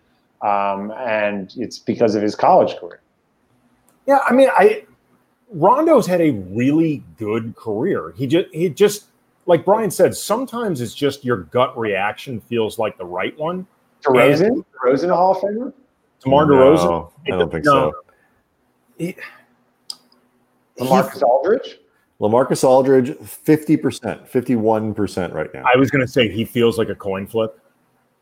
um, 0.41 0.91
and 0.97 1.53
it's 1.57 1.79
because 1.79 2.15
of 2.15 2.21
his 2.21 2.35
college 2.35 2.77
career. 2.77 3.01
Yeah, 4.05 4.19
I 4.27 4.33
mean, 4.33 4.49
I 4.57 4.85
Rondo's 5.53 6.05
had 6.07 6.21
a 6.21 6.31
really 6.31 7.03
good 7.17 7.55
career. 7.55 8.13
He 8.17 8.27
just 8.27 8.47
he 8.53 8.69
just 8.69 9.05
like 9.45 9.65
Brian 9.65 9.91
said, 9.91 10.15
sometimes 10.15 10.81
it's 10.81 10.93
just 10.93 11.23
your 11.25 11.37
gut 11.37 11.77
reaction 11.77 12.39
feels 12.41 12.77
like 12.77 12.97
the 12.97 13.05
right 13.05 13.37
one. 13.39 13.65
DeRozan, 14.03 14.63
DeRozan, 14.83 15.09
a 15.09 15.15
Hall 15.15 15.31
of 15.31 15.37
Famer. 15.37 15.73
DeMar 16.23 16.45
DeRozan, 16.45 16.85
No, 16.85 17.11
I 17.27 17.29
don't 17.37 17.51
think 17.51 17.65
No. 17.65 17.91
so. 17.91 17.93
he- 18.97 19.15
Lamarcus 20.81 21.21
Aldridge. 21.21 21.79
Lamarcus 22.19 22.63
Aldridge, 22.63 23.09
50%, 23.09 24.29
51% 24.29 25.33
right 25.33 25.51
now. 25.53 25.63
I 25.73 25.77
was 25.77 25.89
going 25.89 26.05
to 26.05 26.11
say 26.11 26.29
he 26.29 26.45
feels 26.45 26.77
like 26.77 26.89
a 26.89 26.95
coin 26.95 27.25
flip. 27.25 27.59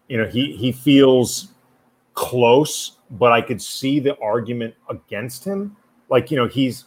You 0.08 0.18
know, 0.18 0.28
he 0.28 0.56
he 0.56 0.72
feels 0.72 1.50
close, 2.14 2.98
but 3.12 3.32
I 3.32 3.42
could 3.42 3.62
see 3.62 4.00
the 4.00 4.18
argument 4.20 4.74
against 4.90 5.44
him. 5.44 5.76
Like 6.10 6.32
you 6.32 6.38
know, 6.38 6.48
he's 6.48 6.86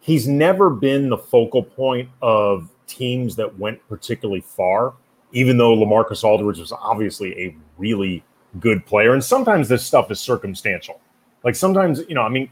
he's 0.00 0.28
never 0.28 0.68
been 0.68 1.08
the 1.08 1.16
focal 1.16 1.62
point 1.62 2.08
of 2.22 2.68
teams 2.86 3.36
that 3.36 3.58
went 3.58 3.80
particularly 3.88 4.40
far, 4.40 4.94
even 5.32 5.56
though 5.56 5.74
Lamarcus 5.76 6.24
Aldridge 6.24 6.58
was 6.58 6.72
obviously 6.72 7.38
a 7.38 7.56
really 7.78 8.22
good 8.60 8.84
player. 8.84 9.12
And 9.12 9.22
sometimes 9.22 9.68
this 9.68 9.84
stuff 9.84 10.10
is 10.10 10.18
circumstantial. 10.20 11.00
Like 11.44 11.54
sometimes, 11.54 12.02
you 12.08 12.14
know, 12.14 12.22
I 12.22 12.28
mean, 12.28 12.50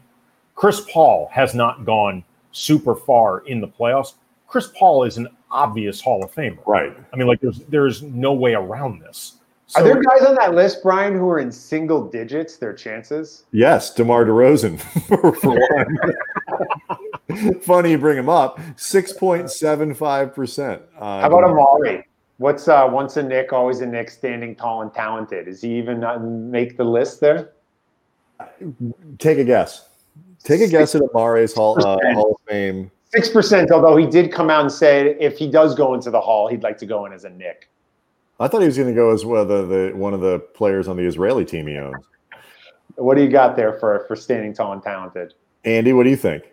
Chris 0.55 0.81
Paul 0.91 1.29
has 1.31 1.53
not 1.53 1.85
gone 1.85 2.23
super 2.51 2.95
far 2.95 3.39
in 3.47 3.61
the 3.61 3.67
playoffs. 3.67 4.13
Chris 4.47 4.69
Paul 4.77 5.03
is 5.03 5.17
an 5.17 5.27
obvious 5.51 6.01
Hall 6.01 6.23
of 6.23 6.33
Famer. 6.33 6.59
Right. 6.65 6.95
I 7.11 7.15
mean, 7.15 7.27
like 7.27 7.41
there's 7.41 7.59
there's 7.69 8.01
no 8.03 8.33
way 8.33 8.53
around 8.53 8.99
this. 9.01 9.33
So, 9.69 9.81
Are 9.81 9.83
there 9.83 10.01
guys 10.01 10.25
on 10.25 10.35
that 10.35 10.55
list, 10.55 10.81
Brian, 10.81 11.13
who 11.13 11.27
are 11.29 11.39
in 11.39 11.51
single 11.51 12.07
digits? 12.07 12.55
Their 12.55 12.73
chances? 12.73 13.43
Yes, 13.51 13.93
DeMar 13.93 14.23
DeRozan 14.23 14.79
for, 14.79 15.35
for 15.35 15.59
one. 17.29 17.59
Funny 17.61 17.91
you 17.91 17.97
bring 17.97 18.17
him 18.17 18.29
up. 18.29 18.61
Six 18.77 19.11
point 19.11 19.51
seven 19.51 19.93
five 19.93 20.33
percent. 20.33 20.81
Uh, 20.97 21.19
How 21.19 21.27
about 21.27 21.43
Amar'e? 21.43 22.03
What's 22.37 22.67
uh, 22.69 22.87
once 22.89 23.17
a 23.17 23.23
Knick, 23.23 23.51
always 23.51 23.81
a 23.81 23.85
Knick, 23.85 24.09
standing 24.09 24.55
tall 24.55 24.83
and 24.83 24.93
talented? 24.93 25.49
Is 25.49 25.61
he 25.61 25.77
even 25.77 25.99
not 25.99 26.23
make 26.23 26.77
the 26.77 26.85
list 26.85 27.19
there? 27.19 27.51
Take 29.17 29.39
a 29.39 29.43
guess. 29.43 29.89
Take 30.43 30.61
a 30.61 30.67
guess 30.67 30.95
at 30.95 31.01
Amar'e's 31.01 31.53
Hall, 31.53 31.77
uh, 31.79 31.97
Hall 32.13 32.31
of 32.31 32.49
Fame. 32.49 32.91
Six 33.13 33.29
percent. 33.29 33.71
Although 33.71 33.97
he 33.97 34.05
did 34.05 34.31
come 34.31 34.49
out 34.49 34.61
and 34.61 34.71
say 34.71 35.17
if 35.19 35.37
he 35.37 35.49
does 35.49 35.75
go 35.75 35.93
into 35.93 36.11
the 36.11 36.19
Hall, 36.21 36.47
he'd 36.47 36.63
like 36.63 36.77
to 36.79 36.85
go 36.85 37.05
in 37.05 37.13
as 37.13 37.23
a 37.23 37.29
Knick. 37.29 37.69
I 38.39 38.47
thought 38.47 38.61
he 38.61 38.67
was 38.67 38.77
going 38.77 38.89
to 38.89 38.93
go 38.93 39.11
as 39.11 39.25
well, 39.25 39.45
the, 39.45 39.65
the 39.65 39.91
one 39.95 40.13
of 40.13 40.21
the 40.21 40.39
players 40.39 40.87
on 40.87 40.95
the 40.95 41.03
Israeli 41.03 41.43
team 41.43 41.67
he 41.67 41.77
owns. 41.77 42.05
What 42.95 43.15
do 43.15 43.23
you 43.23 43.29
got 43.29 43.55
there 43.55 43.73
for 43.73 44.05
for 44.07 44.15
standing 44.15 44.53
tall 44.53 44.73
and 44.73 44.83
talented? 44.83 45.33
Andy, 45.65 45.93
what 45.93 46.03
do 46.03 46.09
you 46.09 46.17
think? 46.17 46.43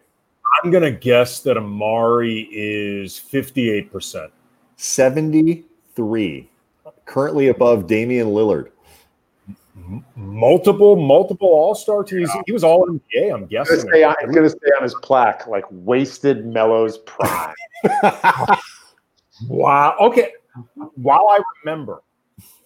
I'm 0.62 0.70
gonna 0.70 0.90
guess 0.90 1.40
that 1.40 1.56
Amar'e 1.56 2.48
is 2.50 3.18
58 3.18 3.90
percent. 3.90 4.32
73. 4.76 6.50
Currently 7.06 7.48
above 7.48 7.86
Damian 7.86 8.28
Lillard. 8.28 8.70
Multiple, 10.16 10.96
multiple 10.96 11.48
All 11.48 11.74
Star 11.74 12.04
teams. 12.04 12.30
He 12.46 12.52
was 12.52 12.62
All 12.62 12.86
NBA. 12.86 13.34
I'm 13.34 13.46
guessing. 13.46 13.80
stay 13.80 14.04
on, 14.04 14.14
it's 14.22 14.34
gonna 14.34 14.48
stay 14.48 14.70
on 14.76 14.82
his 14.82 14.94
plaque 15.02 15.46
like 15.46 15.64
wasted 15.70 16.46
Melo's 16.46 16.98
prime. 16.98 17.54
Wow. 19.48 19.96
Okay. 20.00 20.32
While 20.94 21.28
I 21.28 21.40
remember, 21.62 22.02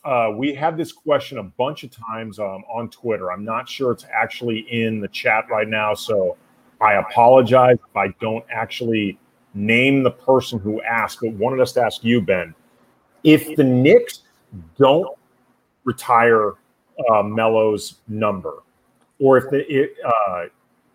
uh, 0.04 0.32
we 0.34 0.54
had 0.54 0.76
this 0.76 0.92
question 0.92 1.38
a 1.38 1.42
bunch 1.42 1.84
of 1.84 1.90
times 1.90 2.38
um, 2.38 2.64
on 2.72 2.90
Twitter. 2.90 3.32
I'm 3.32 3.44
not 3.44 3.68
sure 3.68 3.92
it's 3.92 4.06
actually 4.12 4.60
in 4.70 5.00
the 5.00 5.08
chat 5.08 5.44
right 5.50 5.68
now, 5.68 5.94
so 5.94 6.36
I 6.80 6.94
apologize 6.94 7.76
if 7.76 7.96
I 7.96 8.08
don't 8.20 8.44
actually 8.50 9.18
name 9.54 10.02
the 10.02 10.10
person 10.10 10.58
who 10.58 10.80
asked, 10.82 11.18
but 11.20 11.32
wanted 11.32 11.60
us 11.60 11.72
to 11.72 11.82
ask 11.82 12.04
you, 12.04 12.20
Ben. 12.20 12.54
If 13.24 13.56
the 13.56 13.64
Knicks 13.64 14.20
don't 14.78 15.08
retire 15.84 16.54
uh, 17.10 17.22
Melo's 17.22 17.96
number, 18.08 18.62
or 19.18 19.38
if 19.38 19.50
they, 19.50 19.62
it, 19.62 19.94
uh, 20.04 20.44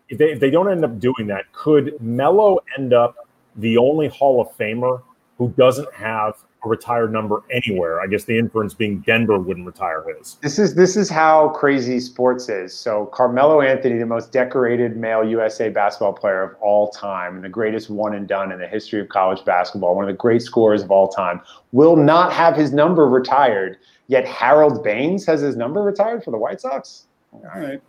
if 0.08 0.18
they 0.18 0.32
if 0.32 0.40
they 0.40 0.50
don't 0.50 0.70
end 0.70 0.84
up 0.84 0.98
doing 0.98 1.26
that, 1.26 1.50
could 1.52 2.00
Melo 2.00 2.58
end 2.78 2.92
up 2.92 3.16
the 3.56 3.78
only 3.78 4.08
Hall 4.08 4.40
of 4.40 4.56
Famer 4.56 5.02
who 5.38 5.50
doesn't 5.50 5.92
have 5.94 6.43
a 6.64 6.68
retired 6.68 7.12
number 7.12 7.42
anywhere? 7.50 8.00
I 8.00 8.06
guess 8.06 8.24
the 8.24 8.38
inference 8.38 8.74
being 8.74 9.00
Denver 9.00 9.38
wouldn't 9.38 9.66
retire 9.66 10.04
his. 10.16 10.36
This 10.42 10.58
is 10.58 10.74
this 10.74 10.96
is 10.96 11.08
how 11.10 11.50
crazy 11.50 12.00
sports 12.00 12.48
is. 12.48 12.74
So 12.74 13.06
Carmelo 13.06 13.60
Anthony, 13.60 13.98
the 13.98 14.06
most 14.06 14.32
decorated 14.32 14.96
male 14.96 15.24
USA 15.24 15.68
basketball 15.68 16.12
player 16.12 16.42
of 16.42 16.56
all 16.60 16.90
time, 16.90 17.36
and 17.36 17.44
the 17.44 17.48
greatest 17.48 17.90
one 17.90 18.14
and 18.14 18.26
done 18.26 18.52
in 18.52 18.58
the 18.58 18.66
history 18.66 19.00
of 19.00 19.08
college 19.08 19.44
basketball, 19.44 19.94
one 19.94 20.04
of 20.04 20.08
the 20.08 20.16
great 20.18 20.42
scorers 20.42 20.82
of 20.82 20.90
all 20.90 21.08
time, 21.08 21.40
will 21.72 21.96
not 21.96 22.32
have 22.32 22.56
his 22.56 22.72
number 22.72 23.08
retired. 23.08 23.78
Yet 24.06 24.26
Harold 24.26 24.84
Baines 24.84 25.24
has 25.26 25.40
his 25.40 25.56
number 25.56 25.82
retired 25.82 26.22
for 26.24 26.30
the 26.30 26.36
White 26.38 26.60
Sox. 26.60 27.06
All 27.32 27.42
right. 27.56 27.80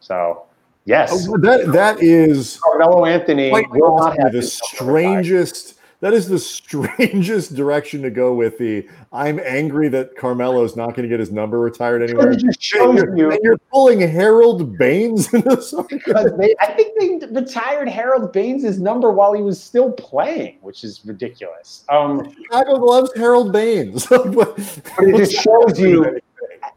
So 0.00 0.44
yes, 0.84 1.26
Oh, 1.28 1.36
that 1.38 1.72
that 1.72 2.02
is 2.02 2.60
Carmelo 2.62 3.06
Anthony 3.06 3.50
will 3.50 3.96
not 3.96 4.16
possibly 4.16 4.22
have 4.24 4.32
the 4.32 4.38
his 4.38 4.60
retired. 4.60 4.74
strangest. 4.76 5.75
That 6.00 6.12
is 6.12 6.28
the 6.28 6.38
strangest 6.56 7.54
direction 7.54 8.02
to 8.02 8.10
go 8.10 8.34
with 8.34 8.58
the. 8.58 8.88
I'm 9.12 9.40
angry 9.40 9.88
that 9.88 10.16
Carmelo's 10.16 10.76
not 10.76 10.94
going 10.94 11.02
to 11.02 11.08
get 11.08 11.20
his 11.20 11.32
number 11.32 11.60
retired 11.60 12.02
anywhere. 12.02 12.32
It 12.32 12.38
just 12.38 12.62
shows 12.62 13.00
And 13.00 13.16
you 13.16 13.24
you're, 13.24 13.32
and 13.32 13.40
you're 13.42 13.58
pulling 13.72 14.00
Harold 14.00 14.76
Baines 14.78 15.32
into 15.34 15.86
because 15.88 16.32
they, 16.38 16.54
I 16.60 16.72
think 16.72 16.98
they 16.98 17.26
retired 17.28 17.88
Harold 17.88 18.32
Baines' 18.32 18.78
number 18.80 19.10
while 19.10 19.32
he 19.32 19.42
was 19.42 19.62
still 19.62 19.92
playing, 19.92 20.58
which 20.60 20.84
is 20.84 21.04
ridiculous. 21.04 21.84
Um, 21.88 22.32
Chicago 22.34 22.72
loves 22.72 23.10
Harold 23.16 23.52
Baines. 23.52 24.06
but 24.10 24.54
it 24.58 25.16
just 25.16 25.32
shows 25.32 25.78
you 25.78 26.20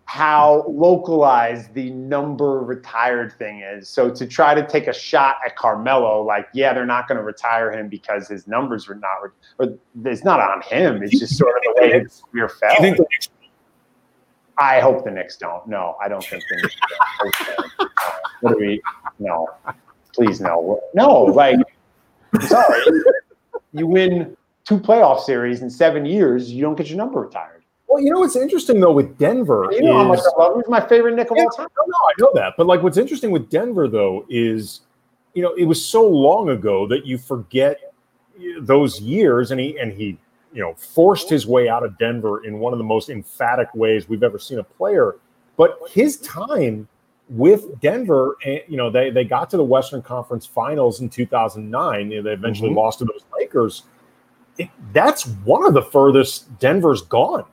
how 0.09 0.65
localized 0.67 1.71
the 1.75 1.91
number 1.91 2.61
retired 2.61 3.31
thing 3.33 3.59
is. 3.59 3.87
So 3.87 4.09
to 4.09 4.25
try 4.25 4.55
to 4.55 4.65
take 4.65 4.87
a 4.87 4.93
shot 4.93 5.35
at 5.45 5.55
Carmelo, 5.55 6.23
like, 6.23 6.47
yeah, 6.51 6.73
they're 6.73 6.83
not 6.83 7.07
going 7.07 7.19
to 7.19 7.23
retire 7.23 7.71
him 7.71 7.89
because 7.89 8.27
his 8.27 8.47
numbers 8.47 8.87
were 8.87 8.95
not, 8.95 9.31
or 9.59 9.77
it's 10.05 10.23
not 10.23 10.39
on 10.39 10.63
him. 10.63 11.03
It's 11.03 11.19
just 11.19 11.37
sort 11.37 11.55
of 11.57 11.61
the 11.63 11.81
way 11.81 11.99
his 11.99 12.23
career 12.31 12.49
fell. 12.49 12.71
Do 12.71 12.75
you 12.77 12.81
think 12.81 12.97
the 12.97 13.05
Knicks 13.11 13.29
I 14.57 14.79
hope 14.79 15.05
the 15.05 15.11
Knicks 15.11 15.37
don't. 15.37 15.67
No, 15.67 15.95
I 16.01 16.07
don't 16.07 16.23
think 16.23 16.43
the 16.49 16.55
Knicks 16.55 16.75
don't. 17.77 17.91
What 18.41 18.53
do 18.53 18.65
we? 18.65 18.81
No, 19.19 19.47
please 20.15 20.41
no. 20.41 20.81
No, 20.95 21.25
like, 21.25 21.59
I'm 22.33 22.41
sorry. 22.47 22.81
You 23.73 23.85
win 23.85 24.35
two 24.65 24.79
playoff 24.79 25.19
series 25.19 25.61
in 25.61 25.69
seven 25.69 26.03
years, 26.03 26.51
you 26.51 26.63
don't 26.63 26.75
get 26.75 26.87
your 26.87 26.97
number 26.97 27.21
retired. 27.21 27.58
Well, 27.89 28.01
you 28.03 28.11
know 28.11 28.19
what's 28.19 28.35
interesting 28.35 28.79
though 28.79 28.91
with 28.91 29.17
Denver 29.17 29.67
You 29.71 29.81
know 29.81 29.97
how 29.97 30.03
much 30.03 30.19
is 30.19 30.31
I 30.37 30.39
love 30.41 30.53
him. 30.55 30.61
He's 30.61 30.69
my 30.69 30.79
favorite 30.87 31.15
Knick 31.15 31.31
of 31.31 31.37
all 31.37 31.49
time. 31.49 31.67
no, 31.75 31.83
no, 31.87 31.97
I 31.97 32.11
know 32.19 32.31
that. 32.35 32.53
But 32.55 32.67
like, 32.67 32.83
what's 32.83 32.97
interesting 32.97 33.31
with 33.31 33.49
Denver 33.49 33.87
though 33.87 34.25
is, 34.29 34.81
you 35.33 35.41
know, 35.41 35.53
it 35.55 35.65
was 35.65 35.83
so 35.83 36.07
long 36.07 36.49
ago 36.49 36.87
that 36.87 37.05
you 37.05 37.17
forget 37.17 37.93
those 38.61 39.01
years, 39.01 39.51
and 39.51 39.59
he 39.59 39.77
and 39.79 39.91
he, 39.91 40.17
you 40.53 40.61
know, 40.61 40.73
forced 40.75 41.29
his 41.29 41.47
way 41.47 41.67
out 41.67 41.83
of 41.83 41.97
Denver 41.97 42.43
in 42.45 42.59
one 42.59 42.73
of 42.73 42.79
the 42.79 42.85
most 42.85 43.09
emphatic 43.09 43.67
ways 43.73 44.07
we've 44.07 44.23
ever 44.23 44.37
seen 44.39 44.59
a 44.59 44.63
player. 44.63 45.15
But 45.57 45.79
his 45.89 46.17
time 46.21 46.87
with 47.29 47.79
Denver, 47.81 48.37
eh, 48.45 48.59
you 48.67 48.77
know, 48.77 48.89
they 48.89 49.09
they 49.09 49.23
got 49.23 49.49
to 49.49 49.57
the 49.57 49.63
Western 49.63 50.01
Conference 50.01 50.45
Finals 50.45 51.01
in 51.01 51.09
2009. 51.09 52.11
You 52.11 52.17
know, 52.17 52.23
they 52.29 52.33
eventually 52.33 52.69
Mhm. 52.69 52.75
lost 52.75 52.99
to 52.99 53.05
those 53.05 53.23
Lakers. 53.37 53.83
It- 54.57 54.69
that's 54.93 55.25
one 55.43 55.65
of 55.65 55.73
the 55.73 55.81
furthest 55.81 56.57
Denver's 56.59 57.01
gone. 57.01 57.45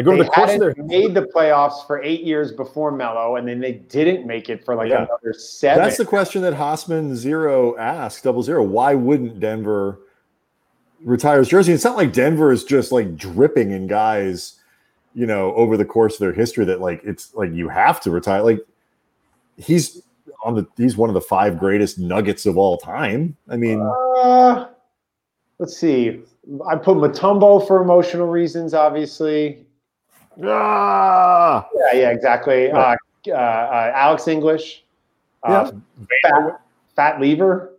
Like 0.00 0.06
over 0.06 0.16
They 0.16 0.22
the 0.22 0.30
course 0.30 0.52
of 0.54 0.60
their 0.60 0.74
made 0.78 1.12
the 1.12 1.22
playoffs 1.22 1.86
for 1.86 2.02
eight 2.02 2.22
years 2.22 2.52
before 2.52 2.90
Melo, 2.90 3.36
and 3.36 3.46
then 3.46 3.60
they 3.60 3.72
didn't 3.72 4.26
make 4.26 4.48
it 4.48 4.64
for 4.64 4.74
like 4.74 4.88
Yeah. 4.88 5.04
another 5.04 5.34
seven. 5.34 5.84
That's 5.84 5.98
the 5.98 6.06
question 6.06 6.40
that 6.42 6.54
Haasman 6.54 7.14
Zero 7.16 7.76
asked, 7.76 8.24
double 8.24 8.42
zero. 8.42 8.62
Why 8.62 8.94
wouldn't 8.94 9.40
Denver 9.40 10.00
retire 11.04 11.40
his 11.40 11.48
jersey? 11.48 11.72
It's 11.74 11.84
not 11.84 11.98
like 11.98 12.14
Denver 12.14 12.50
is 12.50 12.64
just 12.64 12.92
like 12.92 13.14
dripping 13.14 13.72
in 13.72 13.88
guys, 13.88 14.58
you 15.14 15.26
know, 15.26 15.52
over 15.54 15.76
the 15.76 15.84
course 15.84 16.14
of 16.14 16.20
their 16.20 16.32
history 16.32 16.64
that 16.64 16.80
like 16.80 17.02
it's 17.04 17.34
like 17.34 17.52
you 17.52 17.68
have 17.68 18.00
to 18.00 18.10
retire. 18.10 18.42
Like 18.42 18.60
he's 19.58 20.02
on 20.42 20.54
the 20.54 20.66
he's 20.78 20.96
one 20.96 21.10
of 21.10 21.14
the 21.14 21.20
five 21.20 21.58
greatest 21.58 21.98
nuggets 21.98 22.46
of 22.46 22.56
all 22.56 22.78
time. 22.78 23.36
I 23.50 23.58
mean, 23.58 23.82
Uh, 23.82 24.68
let's 25.58 25.76
see. 25.76 26.22
I 26.66 26.76
put 26.76 26.96
Mutombo 26.96 27.66
for 27.66 27.82
emotional 27.82 28.28
reasons, 28.28 28.72
obviously. 28.72 29.66
Ah, 30.44 31.68
Yeah, 31.74 32.00
yeah, 32.00 32.10
exactly. 32.10 32.70
Uh, 32.70 32.96
uh, 33.28 33.32
uh, 33.32 33.92
Alex 33.94 34.28
English, 34.28 34.84
uh, 35.42 35.70
Fat, 36.22 36.60
Fat 36.96 37.20
Lever, 37.20 37.72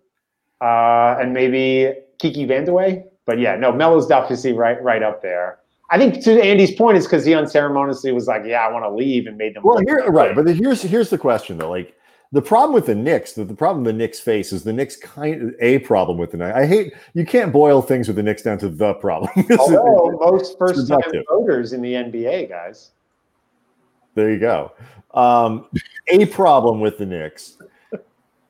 uh, 0.62 1.18
and 1.20 1.34
maybe 1.34 1.94
Kiki 2.20 2.46
Vandeweghe. 2.46 3.04
But 3.26 3.40
yeah, 3.40 3.56
no, 3.56 3.72
Melo's 3.72 4.08
definitely 4.08 4.54
right, 4.54 4.82
right 4.84 5.04
up 5.04 5.22
there. 5.22 5.60
I 5.90 5.98
think 5.98 6.24
to 6.24 6.42
Andy's 6.42 6.74
point 6.74 6.98
is 6.98 7.06
because 7.06 7.26
he 7.26 7.34
unceremoniously 7.34 8.14
was 8.14 8.26
like, 8.26 8.44
"Yeah, 8.46 8.66
I 8.66 8.72
want 8.72 8.86
to 8.86 8.90
leave," 8.90 9.28
and 9.28 9.38
made 9.38 9.56
them. 9.56 9.64
Well, 9.64 9.80
here, 9.86 10.06
right, 10.10 10.34
but 10.34 10.48
here's 10.48 10.82
here's 10.82 11.10
the 11.10 11.18
question 11.18 11.58
though. 11.58 11.70
Like 11.70 11.94
the 12.32 12.42
problem 12.42 12.74
with 12.74 12.86
the 12.86 12.96
Knicks, 12.96 13.34
the, 13.34 13.44
the 13.44 13.54
problem 13.54 13.84
the 13.84 13.92
Knicks 13.92 14.20
face 14.20 14.54
is 14.54 14.64
the 14.64 14.72
Knicks 14.72 14.96
kind 14.96 15.42
of 15.42 15.56
a 15.60 15.80
problem 15.80 16.18
with 16.18 16.32
the 16.32 16.38
Knicks. 16.38 16.56
I 16.56 16.66
hate 16.66 16.94
you 17.14 17.26
can't 17.26 17.52
boil 17.52 17.82
things 17.82 18.08
with 18.08 18.16
the 18.16 18.24
Knicks 18.24 18.42
down 18.42 18.58
to 18.60 18.70
the 18.70 18.94
problem. 18.96 19.32
Although 19.60 20.18
most 20.20 20.58
first-time 20.58 21.02
voters 21.30 21.74
in 21.74 21.82
the 21.82 21.94
NBA, 21.94 22.50
guys. 22.50 22.92
There 24.16 24.32
you 24.32 24.40
go. 24.40 24.72
Um, 25.14 25.68
a 26.08 26.26
problem 26.26 26.80
with 26.80 26.98
the 26.98 27.06
Knicks 27.06 27.58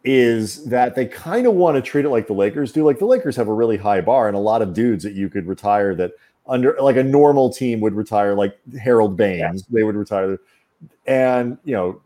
is 0.04 0.66
that 0.66 0.96
they 0.96 1.06
kind 1.06 1.46
of 1.46 1.54
want 1.54 1.76
to 1.76 1.82
treat 1.82 2.06
it 2.06 2.10
like 2.10 2.28
the 2.28 2.34
Lakers 2.34 2.72
do. 2.72 2.84
Like 2.84 3.00
the 3.00 3.06
Lakers 3.06 3.36
have 3.36 3.48
a 3.48 3.54
really 3.54 3.78
high 3.78 4.02
bar, 4.02 4.28
and 4.28 4.36
a 4.36 4.40
lot 4.40 4.62
of 4.62 4.74
dudes 4.74 5.04
that 5.04 5.14
you 5.14 5.30
could 5.30 5.48
retire 5.48 5.96
that 5.96 6.12
under 6.48 6.76
like 6.80 6.98
a 6.98 7.04
normal 7.04 7.52
team 7.52 7.80
would 7.82 7.94
retire, 7.94 8.36
like 8.36 8.60
Harold 8.80 9.16
Baines, 9.16 9.64
they 9.68 9.84
would 9.84 9.96
retire. 9.96 10.40
And 11.06 11.58
you 11.64 11.74
know, 11.74 12.02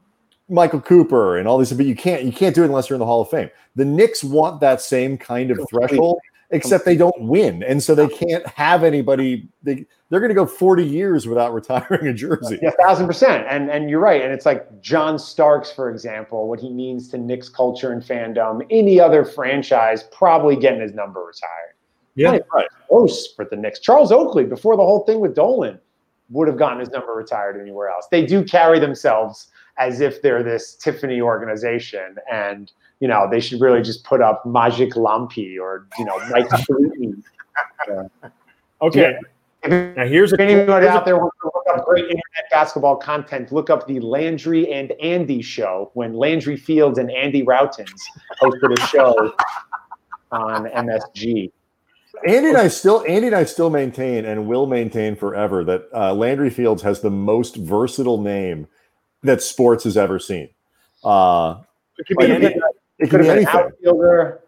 Michael 0.49 0.81
Cooper 0.81 1.37
and 1.37 1.47
all 1.47 1.57
these, 1.57 1.73
but 1.73 1.85
you 1.85 1.95
can't 1.95 2.23
you 2.23 2.31
can't 2.31 2.53
do 2.53 2.63
it 2.63 2.67
unless 2.67 2.89
you're 2.89 2.95
in 2.95 2.99
the 2.99 3.05
Hall 3.05 3.21
of 3.21 3.29
Fame. 3.29 3.49
The 3.75 3.85
Knicks 3.85 4.23
want 4.23 4.59
that 4.61 4.79
same 4.79 5.17
kind 5.17 5.49
of 5.49 5.59
threshold, 5.69 6.19
except 6.51 6.85
they 6.85 6.95
don't 6.95 7.19
win, 7.21 7.63
and 7.63 7.81
so 7.81 7.95
they 7.95 8.07
can't 8.07 8.45
have 8.47 8.83
anybody. 8.83 9.47
They 9.63 9.85
they're 10.09 10.19
going 10.19 10.29
to 10.29 10.35
go 10.35 10.45
40 10.45 10.85
years 10.85 11.27
without 11.27 11.53
retiring 11.53 12.07
a 12.07 12.13
jersey. 12.13 12.59
Yeah, 12.61 12.71
thousand 12.79 13.07
percent. 13.07 13.47
And 13.49 13.71
and 13.71 13.89
you're 13.89 13.99
right. 13.99 14.21
And 14.21 14.31
it's 14.31 14.45
like 14.45 14.81
John 14.81 15.17
Starks, 15.17 15.71
for 15.71 15.89
example, 15.89 16.47
what 16.47 16.59
he 16.59 16.69
means 16.69 17.09
to 17.09 17.17
Knicks 17.17 17.49
culture 17.49 17.91
and 17.91 18.03
fandom. 18.03 18.65
Any 18.69 18.99
other 18.99 19.25
franchise 19.25 20.03
probably 20.03 20.55
getting 20.55 20.81
his 20.81 20.93
number 20.93 21.21
retired. 21.21 21.73
Yeah, 22.13 22.37
right. 22.53 22.67
Close 22.87 23.33
for 23.33 23.45
the 23.45 23.57
Knicks. 23.57 23.79
Charles 23.79 24.11
Oakley, 24.11 24.45
before 24.45 24.77
the 24.77 24.83
whole 24.83 25.03
thing 25.05 25.19
with 25.19 25.35
Dolan, 25.35 25.79
would 26.29 26.47
have 26.47 26.57
gotten 26.57 26.79
his 26.79 26.89
number 26.89 27.13
retired 27.13 27.59
anywhere 27.59 27.89
else. 27.89 28.07
They 28.09 28.25
do 28.25 28.43
carry 28.43 28.79
themselves 28.79 29.49
as 29.77 30.01
if 30.01 30.21
they're 30.21 30.43
this 30.43 30.75
Tiffany 30.75 31.21
organization, 31.21 32.17
and 32.31 32.71
you 32.99 33.07
know 33.07 33.27
they 33.29 33.39
should 33.39 33.61
really 33.61 33.81
just 33.81 34.03
put 34.03 34.21
up 34.21 34.43
Maciej 34.45 34.93
Lampe 34.93 35.59
or 35.59 35.87
you 35.97 36.05
know 36.05 36.17
Mike 36.29 36.47
Sweetney. 36.65 37.21
Okay. 38.81 39.17
If 39.63 39.95
Now 39.95 40.05
here's 40.05 40.33
a 40.33 40.41
anybody 40.41 40.85
here's 40.85 40.85
a- 40.85 40.89
out 40.97 41.05
there 41.05 41.17
wants 41.17 41.35
to 41.41 41.51
look 41.53 41.65
up 41.77 41.85
great 41.85 42.03
internet 42.03 42.49
basketball 42.51 42.97
content, 42.97 43.51
look 43.51 43.69
up 43.69 43.87
the 43.87 43.99
Landry 43.99 44.71
and 44.71 44.91
Andy 45.01 45.41
show 45.41 45.91
when 45.93 46.13
Landry 46.13 46.55
Fields 46.57 46.99
and 46.99 47.09
Andy 47.11 47.43
Rautins 47.43 47.99
hosted 48.41 48.77
a 48.77 48.87
show 48.87 49.33
on 50.31 50.65
MSG. 50.65 51.51
Andy 52.27 52.49
and 52.49 52.57
I 52.57 52.67
still 52.69 53.03
Andy 53.07 53.27
and 53.27 53.35
I 53.35 53.43
still 53.43 53.69
maintain 53.69 54.25
and 54.25 54.47
will 54.47 54.65
maintain 54.67 55.15
forever 55.15 55.63
that 55.65 55.87
uh, 55.93 56.13
Landry 56.13 56.49
Fields 56.49 56.81
has 56.83 57.01
the 57.01 57.09
most 57.09 57.55
versatile 57.57 58.21
name 58.21 58.67
that 59.25 59.41
sports 59.41 59.83
has 59.83 59.97
ever 59.97 60.19
seen. 60.19 60.49
Uh, 61.03 61.57
it 61.97 62.07
could 62.07 62.17
be 62.17 62.25
it 62.25 62.31
any, 62.31 62.45
it 62.99 63.09
Could 63.09 63.09
can 63.09 63.21
be 63.21 63.27
an 63.29 63.35
anything. 63.37 63.55
outfielder. 63.55 64.41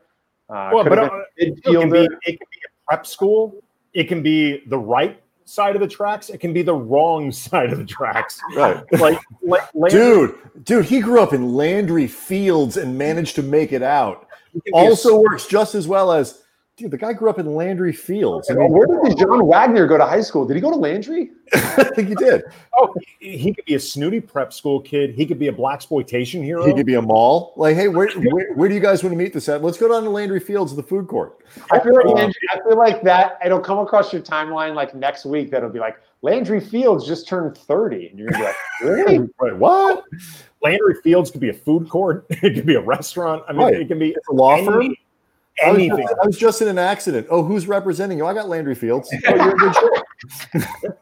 Uh, 0.50 0.72
well, 0.74 0.84
but 0.86 1.00
uh, 1.00 1.10
it 1.36 1.62
can 1.64 1.90
be 1.90 2.00
it 2.00 2.10
can 2.40 2.48
be 2.52 2.62
a 2.66 2.70
prep 2.88 3.06
school. 3.06 3.56
It 3.94 4.06
can 4.06 4.22
be 4.24 4.64
the 4.68 4.78
right 4.78 5.22
side 5.46 5.76
of 5.76 5.82
the 5.82 5.88
tracks. 5.88 6.30
It 6.30 6.40
can 6.40 6.54
be 6.54 6.62
the 6.62 6.74
wrong 6.74 7.32
side 7.46 7.72
of 7.72 7.78
the 7.80 7.86
tracks. 7.86 8.40
Right. 8.56 8.84
Like, 9.00 9.20
like 9.44 9.64
Landry- 9.74 9.90
Dude, 10.00 10.36
dude, 10.64 10.86
he 10.86 11.00
grew 11.00 11.22
up 11.22 11.34
in 11.34 11.54
Landry 11.56 12.08
Fields 12.08 12.78
and 12.78 12.98
managed 12.98 13.36
to 13.36 13.44
make 13.44 13.72
it 13.74 13.84
out. 13.84 14.28
he 14.54 14.60
can 14.62 14.72
be 14.74 14.78
a 14.88 14.90
Also 14.90 15.20
works 15.20 15.48
just 15.48 15.76
as 15.76 15.88
well 15.88 16.12
as 16.12 16.44
dude, 16.78 16.92
the 16.92 16.98
guy 16.98 17.12
grew 17.12 17.30
up 17.30 17.40
in 17.40 17.56
Landry 17.56 17.92
Fields. 17.92 18.50
I, 18.52 18.54
oh, 18.54 18.60
mean, 18.60 18.72
where 18.72 18.88
did 19.04 19.18
John 19.18 19.46
Wagner 19.48 19.88
go 19.88 19.98
to 19.98 20.06
high 20.06 20.22
school? 20.22 20.46
Did 20.46 20.56
he 20.56 20.62
go 20.62 20.70
to 20.70 20.76
Landry? 20.76 21.32
I 21.54 21.84
think 21.96 22.10
he 22.10 22.16
did. 22.16 22.44
Oh, 22.78 22.94
he 23.20 23.38
he 23.38 23.54
could 23.54 23.66
be 23.66 23.74
a 23.76 23.80
snooty 23.80 24.22
prep 24.22 24.54
school 24.54 24.80
kid. 24.80 25.16
He 25.16 25.26
could 25.26 25.40
be 25.40 25.48
a 25.48 25.52
blaxploitation 25.52 26.44
hero. 26.44 26.66
He 26.66 26.74
could 26.74 26.86
be 26.86 26.94
a 26.94 27.02
mall. 27.02 27.54
Like, 27.56 27.76
hey, 27.76 27.88
where, 27.88 28.10
where, 28.12 28.54
where 28.54 28.70
do 28.70 28.76
you 28.76 28.80
guys 28.80 29.04
want 29.04 29.14
to 29.14 29.18
meet 29.18 29.34
this 29.34 29.50
at? 29.50 29.64
Let's 29.64 29.78
go 29.78 29.88
down 29.88 30.04
to 30.04 30.10
Landry 30.10 30.40
Fields, 30.40 30.76
the 30.76 30.84
food 30.84 31.08
court. 31.08 31.40
I 31.72 31.80
feel 31.80 31.96
like 31.96 32.06
Landry, 32.06 32.42
I 32.52 32.60
feel 32.68 32.78
like 32.78 33.02
that 33.02 33.40
it'll 33.44 33.60
come 33.60 33.80
across 33.80 34.14
your 34.14 34.22
timeline 34.22 34.76
like 34.76 34.94
next 34.94 35.26
week 35.26 35.50
that'll 35.50 35.70
be 35.70 35.80
like 35.80 35.98
Landry 36.22 36.60
Fields 36.60 37.08
just 37.08 37.28
turned 37.28 37.58
30. 37.58 38.10
And 38.10 38.20
you're 38.20 38.30
gonna 38.30 38.44
be 38.44 38.46
like, 38.46 38.56
really? 38.84 39.20
Right. 39.40 39.56
What? 39.58 40.04
Landry 40.62 40.96
Fields 41.04 41.32
could 41.32 41.42
be 41.42 41.50
a 41.50 41.54
food 41.54 41.90
court. 41.90 42.28
It 42.44 42.54
could 42.54 42.66
be 42.68 42.76
a 42.76 42.82
restaurant. 42.82 43.44
I 43.48 43.54
mean, 43.54 43.62
Right. 43.64 43.74
it 43.82 43.88
can 43.88 43.98
be 43.98 44.10
It's 44.10 44.28
a 44.28 44.34
law 44.34 44.56
any- 44.56 45.00
firm? 45.60 45.70
I 45.70 45.72
was, 45.72 45.88
just, 45.88 46.14
I 46.22 46.26
was 46.26 46.38
just 46.38 46.62
in 46.62 46.68
an 46.68 46.78
accident. 46.78 47.28
Oh, 47.30 47.44
who's 47.44 47.68
representing 47.68 48.18
you? 48.18 48.26
I 48.26 48.34
got 48.34 48.50
Landry 48.50 48.76
Fields. 48.76 49.14
Oh, 49.28 49.36
you're 49.36 49.56
good 49.56 49.76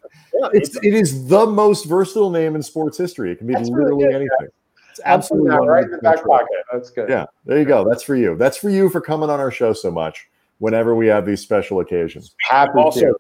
It's 0.54 0.76
it 0.78 0.94
is 0.94 1.28
the 1.28 1.46
most 1.46 1.86
versatile 1.86 2.30
name 2.30 2.56
in 2.56 2.62
sports 2.62 2.98
history. 2.98 3.32
It 3.32 3.38
can 3.38 3.48
be 3.48 3.54
That's 3.54 3.72
really 3.72 3.94
literally 3.94 4.04
good, 4.04 4.16
anything. 4.16 4.48
It's 4.92 5.00
Absolutely. 5.04 5.50
absolutely 5.50 5.68
right 5.70 5.84
in 5.86 5.92
the 5.92 5.98
back 5.98 6.26
pocket. 6.26 6.48
That's 6.72 6.90
good. 6.90 7.10
Yeah, 7.10 7.26
there 7.46 7.58
you 7.58 7.66
go. 7.66 7.88
That's 7.88 8.04
for 8.04 8.16
you. 8.16 8.36
That's 8.36 8.58
for 8.58 8.70
you 8.70 8.90
for 8.90 9.02
coming 9.02 9.30
on 9.30 9.40
our 9.40 9.52
show 9.52 9.74
so 9.74 9.92
much 9.92 10.28
whenever 10.60 10.96
we 10.96 11.08
have 11.08 11.26
these 11.26 11.42
special 11.42 11.80
occasions. 11.80 12.36
Happy 12.40 12.80
also 12.80 13.14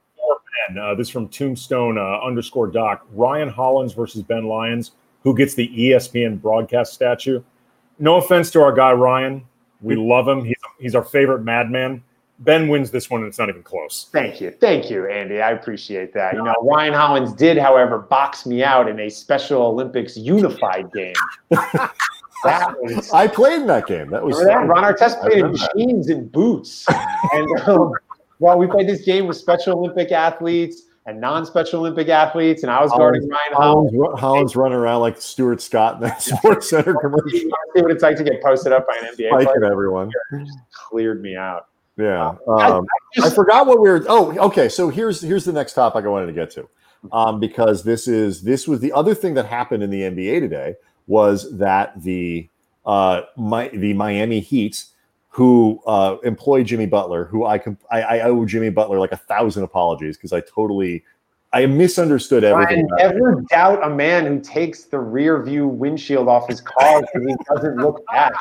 men. 0.70 0.78
Uh, 0.78 0.96
this 0.96 1.10
from 1.10 1.28
Tombstone 1.30 1.98
uh, 1.98 2.20
underscore 2.26 2.68
Doc. 2.68 3.06
Ryan 3.14 3.50
Hollins 3.50 3.94
versus 3.94 4.22
Ben 4.22 4.46
Lyons. 4.46 4.92
Who 5.24 5.36
gets 5.36 5.54
the 5.54 5.68
ESPN 5.70 6.42
broadcast 6.42 6.94
statue? 6.94 7.42
No 7.98 8.18
offense 8.18 8.52
to 8.52 8.62
our 8.62 8.74
guy 8.74 8.92
Ryan. 8.92 9.44
We 9.86 9.96
love 9.96 10.28
him. 10.28 10.44
He's 10.44 10.56
he's 10.80 10.96
our 10.96 11.04
favorite 11.04 11.44
madman. 11.44 12.04
Ben 12.40 12.68
wins 12.68 12.92
this 12.92 13.10
one, 13.10 13.22
and 13.22 13.30
it's 13.30 13.40
not 13.40 13.48
even 13.48 13.64
close. 13.64 14.10
Thank 14.12 14.42
you. 14.42 14.52
Thank 14.52 14.90
you, 14.90 15.08
Andy. 15.08 15.42
I 15.42 15.52
appreciate 15.52 16.14
that. 16.16 16.34
You 16.34 16.44
know, 16.44 16.54
Ryan 16.62 16.94
Hollins 16.94 17.34
did, 17.34 17.58
however, 17.58 18.00
box 18.00 18.46
me 18.46 18.62
out 18.62 18.90
in 18.90 19.00
a 19.00 19.10
Special 19.10 19.62
Olympics 19.62 20.18
unified 20.18 20.92
game. 20.92 21.14
that 21.50 22.76
was 22.82 23.12
I 23.14 23.28
played 23.28 23.62
in 23.62 23.68
that 23.68 23.88
game. 23.88 24.10
That 24.10 24.24
was 24.24 24.38
that? 24.44 24.68
Ron 24.68 24.84
Artest 24.84 25.18
I 25.18 25.22
played 25.22 25.38
in 25.38 25.46
remember 25.46 25.68
jeans 25.78 26.10
and 26.10 26.30
boots. 26.30 26.86
and 27.32 27.60
um, 27.62 27.94
well, 28.40 28.58
we 28.58 28.68
played 28.68 28.90
this 28.90 29.04
game 29.04 29.28
with 29.28 29.38
Special 29.38 29.78
Olympic 29.78 30.12
athletes 30.12 30.84
and 31.08 31.22
non-Special 31.22 31.80
Olympic 31.82 32.10
athletes, 32.10 32.64
and 32.64 32.72
I 32.72 32.82
was 32.82 32.92
guarding 32.92 33.28
Ryan. 33.30 33.54
Hollins, 33.54 33.92
ru- 33.94 34.16
Hollins 34.16 34.56
running 34.56 34.78
around 34.78 35.02
like 35.02 35.22
Stuart 35.22 35.62
Scott 35.62 35.96
in 35.96 36.02
that 36.02 36.22
Sports 36.22 36.70
Center 36.70 36.96
commercial, 36.96 37.30
See 37.30 37.50
what 37.76 37.92
it's 37.92 38.02
like 38.04 38.18
to 38.18 38.24
get 38.24 38.42
posted 38.44 38.74
up 38.74 38.88
by 38.88 38.96
an 39.02 39.14
NBA 39.16 39.30
spiking 39.30 39.46
player. 39.62 39.66
everyone. 39.72 40.12
Cleared 40.72 41.22
me 41.22 41.36
out. 41.36 41.68
Yeah. 41.98 42.36
I- 42.50 42.72
Um, 42.72 42.86
I 43.22 43.30
forgot 43.30 43.68
what 43.68 43.80
we 43.80 43.90
were. 43.90 44.04
Oh, 44.10 44.36
okay. 44.48 44.68
So 44.68 44.90
here's 44.90 45.22
here's 45.22 45.46
the 45.46 45.54
next 45.54 45.74
topic 45.74 46.06
I 46.06 46.08
wanted 46.10 46.26
to 46.28 46.34
get 46.34 46.50
to, 46.52 46.68
um, 47.14 47.40
because 47.40 47.84
this 47.84 48.08
is 48.08 48.42
this 48.42 48.68
was 48.68 48.80
the 48.82 48.92
other 48.92 49.14
thing 49.16 49.34
that 49.36 49.46
happened 49.46 49.84
in 49.84 49.90
the 49.90 50.02
NBA 50.02 50.40
today 50.42 50.76
was 51.08 51.58
that 51.58 51.94
the 52.04 52.50
uh, 52.86 53.22
my 53.38 53.70
the 53.70 53.94
Miami 53.94 54.40
Heat, 54.42 54.84
who 55.36 55.82
uh, 55.86 56.16
employ 56.24 56.64
Jimmy 56.64 56.86
Butler, 56.86 57.26
who 57.26 57.46
I 57.46 57.58
comp- 57.58 57.84
I, 57.92 58.02
I 58.02 58.22
owe 58.22 58.46
Jimmy 58.46 58.70
Butler 58.70 59.00
like 59.00 59.12
a 59.12 59.18
thousand 59.18 59.64
apologies 59.64 60.16
because 60.16 60.32
I 60.32 60.40
totally 60.40 61.04
I 61.52 61.66
misunderstood 61.66 62.46
everything. 62.46 62.88
Ryan, 62.88 63.12
it. 63.12 63.14
never 63.16 63.44
doubt 63.50 63.84
a 63.84 63.90
man 63.90 64.26
who 64.26 64.40
takes 64.40 64.86
the 64.86 64.98
rear 64.98 65.44
view 65.44 65.68
windshield 65.68 66.30
off 66.30 66.48
his 66.48 66.62
car 66.62 67.02
because 67.02 67.28
he 67.28 67.36
doesn't 67.54 67.76
look 67.76 68.06
back. 68.06 68.32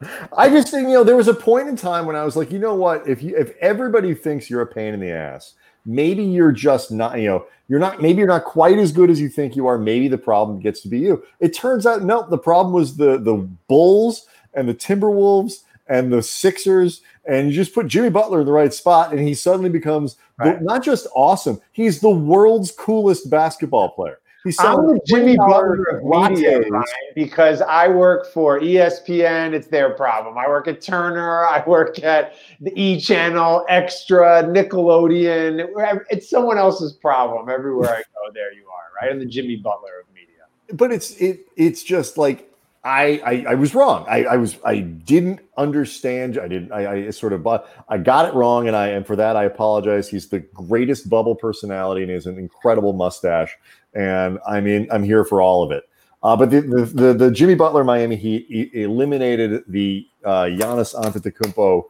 I 0.38 0.48
just 0.48 0.68
think 0.70 0.88
you 0.88 0.94
know 0.94 1.04
there 1.04 1.16
was 1.16 1.28
a 1.28 1.34
point 1.34 1.68
in 1.68 1.76
time 1.76 2.06
when 2.06 2.16
I 2.16 2.24
was 2.24 2.34
like, 2.34 2.50
you 2.50 2.58
know 2.58 2.74
what? 2.74 3.06
If 3.06 3.22
you 3.22 3.36
if 3.36 3.54
everybody 3.60 4.14
thinks 4.14 4.48
you're 4.48 4.62
a 4.62 4.66
pain 4.66 4.94
in 4.94 5.00
the 5.00 5.10
ass, 5.10 5.52
maybe 5.84 6.22
you're 6.22 6.50
just 6.50 6.90
not. 6.90 7.18
You 7.18 7.26
know, 7.26 7.46
you're 7.68 7.78
not. 7.78 8.00
Maybe 8.00 8.20
you're 8.20 8.26
not 8.26 8.44
quite 8.46 8.78
as 8.78 8.90
good 8.90 9.10
as 9.10 9.20
you 9.20 9.28
think 9.28 9.54
you 9.54 9.66
are. 9.66 9.76
Maybe 9.76 10.08
the 10.08 10.16
problem 10.16 10.60
gets 10.60 10.80
to 10.80 10.88
be 10.88 10.98
you. 10.98 11.22
It 11.40 11.54
turns 11.54 11.84
out 11.84 12.04
no, 12.04 12.26
the 12.26 12.38
problem 12.38 12.72
was 12.72 12.96
the 12.96 13.18
the 13.18 13.34
Bulls 13.68 14.26
and 14.58 14.68
the 14.68 14.74
Timberwolves 14.74 15.62
and 15.88 16.12
the 16.12 16.22
Sixers, 16.22 17.00
and 17.26 17.48
you 17.48 17.54
just 17.54 17.74
put 17.74 17.86
Jimmy 17.86 18.10
Butler 18.10 18.40
in 18.40 18.46
the 18.46 18.52
right 18.52 18.74
spot, 18.74 19.12
and 19.12 19.20
he 19.20 19.34
suddenly 19.34 19.70
becomes 19.70 20.16
the- 20.38 20.58
not 20.60 20.82
just 20.82 21.06
awesome. 21.14 21.60
He's 21.72 22.00
the 22.00 22.10
world's 22.10 22.70
coolest 22.70 23.30
basketball 23.30 23.90
player. 23.90 24.18
He's 24.44 24.58
I'm 24.60 24.86
the 24.86 25.00
Jimmy 25.04 25.36
Butler 25.36 25.82
of 25.98 26.04
media. 26.04 26.60
Ryan, 26.60 26.84
because 27.14 27.60
I 27.60 27.88
work 27.88 28.32
for 28.32 28.60
ESPN. 28.60 29.52
It's 29.52 29.66
their 29.66 29.90
problem. 29.90 30.38
I 30.38 30.46
work 30.48 30.68
at 30.68 30.80
Turner. 30.80 31.44
I 31.44 31.62
work 31.66 31.98
at 32.02 32.34
the 32.60 32.72
E 32.80 33.00
Channel, 33.00 33.66
Extra, 33.68 34.44
Nickelodeon. 34.44 35.68
It's 36.10 36.30
someone 36.30 36.56
else's 36.58 36.92
problem. 36.92 37.48
Everywhere 37.48 37.90
I 37.90 37.98
go, 37.98 38.32
there 38.32 38.52
you 38.54 38.64
are, 38.66 39.02
right? 39.02 39.10
I'm 39.12 39.18
the 39.18 39.26
Jimmy 39.26 39.56
Butler 39.56 40.00
of 40.02 40.14
media. 40.14 40.44
but 40.74 40.92
it's 40.92 41.16
it 41.16 41.46
it's 41.56 41.82
just 41.82 42.16
like 42.16 42.47
I 42.84 43.20
I, 43.24 43.44
I 43.50 43.54
was 43.54 43.74
wrong. 43.74 44.06
I, 44.08 44.24
I 44.24 44.36
was 44.36 44.58
I 44.64 44.80
didn't 44.80 45.40
understand. 45.56 46.38
I 46.38 46.48
didn't. 46.48 46.72
I, 46.72 47.06
I 47.06 47.10
sort 47.10 47.32
of 47.32 47.42
but 47.42 47.68
I 47.88 47.98
got 47.98 48.26
it 48.26 48.34
wrong, 48.34 48.66
and 48.68 48.76
I 48.76 48.88
and 48.88 49.06
for 49.06 49.16
that 49.16 49.36
I 49.36 49.44
apologize. 49.44 50.08
He's 50.08 50.28
the 50.28 50.40
greatest 50.40 51.08
bubble 51.08 51.34
personality, 51.34 52.02
and 52.02 52.10
he 52.10 52.14
has 52.14 52.26
an 52.26 52.38
incredible 52.38 52.92
mustache. 52.92 53.56
And 53.94 54.38
I 54.46 54.60
mean, 54.60 54.86
I'm 54.90 55.02
here 55.02 55.24
for 55.24 55.42
all 55.42 55.62
of 55.62 55.70
it. 55.72 55.84
Uh, 56.22 56.36
but 56.36 56.50
the, 56.50 56.60
the 56.60 56.84
the 56.84 57.14
the 57.14 57.30
Jimmy 57.30 57.54
Butler 57.54 57.84
Miami 57.84 58.16
Heat 58.16 58.46
e- 58.50 58.82
eliminated 58.82 59.62
the 59.68 60.06
uh, 60.24 60.44
Giannis 60.44 60.94
Antetokounmpo. 60.94 61.84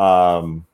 Um, 0.00 0.66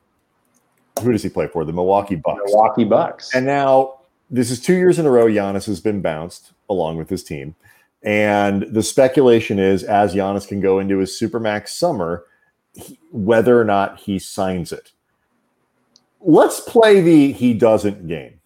who 1.01 1.11
does 1.11 1.23
he 1.23 1.29
play 1.29 1.47
for? 1.47 1.65
The 1.65 1.73
Milwaukee 1.73 2.15
Bucks. 2.15 2.41
Milwaukee 2.45 2.83
Bucks. 2.83 3.33
And 3.33 3.45
now 3.45 4.01
this 4.29 4.51
is 4.51 4.59
two 4.59 4.75
years 4.75 4.99
in 4.99 5.05
a 5.05 5.11
row. 5.11 5.25
Giannis 5.25 5.65
has 5.65 5.79
been 5.79 6.01
bounced 6.01 6.53
along 6.69 6.97
with 6.97 7.09
his 7.09 7.23
team, 7.23 7.55
and 8.03 8.63
the 8.63 8.83
speculation 8.83 9.59
is 9.59 9.83
as 9.83 10.13
Giannis 10.13 10.47
can 10.47 10.59
go 10.59 10.79
into 10.79 10.97
his 10.97 11.11
supermax 11.11 11.69
summer, 11.69 12.25
he- 12.73 12.99
whether 13.11 13.59
or 13.59 13.65
not 13.65 13.99
he 13.99 14.17
signs 14.17 14.71
it. 14.71 14.91
Let's 16.19 16.59
play 16.59 17.01
the 17.01 17.31
he 17.31 17.53
doesn't 17.53 18.07
game. 18.07 18.39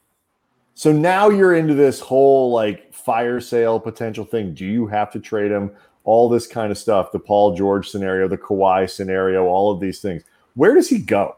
So 0.73 0.91
now 0.91 1.29
you're 1.29 1.55
into 1.55 1.73
this 1.73 1.99
whole 1.99 2.51
like 2.51 2.93
fire 2.93 3.39
sale 3.39 3.79
potential 3.79 4.25
thing. 4.25 4.53
Do 4.53 4.65
you 4.65 4.87
have 4.87 5.11
to 5.11 5.19
trade 5.19 5.51
him? 5.51 5.71
All 6.03 6.29
this 6.29 6.47
kind 6.47 6.71
of 6.71 6.77
stuff. 6.77 7.11
The 7.11 7.19
Paul 7.19 7.55
George 7.55 7.89
scenario, 7.89 8.27
the 8.27 8.37
Kawhi 8.37 8.89
scenario, 8.89 9.45
all 9.45 9.71
of 9.71 9.79
these 9.79 10.01
things. 10.01 10.23
Where 10.55 10.73
does 10.73 10.89
he 10.89 10.99
go? 10.99 11.35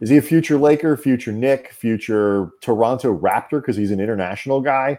Is 0.00 0.10
he 0.10 0.16
a 0.16 0.22
future 0.22 0.58
Laker, 0.58 0.96
future 0.96 1.32
Knick, 1.32 1.72
future 1.72 2.50
Toronto 2.60 3.16
Raptor 3.16 3.60
because 3.60 3.76
he's 3.76 3.90
an 3.90 4.00
international 4.00 4.60
guy? 4.60 4.98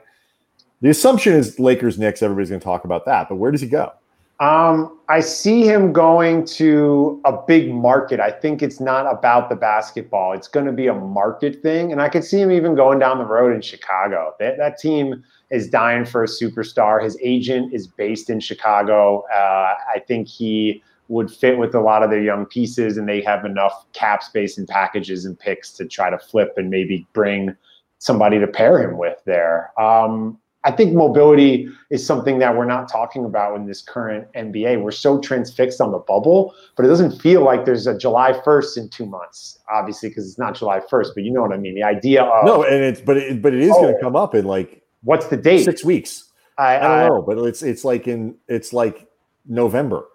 The 0.81 0.89
assumption 0.89 1.33
is 1.33 1.59
Lakers, 1.59 1.97
Knicks. 1.97 2.21
Everybody's 2.21 2.49
going 2.49 2.59
to 2.59 2.65
talk 2.65 2.85
about 2.85 3.05
that, 3.05 3.29
but 3.29 3.35
where 3.35 3.51
does 3.51 3.61
he 3.61 3.67
go? 3.67 3.93
Um, 4.41 4.99
I 5.07 5.21
see 5.21 5.63
him 5.65 5.93
going 5.93 6.43
to 6.45 7.21
a 7.23 7.31
big 7.31 7.73
market. 7.73 8.19
I 8.19 8.31
think 8.31 8.61
it's 8.61 8.81
not 8.81 9.09
about 9.09 9.47
the 9.47 9.55
basketball. 9.55 10.33
It's 10.33 10.49
going 10.49 10.65
to 10.65 10.73
be 10.73 10.87
a 10.87 10.93
market 10.93 11.61
thing, 11.61 11.93
and 11.93 12.01
I 12.01 12.09
could 12.09 12.25
see 12.25 12.41
him 12.41 12.51
even 12.51 12.75
going 12.75 12.99
down 12.99 13.17
the 13.17 13.25
road 13.25 13.55
in 13.55 13.61
Chicago. 13.61 14.33
That, 14.39 14.57
that 14.57 14.77
team 14.77 15.23
is 15.51 15.69
dying 15.69 16.03
for 16.03 16.23
a 16.23 16.27
superstar. 16.27 17.01
His 17.01 17.17
agent 17.23 17.73
is 17.73 17.87
based 17.87 18.29
in 18.29 18.41
Chicago. 18.41 19.23
Uh, 19.33 19.75
I 19.95 19.99
think 20.05 20.27
he 20.27 20.83
would 21.07 21.31
fit 21.31 21.57
with 21.57 21.73
a 21.73 21.79
lot 21.79 22.03
of 22.03 22.09
their 22.09 22.21
young 22.21 22.45
pieces, 22.45 22.97
and 22.97 23.07
they 23.07 23.21
have 23.21 23.45
enough 23.45 23.85
cap 23.93 24.21
space 24.21 24.57
and 24.57 24.67
packages 24.67 25.23
and 25.23 25.39
picks 25.39 25.71
to 25.73 25.85
try 25.85 26.09
to 26.09 26.17
flip 26.17 26.55
and 26.57 26.69
maybe 26.69 27.07
bring 27.13 27.55
somebody 27.99 28.37
to 28.37 28.47
pair 28.47 28.83
him 28.83 28.97
with 28.97 29.17
there. 29.23 29.71
Um, 29.79 30.37
I 30.65 30.71
think 30.71 30.93
mobility 30.93 31.69
is 31.91 32.03
something 32.05 32.39
that 32.39 32.57
we're 32.57 32.65
not 32.65 32.91
talking 32.91 33.23
about 33.23 33.55
in 33.55 33.67
this 33.67 33.81
current 33.83 34.27
NBA. 34.33 34.81
We're 34.81 34.89
so 34.91 35.19
transfixed 35.19 35.79
on 35.79 35.91
the 35.91 35.99
bubble, 35.99 36.55
but 36.75 36.85
it 36.85 36.89
doesn't 36.89 37.21
feel 37.21 37.43
like 37.43 37.65
there's 37.65 37.85
a 37.85 37.95
July 37.97 38.33
1st 38.33 38.77
in 38.77 38.89
two 38.89 39.05
months, 39.05 39.59
obviously, 39.71 40.09
because 40.09 40.27
it's 40.27 40.39
not 40.39 40.55
July 40.55 40.79
1st, 40.91 41.09
but 41.13 41.23
you 41.23 41.31
know 41.31 41.43
what 41.43 41.53
I 41.53 41.57
mean. 41.57 41.75
The 41.75 41.83
idea 41.83 42.23
of 42.23 42.45
no, 42.45 42.63
and 42.63 42.83
it's 42.83 42.99
but 42.99 43.15
it, 43.17 43.41
but 43.43 43.53
it 43.53 43.61
is 43.61 43.71
Oh. 43.75 43.81
going 43.83 43.93
to 43.93 44.01
come 44.01 44.15
up 44.15 44.33
in 44.33 44.45
like 44.45 44.81
what's 45.03 45.27
the 45.27 45.37
date? 45.37 45.63
six 45.65 45.83
weeks. 45.85 46.31
I, 46.57 46.77
I 46.77 46.79
don't 46.79 46.91
I- 46.91 47.07
know, 47.09 47.21
but 47.21 47.37
it's 47.39 47.61
it's 47.61 47.85
like 47.85 48.07
in 48.07 48.35
it's 48.47 48.73
like 48.73 49.07
November. 49.47 50.05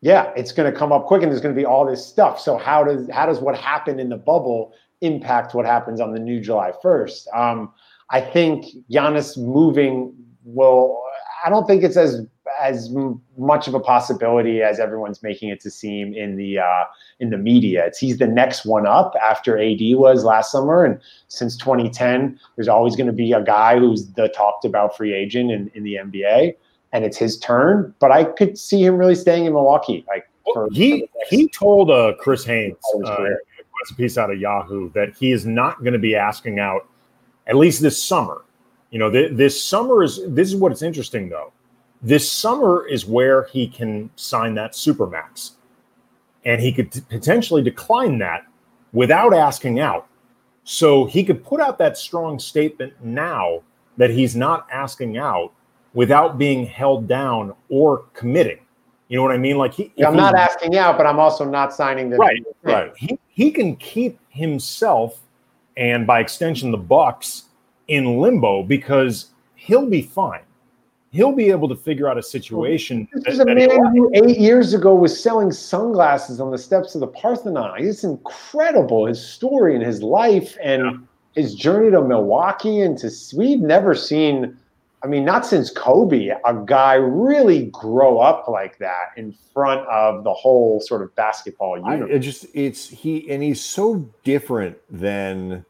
yeah, 0.00 0.32
it's 0.36 0.52
going 0.52 0.72
to 0.72 0.78
come 0.78 0.90
up 0.92 1.04
quick, 1.06 1.22
and 1.22 1.30
there's 1.30 1.42
going 1.42 1.54
to 1.54 1.60
be 1.60 1.66
all 1.66 1.84
this 1.84 2.04
stuff. 2.06 2.40
So 2.40 2.56
how 2.56 2.82
does 2.82 3.10
how 3.10 3.26
does 3.26 3.40
what 3.40 3.56
happened 3.58 4.00
in 4.00 4.08
the 4.08 4.16
bubble 4.16 4.72
impact 5.02 5.54
what 5.54 5.66
happens 5.66 6.00
on 6.00 6.12
the 6.12 6.18
new 6.18 6.40
July 6.40 6.72
1st? 6.82 7.36
Um, 7.36 7.72
I 8.10 8.20
think 8.20 8.66
Giannis 8.90 9.36
moving 9.36 10.14
will. 10.44 11.02
I 11.44 11.50
don't 11.50 11.66
think 11.66 11.84
it's 11.84 11.96
as 11.96 12.26
as 12.60 12.90
much 13.36 13.68
of 13.68 13.74
a 13.74 13.80
possibility 13.80 14.62
as 14.62 14.80
everyone's 14.80 15.22
making 15.22 15.50
it 15.50 15.60
to 15.60 15.70
seem 15.70 16.14
in 16.14 16.36
the 16.36 16.58
uh, 16.58 16.84
in 17.20 17.30
the 17.30 17.38
media. 17.38 17.86
It's 17.86 17.98
he's 17.98 18.18
the 18.18 18.26
next 18.26 18.64
one 18.64 18.86
up 18.86 19.14
after 19.22 19.58
AD 19.58 19.80
was 19.80 20.24
last 20.24 20.50
summer, 20.50 20.84
and 20.84 21.00
since 21.28 21.56
2010, 21.56 22.38
there's 22.56 22.68
always 22.68 22.96
going 22.96 23.06
to 23.06 23.12
be 23.12 23.32
a 23.32 23.42
guy 23.42 23.78
who's 23.78 24.08
the 24.12 24.28
talked 24.28 24.64
about 24.64 24.96
free 24.96 25.14
agent 25.14 25.50
in, 25.50 25.70
in 25.74 25.84
the 25.84 25.94
NBA, 25.94 26.56
and 26.92 27.04
it's 27.04 27.16
his 27.16 27.38
turn. 27.38 27.94
But 27.98 28.10
I 28.10 28.24
could 28.24 28.58
see 28.58 28.84
him 28.84 28.96
really 28.96 29.14
staying 29.14 29.44
in 29.44 29.52
Milwaukee, 29.52 30.04
like 30.08 30.28
for, 30.44 30.68
for 30.68 30.68
he 30.72 31.00
next- 31.00 31.30
he 31.30 31.48
told 31.48 31.90
uh, 31.90 32.14
Chris 32.18 32.44
Haynes, 32.44 32.76
uh, 33.04 33.24
a 33.90 33.94
piece 33.94 34.18
out 34.18 34.30
of 34.30 34.40
Yahoo, 34.40 34.90
that 34.92 35.14
he 35.16 35.30
is 35.32 35.46
not 35.46 35.78
going 35.80 35.92
to 35.92 35.98
be 35.98 36.16
asking 36.16 36.58
out 36.58 36.88
at 37.48 37.56
least 37.56 37.82
this 37.82 38.02
summer. 38.02 38.42
You 38.90 38.98
know, 38.98 39.10
th- 39.10 39.32
this 39.32 39.62
summer 39.62 40.02
is 40.02 40.20
this 40.28 40.48
is 40.48 40.56
what 40.56 40.72
it's 40.72 40.82
interesting 40.82 41.28
though. 41.28 41.52
This 42.00 42.30
summer 42.30 42.86
is 42.86 43.04
where 43.06 43.44
he 43.44 43.66
can 43.66 44.08
sign 44.16 44.54
that 44.54 44.72
supermax, 44.72 45.52
and 46.44 46.60
he 46.60 46.72
could 46.72 46.92
t- 46.92 47.00
potentially 47.08 47.62
decline 47.62 48.18
that 48.18 48.46
without 48.92 49.34
asking 49.34 49.80
out. 49.80 50.06
So 50.64 51.06
he 51.06 51.24
could 51.24 51.42
put 51.44 51.60
out 51.60 51.78
that 51.78 51.98
strong 51.98 52.38
statement 52.38 52.92
now 53.02 53.62
that 53.96 54.10
he's 54.10 54.36
not 54.36 54.66
asking 54.70 55.18
out 55.18 55.52
without 55.94 56.38
being 56.38 56.64
held 56.64 57.08
down 57.08 57.54
or 57.68 58.04
committing. 58.14 58.60
You 59.08 59.16
know 59.16 59.22
what 59.22 59.32
I 59.32 59.38
mean? 59.38 59.56
Like 59.58 59.74
he, 59.74 59.92
I'm 60.04 60.12
he- 60.14 60.20
not 60.20 60.34
asking 60.34 60.76
out, 60.76 60.96
but 60.96 61.06
I'm 61.06 61.18
also 61.18 61.44
not 61.44 61.74
signing 61.74 62.10
the 62.10 62.16
Right, 62.16 62.42
right. 62.62 62.92
he 62.96 63.18
he 63.28 63.50
can 63.50 63.76
keep 63.76 64.18
himself 64.28 65.20
and 65.78 66.06
by 66.06 66.20
extension 66.20 66.70
the 66.70 66.76
Bucks 66.76 67.44
in 67.86 68.18
limbo 68.18 68.62
because 68.62 69.28
he'll 69.54 69.88
be 69.88 70.02
fine. 70.02 70.42
He'll 71.10 71.32
be 71.32 71.50
able 71.50 71.68
to 71.70 71.76
figure 71.76 72.06
out 72.06 72.18
a 72.18 72.22
situation. 72.22 73.08
This 73.14 73.24
that- 73.24 73.32
is 73.32 73.38
a 73.40 73.44
man 73.46 73.96
who 73.96 74.10
eight 74.12 74.38
years 74.38 74.74
ago 74.74 74.94
was 74.94 75.18
selling 75.18 75.50
sunglasses 75.52 76.38
on 76.38 76.50
the 76.50 76.58
steps 76.58 76.94
of 76.94 77.00
the 77.00 77.06
Parthenon. 77.06 77.76
It's 77.78 78.04
incredible 78.04 79.06
his 79.06 79.24
story 79.24 79.74
and 79.74 79.82
his 79.82 80.02
life 80.02 80.58
and 80.62 81.06
his 81.34 81.54
journey 81.54 81.90
to 81.92 82.02
Milwaukee 82.02 82.80
and 82.82 82.98
to 82.98 83.10
we've 83.34 83.60
never 83.60 83.94
seen. 83.94 84.58
I 85.02 85.06
mean, 85.06 85.24
not 85.24 85.46
since 85.46 85.70
Kobe, 85.70 86.30
a 86.44 86.54
guy 86.66 86.94
really 86.94 87.66
grow 87.66 88.18
up 88.18 88.48
like 88.48 88.78
that 88.78 89.12
in 89.16 89.32
front 89.54 89.86
of 89.86 90.24
the 90.24 90.32
whole 90.34 90.80
sort 90.80 91.02
of 91.02 91.14
basketball 91.14 91.80
I, 91.86 91.94
universe. 91.94 92.16
it 92.16 92.18
just 92.18 92.46
it's 92.52 92.88
he 92.88 93.30
and 93.30 93.40
he's 93.42 93.60
so 93.64 94.04
different 94.24 94.76
than 94.90 95.64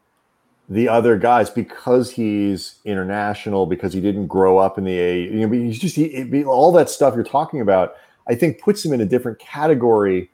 the 0.69 0.89
other 0.89 1.17
guys 1.17 1.49
because 1.49 2.11
he's 2.11 2.77
international 2.85 3.67
because 3.67 3.93
he 3.93 4.01
didn't 4.01 4.27
grow 4.27 4.59
up 4.59 4.77
in 4.79 4.85
the 4.85 4.99
A. 4.99 5.23
You 5.23 5.47
know, 5.47 5.51
he's 5.51 5.79
just 5.79 5.97
he, 5.97 6.05
it- 6.05 6.45
all 6.47 6.73
that 6.73 6.91
stuff 6.91 7.15
you're 7.15 7.25
talking 7.25 7.61
about. 7.61 7.95
I 8.29 8.35
think 8.35 8.61
puts 8.61 8.85
him 8.85 8.93
in 8.93 9.01
a 9.01 9.07
different 9.07 9.39
category 9.39 10.31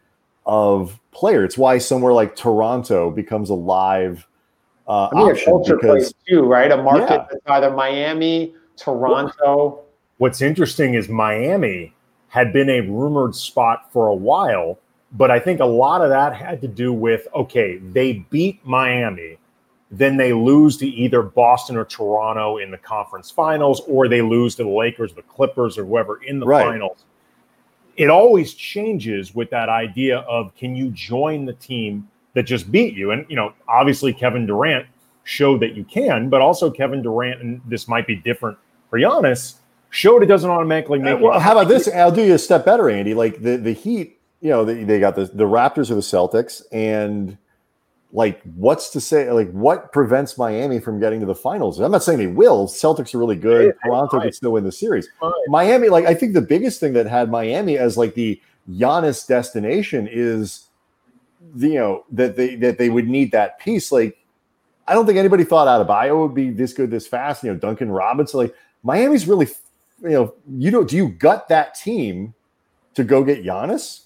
of 0.46 0.98
player. 1.12 1.44
It's 1.44 1.56
why 1.56 1.78
somewhere 1.78 2.12
like 2.12 2.34
Toronto 2.36 3.10
becomes 3.10 3.50
a 3.50 3.54
live 3.54 4.26
uh, 4.88 5.08
I 5.12 5.14
mean, 5.14 5.28
a 5.28 5.30
option 5.30 5.44
culture 5.46 5.76
because 5.76 6.12
plays 6.12 6.14
too, 6.28 6.42
right? 6.42 6.70
A 6.70 6.76
market 6.82 7.10
Yeah. 7.10 7.26
that's 7.30 7.42
either 7.46 7.70
Miami, 7.70 8.54
Toronto. 8.76 9.80
What's 10.18 10.42
interesting 10.42 10.94
is 10.94 11.08
Miami 11.08 11.94
had 12.28 12.52
been 12.52 12.68
a 12.68 12.80
rumored 12.80 13.34
spot 13.34 13.90
for 13.92 14.08
a 14.08 14.14
while, 14.14 14.78
but 15.12 15.30
I 15.30 15.38
think 15.38 15.60
a 15.60 15.64
lot 15.64 16.02
of 16.02 16.10
that 16.10 16.34
had 16.34 16.60
to 16.62 16.68
do 16.68 16.92
with 16.92 17.26
okay, 17.34 17.78
they 17.78 18.24
beat 18.30 18.60
Miami, 18.66 19.38
then 19.98 20.16
they 20.16 20.32
lose 20.32 20.76
to 20.78 20.86
either 20.86 21.22
Boston 21.22 21.76
or 21.76 21.84
Toronto 21.84 22.58
in 22.58 22.70
the 22.70 22.78
conference 22.78 23.30
finals, 23.30 23.80
or 23.86 24.08
they 24.08 24.22
lose 24.22 24.54
to 24.56 24.64
the 24.64 24.68
Lakers, 24.68 25.12
the 25.14 25.22
Clippers, 25.22 25.78
or 25.78 25.84
whoever 25.84 26.22
in 26.22 26.40
the 26.40 26.46
Right. 26.46 26.66
finals. 26.66 27.04
It 27.96 28.10
always 28.10 28.54
changes 28.54 29.34
with 29.34 29.50
that 29.50 29.68
idea 29.68 30.18
of 30.20 30.54
can 30.56 30.74
you 30.74 30.90
join 30.90 31.44
the 31.44 31.52
team 31.52 32.08
that 32.34 32.42
just 32.42 32.72
beat 32.72 32.94
you? 32.94 33.12
And 33.12 33.24
you 33.28 33.36
know, 33.36 33.52
obviously 33.68 34.12
Kevin 34.12 34.46
Durant 34.46 34.86
showed 35.22 35.60
that 35.60 35.74
you 35.74 35.84
can, 35.84 36.28
but 36.28 36.40
also 36.40 36.70
Kevin 36.70 37.02
Durant, 37.02 37.40
and 37.40 37.60
this 37.66 37.86
might 37.88 38.06
be 38.06 38.16
different 38.16 38.58
for 38.90 38.98
Giannis, 38.98 39.54
showed 39.90 40.22
it 40.22 40.26
doesn't 40.26 40.50
automatically 40.50 40.98
make 40.98 41.14
uh, 41.14 41.18
well, 41.18 41.38
it. 41.38 41.42
how 41.42 41.52
about 41.52 41.68
this? 41.68 41.88
I'll 41.88 42.10
do 42.10 42.22
you 42.22 42.34
a 42.34 42.38
step 42.38 42.64
better, 42.64 42.90
Andy. 42.90 43.14
Like 43.14 43.42
the 43.42 43.56
the 43.56 43.72
Heat, 43.72 44.18
you 44.40 44.50
know, 44.50 44.64
they, 44.64 44.82
they 44.82 44.98
got 44.98 45.14
the 45.14 45.26
the 45.26 45.44
Raptors 45.44 45.90
or 45.90 45.94
the 45.94 46.00
Celtics, 46.00 46.62
and 46.72 47.38
like 48.14 48.40
what's 48.54 48.90
to 48.90 49.00
say? 49.00 49.30
Like 49.32 49.50
what 49.50 49.92
prevents 49.92 50.38
Miami 50.38 50.78
from 50.78 51.00
getting 51.00 51.18
to 51.18 51.26
the 51.26 51.34
finals? 51.34 51.80
I'm 51.80 51.90
not 51.90 52.04
saying 52.04 52.18
they 52.18 52.28
will. 52.28 52.68
Celtics 52.68 53.12
are 53.12 53.18
really 53.18 53.36
good. 53.36 53.66
Yeah, 53.66 53.90
Toronto 53.90 54.20
could 54.20 54.34
still 54.34 54.52
win 54.52 54.62
the 54.62 54.72
series. 54.72 55.08
Miami, 55.48 55.88
like 55.88 56.06
I 56.06 56.14
think 56.14 56.32
the 56.32 56.40
biggest 56.40 56.78
thing 56.78 56.92
that 56.92 57.06
had 57.06 57.28
Miami 57.28 57.76
as 57.76 57.98
like 57.98 58.14
the 58.14 58.40
Giannis 58.70 59.26
destination 59.26 60.08
is 60.10 60.68
the, 61.56 61.70
you 61.70 61.74
know 61.74 62.04
that 62.12 62.36
they 62.36 62.54
that 62.54 62.78
they 62.78 62.88
would 62.88 63.08
need 63.08 63.32
that 63.32 63.58
piece. 63.58 63.90
Like 63.90 64.16
I 64.86 64.94
don't 64.94 65.06
think 65.06 65.18
anybody 65.18 65.42
thought 65.42 65.66
Adebayo 65.66 66.22
would 66.22 66.34
be 66.34 66.50
this 66.50 66.72
good 66.72 66.92
this 66.92 67.08
fast. 67.08 67.42
You 67.42 67.52
know, 67.52 67.58
Duncan 67.58 67.90
Robinson. 67.90 68.38
Like 68.38 68.54
Miami's 68.84 69.26
really, 69.26 69.48
you 70.02 70.10
know, 70.10 70.34
you 70.48 70.70
don't 70.70 70.88
do 70.88 70.96
you 70.96 71.08
gut 71.08 71.48
that 71.48 71.74
team 71.74 72.32
to 72.94 73.02
go 73.02 73.24
get 73.24 73.44
Giannis? 73.44 74.03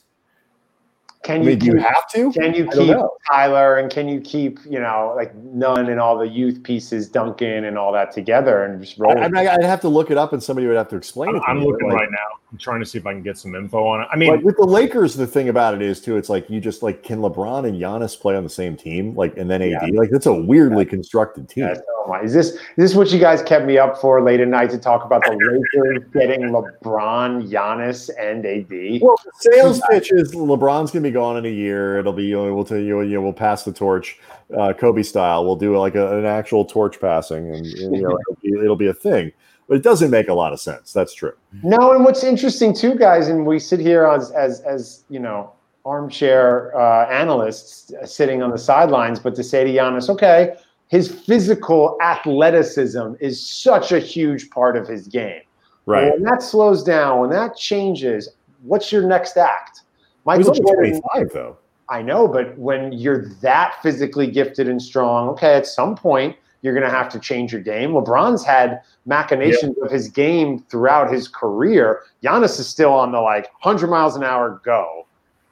Can 1.25 1.37
I 1.37 1.39
you 1.41 1.47
mean, 1.51 1.59
do 1.59 1.67
you 1.67 1.73
keep- 1.75 1.83
have 1.83 2.09
to? 2.15 2.33
Can 2.33 2.55
you 2.55 2.67
keep. 2.69 2.97
Tyler 3.29 3.77
and 3.77 3.91
can 3.91 4.09
you 4.09 4.21
keep, 4.21 4.59
you 4.65 4.79
know, 4.81 5.13
like 5.17 5.35
Nunn 5.35 5.89
and 5.91 6.01
all 6.01 6.17
the 6.17 6.29
youth 6.29 6.63
pieces, 6.63 7.09
Duncan 7.09 7.65
and 7.65 7.77
all 7.77 7.93
that 7.93 8.13
together 8.13 8.65
and 8.65 8.81
just 8.81 8.99
roll? 8.99 9.19
I, 9.19 9.23
I 9.25 9.29
mean, 9.29 9.47
I'd 9.49 9.63
have 9.65 9.81
to 9.83 9.89
look 9.89 10.11
it 10.11 10.17
up, 10.17 10.33
and 10.33 10.43
somebody 10.43 10.67
would 10.67 10.77
have 10.77 10.89
to 10.89 10.97
explain 10.97 11.31
it. 11.35 11.39
I'm, 11.39 11.41
to 11.43 11.51
I'm 11.51 11.59
me, 11.59 11.65
but, 11.65 11.73
looking 11.73 11.89
like, 11.89 12.01
right 12.01 12.11
now. 12.11 12.48
I'm 12.51 12.57
trying 12.57 12.81
to 12.81 12.87
see 12.87 12.97
if 12.97 13.07
I 13.07 13.13
can 13.13 13.23
get 13.23 13.37
some 13.37 13.55
info 13.55 13.87
on 13.87 14.01
it. 14.01 14.09
I 14.11 14.17
mean, 14.17 14.31
Like 14.31 14.43
with 14.43 14.57
the 14.57 14.65
Lakers, 14.65 15.15
the 15.15 15.27
thing 15.27 15.51
about 15.51 15.75
it 15.75 15.83
is 15.83 16.01
too, 16.01 16.17
it's 16.17 16.31
like 16.31 16.49
you 16.49 16.61
just 16.61 16.83
like 16.83 17.03
can 17.03 17.19
LeBron 17.19 17.69
and 17.69 17.79
Giannis 17.79 18.19
play 18.19 18.37
on 18.37 18.43
the 18.43 18.49
same 18.49 18.75
team, 18.75 19.15
like 19.15 19.37
and 19.37 19.51
then 19.51 19.61
AD, 19.61 19.91
like 19.91 20.09
that's 20.09 20.25
a 20.25 20.33
weirdly 20.33 20.87
constructed 20.87 21.47
team. 21.47 21.65
Yes, 21.65 21.81
oh 22.07 22.15
Is 22.15 22.33
this 22.33 22.53
is 22.53 22.61
this 22.77 22.95
what 22.95 23.11
you 23.13 23.19
guys 23.19 23.43
kept 23.43 23.67
me 23.67 23.77
up 23.77 23.99
for 23.99 24.23
late 24.23 24.41
at 24.41 24.49
night 24.49 24.71
to 24.71 24.79
talk 24.79 25.05
about 25.05 25.25
the 25.25 25.33
Lakers 25.33 26.09
getting 26.15 26.49
LeBron, 26.49 27.51
Giannis, 27.51 28.09
and 28.19 28.47
AD? 28.47 29.03
Well, 29.03 29.17
the 29.23 29.33
sales 29.53 29.83
pitch 29.91 30.11
is 30.11 30.33
LeBron's 30.33 30.91
gonna 30.91 31.03
be 31.03 31.11
gone 31.11 31.37
in 31.37 31.45
a 31.45 31.55
year. 31.55 31.99
It'll 31.99 32.15
be 32.15 32.25
you 32.25 32.37
know, 32.37 32.55
we'll 32.55 32.65
tell 32.65 32.79
you, 32.79 33.03
you 33.03 33.17
know, 33.17 33.21
we'll 33.21 33.35
pass 33.35 33.65
the 33.65 33.75
torch, 33.75 34.19
uh, 34.59 34.73
Kobe 34.73 35.03
style. 35.03 35.45
We'll 35.45 35.57
do 35.57 35.77
like 35.77 35.97
a, 35.97 36.19
an 36.19 36.25
actual 36.25 36.65
torch 36.65 36.99
passing, 36.99 37.51
and, 37.55 37.67
and, 37.67 37.95
you 37.95 38.01
know 38.01 38.19
it'll 38.31 38.41
be, 38.43 38.65
it'll 38.65 38.77
be 38.77 38.87
a 38.87 38.95
thing. 38.95 39.33
But 39.69 39.77
it 39.77 39.83
doesn't 39.83 40.11
make 40.11 40.29
a 40.29 40.35
lot 40.35 40.53
of 40.53 40.61
sense. 40.61 40.93
That's 40.93 41.13
true. 41.13 41.35
No, 41.63 41.93
and 41.93 42.05
what's 42.05 42.25
interesting 42.25 42.75
too, 42.75 42.95
guys, 42.95 43.29
and 43.29 43.47
we 43.47 43.59
sit 43.59 43.81
here 43.81 44.07
as 44.07 44.31
as 44.31 44.61
as 44.61 45.05
you 45.11 45.21
know 45.21 45.53
armchair 45.85 46.77
uh, 46.79 47.07
analysts 47.09 47.93
sitting 48.05 48.43
on 48.43 48.51
the 48.51 48.59
sidelines, 48.59 49.21
but 49.21 49.35
to 49.35 49.45
say 49.45 49.65
to 49.65 49.71
Giannis, 49.71 50.11
okay, 50.11 50.57
his 50.89 51.09
physical 51.09 51.99
athleticism 52.03 53.15
is 53.21 53.45
such 53.45 53.93
a 53.93 53.99
huge 53.99 54.51
part 54.51 54.77
of 54.77 54.89
his 54.89 55.07
game. 55.07 55.43
Right. 55.87 56.13
When 56.13 56.23
that 56.25 56.43
slows 56.43 56.83
down, 56.83 57.21
when 57.21 57.31
that 57.31 57.57
changes, 57.57 58.29
what's 58.63 58.91
your 58.93 59.07
next 59.07 59.37
act? 59.37 59.83
Michael 60.25 60.53
Jordan, 60.53 61.01
25 61.01 61.33
though. 61.33 61.57
I 61.91 62.03
know, 62.03 62.29
but 62.29 62.57
when 62.59 62.93
you're 62.93 63.31
that 63.41 63.77
physically 63.83 64.27
gifted 64.31 64.69
and 64.69 64.81
strong, 64.81 65.29
okay, 65.31 65.55
at 65.55 65.67
some 65.67 65.97
point 65.97 66.37
you're 66.63 66.75
going 66.75 66.85
to 66.85 66.91
have 66.91 67.09
to 67.11 67.21
change 67.21 67.53
your 67.53 67.61
game. 67.61 67.91
LeBron's 67.91 68.45
had 68.45 68.83
machinations 69.07 69.77
of 69.83 69.91
his 69.91 70.09
game 70.09 70.65
throughout 70.69 71.13
his 71.13 71.29
career. 71.29 72.03
Giannis 72.23 72.59
is 72.59 72.69
still 72.69 72.93
on 72.93 73.13
the 73.13 73.21
like 73.21 73.45
100 73.63 73.89
miles 73.89 74.17
an 74.17 74.25
hour 74.25 74.61
go. 74.65 75.07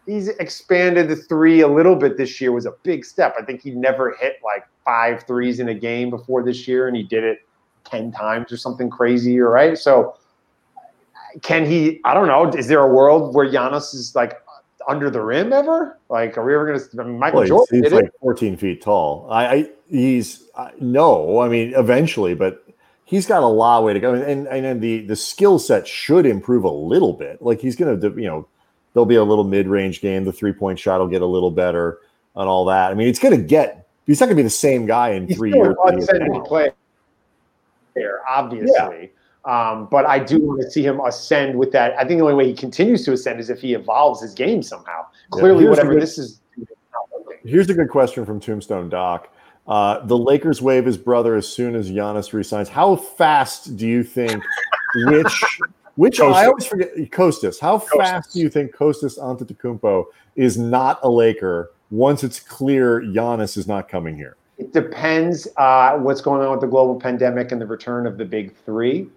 He's 0.07 0.29
expanded 0.29 1.09
the 1.09 1.17
three 1.17 1.61
a 1.61 1.69
little 1.69 1.97
bit 1.97 2.17
this 2.17 2.41
year 2.41 2.53
was 2.53 2.67
a 2.67 2.75
big 2.83 3.05
step. 3.05 3.35
I 3.39 3.45
think 3.45 3.63
he 3.63 3.71
never 3.71 4.17
hit 4.21 4.37
like 4.45 4.65
five 4.85 5.25
threes 5.25 5.59
in 5.59 5.69
a 5.69 5.75
game 5.75 6.11
before 6.11 6.45
this 6.45 6.69
year, 6.69 6.87
and 6.87 6.97
he 6.97 7.03
did 7.03 7.25
it 7.25 7.41
10 7.85 8.13
times 8.13 8.53
or 8.53 8.57
something 8.57 8.89
crazy, 8.89 9.39
right? 9.41 9.77
So 9.77 10.17
can 11.43 11.67
he, 11.67 12.01
I 12.05 12.15
don't 12.15 12.29
know, 12.29 12.49
is 12.57 12.69
there 12.69 12.81
a 12.81 12.93
world 12.93 13.35
where 13.35 13.49
Giannis 13.51 13.95
is 13.95 14.15
like 14.15 14.35
under 14.89 15.11
the 15.11 15.21
rim 15.21 15.53
ever? 15.53 15.99
Like, 16.09 16.39
are 16.39 16.45
we 16.45 16.55
ever 16.55 16.67
going 16.67 16.79
to? 16.79 17.01
I 17.01 17.05
mean, 17.05 17.19
Michael 17.19 17.41
well, 17.41 17.49
Jordan 17.49 17.83
he's, 17.83 17.93
he's 17.93 18.01
like 18.01 18.11
14 18.21 18.57
feet 18.57 18.83
tall. 18.83 19.27
I, 19.31 19.47
I 19.47 19.71
he's 19.89 20.45
I, 20.57 20.73
no, 20.81 21.41
I 21.41 21.49
mean, 21.49 21.75
eventually, 21.77 22.35
but 22.35 22.65
he's 23.05 23.27
got 23.27 23.43
a 23.43 23.47
long 23.47 23.85
way 23.85 23.93
to 23.93 24.01
go, 24.01 24.15
and 24.15 24.47
and, 24.47 24.67
and 24.67 24.81
the 24.81 25.07
the 25.07 25.17
skill 25.17 25.59
set 25.59 25.87
should 25.87 26.27
improve 26.27 26.65
a 26.65 26.71
little 26.71 27.13
bit. 27.13 27.43
Like 27.43 27.61
he's 27.61 27.77
going 27.77 28.01
to, 28.01 28.09
you 28.21 28.27
know, 28.27 28.47
there'll 28.93 29.07
be 29.07 29.17
a 29.17 29.25
little 29.25 29.45
mid 29.45 29.67
range 29.67 30.01
game. 30.01 30.25
The 30.25 30.33
three 30.33 30.53
point 30.53 30.79
shot 30.79 31.01
will 31.01 31.09
get 31.09 31.23
a 31.23 31.27
little 31.27 31.51
better 31.51 32.01
and 32.35 32.49
all 32.49 32.65
that. 32.67 32.91
I 32.91 32.95
mean, 32.95 33.09
it's 33.09 33.19
going 33.19 33.37
to 33.37 33.43
get. 33.43 33.89
He's 34.07 34.21
not 34.21 34.27
going 34.27 34.37
to 34.37 34.41
be 34.41 34.45
the 34.45 34.51
same 34.51 34.87
guy 34.87 35.11
in 35.11 35.27
he's 35.27 35.37
three 35.37 35.53
years. 35.53 35.75
Player, 37.95 38.21
obviously. 38.29 38.71
Yeah. 38.75 39.07
Um, 39.47 39.87
but 39.93 40.05
I 40.07 40.19
do 40.19 40.41
want 40.41 40.61
to 40.61 40.71
see 40.71 40.83
him 40.83 40.99
ascend 41.01 41.57
with 41.57 41.71
that. 41.71 41.97
I 41.97 42.05
think 42.05 42.19
the 42.19 42.25
only 42.25 42.35
way 42.35 42.49
he 42.49 42.55
continues 42.55 43.05
to 43.05 43.13
ascend 43.13 43.39
is 43.39 43.49
if 43.49 43.61
he 43.61 43.75
evolves 43.75 44.21
his 44.21 44.35
game 44.35 44.61
somehow. 44.61 45.07
Clearly, 45.31 45.65
yeah, 45.65 45.71
whatever 45.71 45.93
good, 45.95 46.03
this 46.03 46.19
is. 46.19 46.41
Here's 47.45 47.71
a 47.71 47.75
good 47.75 47.89
question 47.89 48.27
from 48.27 48.41
Tombstone 48.41 48.89
Doc. 48.89 49.33
Uh, 49.69 50.05
the 50.07 50.19
Lakers 50.19 50.61
waive 50.61 50.85
his 50.85 50.99
brother 50.99 51.37
as 51.37 51.47
soon 51.47 51.77
as 51.77 51.91
Giannis 51.91 52.33
resigns. 52.33 52.69
How 52.69 52.97
fast 52.97 53.77
do 53.77 53.87
you 53.87 54.03
think? 54.03 54.43
Which 55.07 55.45
which 55.95 56.19
Kostas. 56.19 56.35
I 56.35 56.47
always 56.47 56.67
forget 56.67 56.97
Kostas. 56.97 57.61
How 57.61 57.79
Kostas. 57.79 57.99
fast 57.99 58.33
do 58.33 58.41
you 58.41 58.49
think 58.49 58.75
Kostas 58.75 59.17
Antetokounmpo 59.17 60.07
is 60.35 60.59
not 60.59 60.99
a 61.05 61.09
Laker 61.09 61.71
once 61.91 62.25
it's 62.25 62.41
clear 62.41 63.01
Giannis 63.01 63.57
is 63.57 63.69
not 63.69 63.89
coming 63.89 64.17
here? 64.17 64.37
It 64.59 64.73
depends 64.73 65.47
uh, 65.57 65.99
what's 65.99 66.21
going 66.21 66.43
on 66.43 66.51
with 66.51 66.61
the 66.61 66.67
global 66.67 66.99
pandemic 66.99 67.53
and 67.53 67.61
the 67.61 67.67
return 67.67 68.07
of 68.07 68.19
the 68.19 68.25
big 68.25 68.57
three 68.65 69.09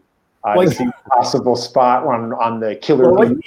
uh, 0.43 0.53
like, 0.55 0.77
to 0.77 0.91
possible 1.07 1.55
spot 1.55 2.05
on 2.05 2.33
on 2.33 2.59
the 2.59 2.75
killer. 2.75 3.11
Well, 3.11 3.29
like, 3.29 3.37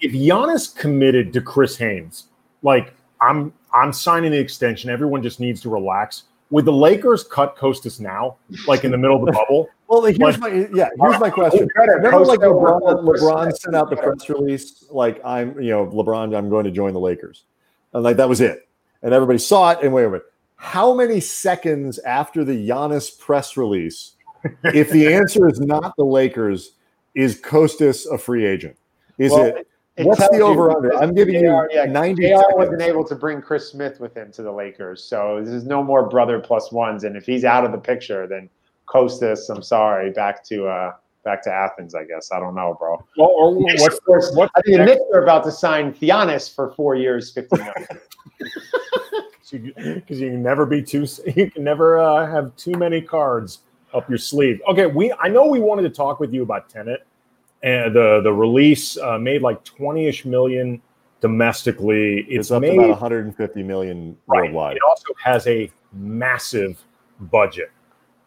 if 0.00 0.12
Giannis 0.12 0.74
committed 0.76 1.32
to 1.32 1.40
Chris 1.40 1.76
Haynes, 1.76 2.26
like 2.62 2.94
I'm 3.20 3.52
I'm 3.72 3.92
signing 3.92 4.32
the 4.32 4.38
extension. 4.38 4.90
Everyone 4.90 5.22
just 5.22 5.40
needs 5.40 5.60
to 5.62 5.70
relax. 5.70 6.24
Would 6.50 6.64
the 6.64 6.72
Lakers 6.72 7.22
cut 7.22 7.56
Kostas 7.56 8.00
now, 8.00 8.36
like 8.66 8.82
in 8.82 8.90
the 8.90 8.98
middle 8.98 9.20
of 9.20 9.26
the 9.26 9.32
bubble? 9.32 9.68
well, 9.86 10.02
here's 10.02 10.18
like, 10.18 10.40
my 10.40 10.68
yeah. 10.74 10.88
Here's 11.00 11.20
my 11.20 11.30
question. 11.30 11.68
Remember, 11.76 12.24
like 12.24 12.40
LeBron, 12.40 13.04
LeBron 13.04 13.56
sent 13.56 13.76
out 13.76 13.88
the 13.88 13.96
press 13.96 14.28
release, 14.28 14.84
like 14.90 15.24
I'm, 15.24 15.60
you 15.60 15.70
know, 15.70 15.86
LeBron, 15.86 16.36
I'm 16.36 16.50
going 16.50 16.64
to 16.64 16.72
join 16.72 16.92
the 16.92 16.98
Lakers, 16.98 17.44
and 17.92 18.02
like 18.02 18.16
that 18.16 18.28
was 18.28 18.40
it, 18.40 18.68
and 19.02 19.14
everybody 19.14 19.38
saw 19.38 19.70
it. 19.70 19.78
And 19.82 19.92
wait 19.92 20.04
a 20.04 20.08
minute, 20.08 20.24
how 20.56 20.92
many 20.92 21.20
seconds 21.20 22.00
after 22.00 22.44
the 22.44 22.68
Giannis 22.68 23.16
press 23.16 23.56
release 23.56 24.16
if 24.64 24.90
the 24.90 25.12
answer 25.12 25.48
is 25.48 25.60
not 25.60 25.96
the 25.96 26.04
Lakers, 26.04 26.72
is 27.14 27.40
Kostas 27.40 28.06
a 28.12 28.18
free 28.18 28.46
agent? 28.46 28.76
Is 29.18 29.32
well, 29.32 29.44
it, 29.44 29.68
it? 29.96 30.06
What's 30.06 30.26
the 30.30 30.40
over 30.40 30.70
under? 30.70 30.96
I'm 30.96 31.14
giving 31.14 31.34
you 31.34 31.68
yeah, 31.70 31.84
90 31.84 32.28
JR 32.28 32.56
wasn't 32.56 32.82
able 32.82 33.04
to 33.04 33.14
bring 33.14 33.42
Chris 33.42 33.70
Smith 33.70 34.00
with 34.00 34.16
him 34.16 34.32
to 34.32 34.42
the 34.42 34.52
Lakers. 34.52 35.04
So 35.04 35.42
there's 35.44 35.64
no 35.64 35.82
more 35.82 36.08
brother 36.08 36.38
plus 36.38 36.72
ones. 36.72 37.04
And 37.04 37.16
if 37.16 37.26
he's 37.26 37.44
out 37.44 37.64
of 37.64 37.72
the 37.72 37.78
picture, 37.78 38.26
then 38.26 38.48
Kostas, 38.88 39.54
I'm 39.54 39.62
sorry, 39.62 40.10
back 40.10 40.44
to 40.46 40.66
uh 40.66 40.92
back 41.22 41.42
to 41.44 41.52
Athens, 41.52 41.94
I 41.94 42.04
guess. 42.04 42.32
I 42.32 42.40
don't 42.40 42.54
know, 42.54 42.76
bro. 42.78 43.04
Well, 43.16 43.28
or 43.28 43.54
what's, 43.54 44.00
what's, 44.06 44.34
what's 44.34 44.52
I 44.56 44.62
think 44.62 44.78
the 44.78 44.84
Knicks 44.84 45.02
are 45.12 45.22
about 45.22 45.44
to 45.44 45.52
sign 45.52 45.92
Giannis 45.92 46.52
for 46.52 46.72
four 46.72 46.94
years, 46.94 47.30
50 47.32 47.56
million. 47.56 47.74
Because 49.50 50.20
you, 50.20 50.26
you, 50.26 50.30
can 50.30 50.42
never 50.42 50.64
be 50.64 50.80
too, 50.82 51.06
you 51.34 51.50
can 51.50 51.64
never 51.64 51.98
uh, 51.98 52.30
have 52.30 52.54
too 52.56 52.72
many 52.72 53.00
cards 53.00 53.60
up 53.94 54.08
your 54.08 54.18
sleeve. 54.18 54.60
Okay, 54.68 54.86
we 54.86 55.12
I 55.20 55.28
know 55.28 55.46
we 55.46 55.60
wanted 55.60 55.82
to 55.82 55.90
talk 55.90 56.20
with 56.20 56.32
you 56.32 56.42
about 56.42 56.68
Tenet 56.68 57.06
and 57.62 57.94
the 57.94 58.20
the 58.22 58.32
release 58.32 58.96
uh, 58.98 59.18
made 59.18 59.42
like 59.42 59.64
20ish 59.64 60.24
million 60.24 60.80
domestically. 61.20 62.20
It's, 62.20 62.46
it's 62.46 62.50
up 62.50 62.62
made, 62.62 62.76
to 62.76 62.84
about 62.84 62.90
150 62.90 63.62
million 63.62 64.16
right. 64.26 64.42
worldwide. 64.42 64.76
It 64.76 64.82
also 64.88 65.12
has 65.22 65.46
a 65.46 65.70
massive 65.92 66.82
budget. 67.20 67.70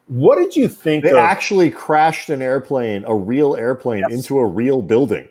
What 0.07 0.37
did 0.37 0.55
you 0.55 0.67
think? 0.67 1.03
They 1.03 1.11
of, 1.11 1.17
actually 1.17 1.71
crashed 1.71 2.29
an 2.29 2.41
airplane, 2.41 3.05
a 3.07 3.15
real 3.15 3.55
airplane, 3.55 4.03
yes. 4.09 4.11
into 4.11 4.37
a 4.39 4.45
real 4.45 4.81
building. 4.81 5.27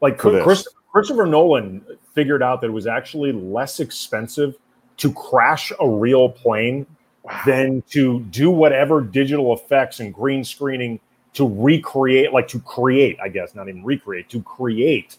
Like 0.00 0.16
Chris, 0.18 0.66
Christopher 0.92 1.26
Nolan 1.26 1.84
figured 2.14 2.42
out 2.42 2.60
that 2.62 2.68
it 2.68 2.72
was 2.72 2.86
actually 2.86 3.32
less 3.32 3.80
expensive 3.80 4.56
to 4.96 5.12
crash 5.12 5.72
a 5.78 5.88
real 5.88 6.28
plane 6.28 6.86
wow. 7.22 7.40
than 7.46 7.82
to 7.90 8.20
do 8.30 8.50
whatever 8.50 9.00
digital 9.00 9.54
effects 9.54 10.00
and 10.00 10.12
green 10.12 10.44
screening 10.44 11.00
to 11.34 11.48
recreate, 11.48 12.32
like 12.32 12.48
to 12.48 12.60
create, 12.60 13.18
I 13.22 13.28
guess, 13.28 13.54
not 13.54 13.68
even 13.68 13.84
recreate, 13.84 14.28
to 14.30 14.42
create 14.42 15.16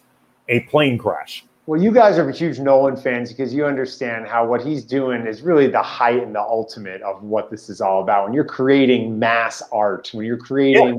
a 0.48 0.60
plane 0.60 0.98
crash. 0.98 1.44
Well, 1.66 1.80
you 1.80 1.92
guys 1.92 2.18
are 2.18 2.28
huge 2.30 2.58
Nolan 2.58 2.96
fans 2.96 3.30
because 3.30 3.54
you 3.54 3.64
understand 3.64 4.26
how 4.26 4.44
what 4.44 4.64
he's 4.64 4.84
doing 4.84 5.26
is 5.26 5.42
really 5.42 5.68
the 5.68 5.82
height 5.82 6.22
and 6.22 6.34
the 6.34 6.40
ultimate 6.40 7.00
of 7.02 7.22
what 7.22 7.50
this 7.50 7.70
is 7.70 7.80
all 7.80 8.02
about. 8.02 8.24
When 8.24 8.34
you're 8.34 8.44
creating 8.44 9.18
mass 9.18 9.62
art, 9.70 10.10
when 10.12 10.26
you're 10.26 10.36
creating 10.36 10.94
yeah. 10.94 10.98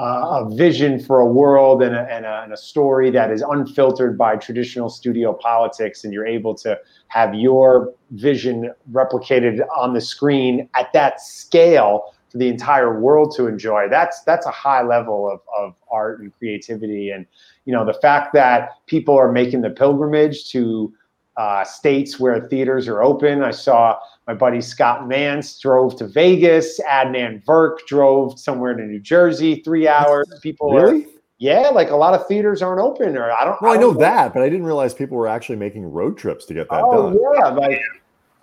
Uh, 0.00 0.44
a 0.46 0.56
vision 0.56 0.98
for 0.98 1.20
a 1.20 1.26
world 1.26 1.82
and 1.82 1.94
a, 1.94 2.10
and, 2.10 2.24
a, 2.24 2.40
and 2.42 2.54
a 2.54 2.56
story 2.56 3.10
that 3.10 3.30
is 3.30 3.42
unfiltered 3.42 4.16
by 4.16 4.34
traditional 4.34 4.88
studio 4.88 5.34
politics, 5.34 6.04
and 6.04 6.12
you're 6.14 6.26
able 6.26 6.54
to 6.54 6.78
have 7.08 7.34
your 7.34 7.92
vision 8.12 8.72
replicated 8.92 9.60
on 9.76 9.92
the 9.92 10.00
screen 10.00 10.66
at 10.74 10.90
that 10.94 11.20
scale 11.20 12.14
for 12.30 12.38
the 12.38 12.48
entire 12.48 12.98
world 12.98 13.34
to 13.36 13.46
enjoy. 13.46 13.88
That's 13.90 14.22
that's 14.22 14.46
a 14.46 14.50
high 14.50 14.82
level 14.82 15.30
of, 15.30 15.40
of 15.54 15.74
art 15.90 16.20
and 16.20 16.32
creativity. 16.38 17.10
And 17.10 17.26
you 17.66 17.74
know 17.74 17.84
the 17.84 17.98
fact 18.00 18.32
that 18.32 18.70
people 18.86 19.18
are 19.18 19.30
making 19.30 19.60
the 19.60 19.70
pilgrimage 19.70 20.50
to 20.52 20.94
uh, 21.36 21.64
states 21.64 22.18
where 22.18 22.46
theaters 22.48 22.88
are 22.88 23.02
open 23.02 23.42
i 23.42 23.50
saw 23.50 23.96
my 24.26 24.34
buddy 24.34 24.60
scott 24.60 25.08
mance 25.08 25.58
drove 25.58 25.96
to 25.96 26.06
vegas 26.06 26.80
adnan 26.80 27.42
virk 27.44 27.78
drove 27.86 28.38
somewhere 28.38 28.74
to 28.74 28.82
new 28.82 29.00
jersey 29.00 29.62
three 29.62 29.88
hours 29.88 30.28
people 30.42 30.72
really? 30.72 31.04
are 31.04 31.10
yeah, 31.40 31.70
like 31.70 31.88
a 31.88 31.96
lot 31.96 32.12
of 32.12 32.26
theaters 32.28 32.60
aren't 32.60 32.82
open, 32.82 33.16
or 33.16 33.32
I 33.32 33.46
don't. 33.46 33.60
Well, 33.62 33.72
I, 33.72 33.78
don't 33.78 33.80
know, 33.80 33.92
know, 33.92 34.00
that, 34.00 34.34
but 34.34 34.42
I 34.42 34.50
didn't 34.50 34.66
realize 34.66 34.92
people 34.92 35.16
were 35.16 35.26
actually 35.26 35.56
making 35.56 35.90
road 35.90 36.18
trips 36.18 36.44
to 36.44 36.52
get 36.52 36.68
that 36.68 36.82
oh, 36.84 37.14
done. 37.14 37.18
yeah, 37.34 37.48
like 37.48 37.70
yeah. 37.70 37.78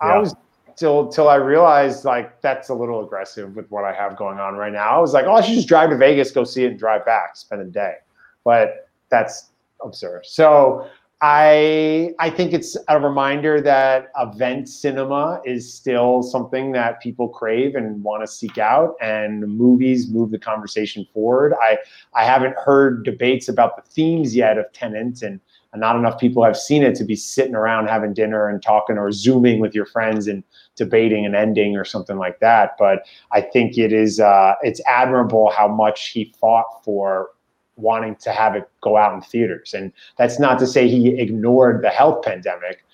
I 0.00 0.18
was 0.18 0.34
till 0.74 1.06
till 1.06 1.28
I 1.28 1.36
realized 1.36 2.04
like 2.04 2.40
that's 2.40 2.70
a 2.70 2.74
little 2.74 3.04
aggressive 3.04 3.54
with 3.54 3.70
what 3.70 3.84
I 3.84 3.92
have 3.92 4.16
going 4.16 4.40
on 4.40 4.56
right 4.56 4.72
now. 4.72 4.96
I 4.96 4.98
was 4.98 5.12
like, 5.12 5.26
oh, 5.26 5.34
I 5.34 5.42
should 5.42 5.54
just 5.54 5.68
drive 5.68 5.90
to 5.90 5.96
Vegas, 5.96 6.32
go 6.32 6.42
see 6.42 6.64
it, 6.64 6.70
and 6.70 6.78
drive 6.78 7.06
back, 7.06 7.36
spend 7.36 7.62
a 7.62 7.66
day. 7.66 7.94
But 8.42 8.88
that's 9.10 9.50
absurd. 9.84 10.26
So 10.26 10.88
I 11.20 12.12
I 12.20 12.30
think 12.30 12.52
it's 12.52 12.76
a 12.86 13.00
reminder 13.00 13.60
that 13.60 14.12
event 14.20 14.68
cinema 14.68 15.40
is 15.44 15.72
still 15.72 16.22
something 16.22 16.70
that 16.72 17.00
people 17.00 17.28
crave 17.28 17.74
and 17.74 18.04
want 18.04 18.22
to 18.22 18.28
seek 18.28 18.56
out, 18.56 18.94
and 19.00 19.40
movies 19.48 20.08
move 20.08 20.30
the 20.30 20.38
conversation 20.38 21.06
forward. 21.12 21.54
I 21.60 21.78
I 22.14 22.24
haven't 22.24 22.54
heard 22.56 23.04
debates 23.04 23.48
about 23.48 23.74
the 23.74 23.82
themes 23.90 24.36
yet 24.36 24.58
of 24.58 24.72
Tenet, 24.72 25.22
and 25.22 25.40
not 25.74 25.96
enough 25.96 26.20
people 26.20 26.44
have 26.44 26.56
seen 26.56 26.84
it 26.84 26.94
to 26.96 27.04
be 27.04 27.16
sitting 27.16 27.56
around 27.56 27.88
having 27.88 28.14
dinner 28.14 28.48
and 28.48 28.62
talking 28.62 28.96
or 28.96 29.10
zooming 29.10 29.58
with 29.58 29.74
your 29.74 29.86
friends 29.86 30.28
and 30.28 30.44
debating 30.76 31.26
an 31.26 31.34
ending 31.34 31.76
or 31.76 31.84
something 31.84 32.16
like 32.16 32.38
that. 32.40 32.76
But 32.78 33.02
I 33.32 33.40
think 33.40 33.76
it 33.76 33.92
is 33.92 34.20
uh, 34.20 34.54
it's 34.62 34.80
admirable 34.86 35.50
how 35.50 35.66
much 35.66 36.10
he 36.10 36.32
fought 36.40 36.84
for 36.84 37.30
wanting 37.78 38.16
to 38.16 38.30
have 38.30 38.54
it 38.54 38.68
go 38.80 38.96
out 38.96 39.14
in 39.14 39.20
theaters. 39.20 39.74
And 39.74 39.92
that's 40.16 40.38
not 40.38 40.58
to 40.58 40.66
say 40.66 40.88
he 40.88 41.18
ignored 41.18 41.82
the 41.82 41.90
health 41.90 42.24
pandemic. 42.24 42.84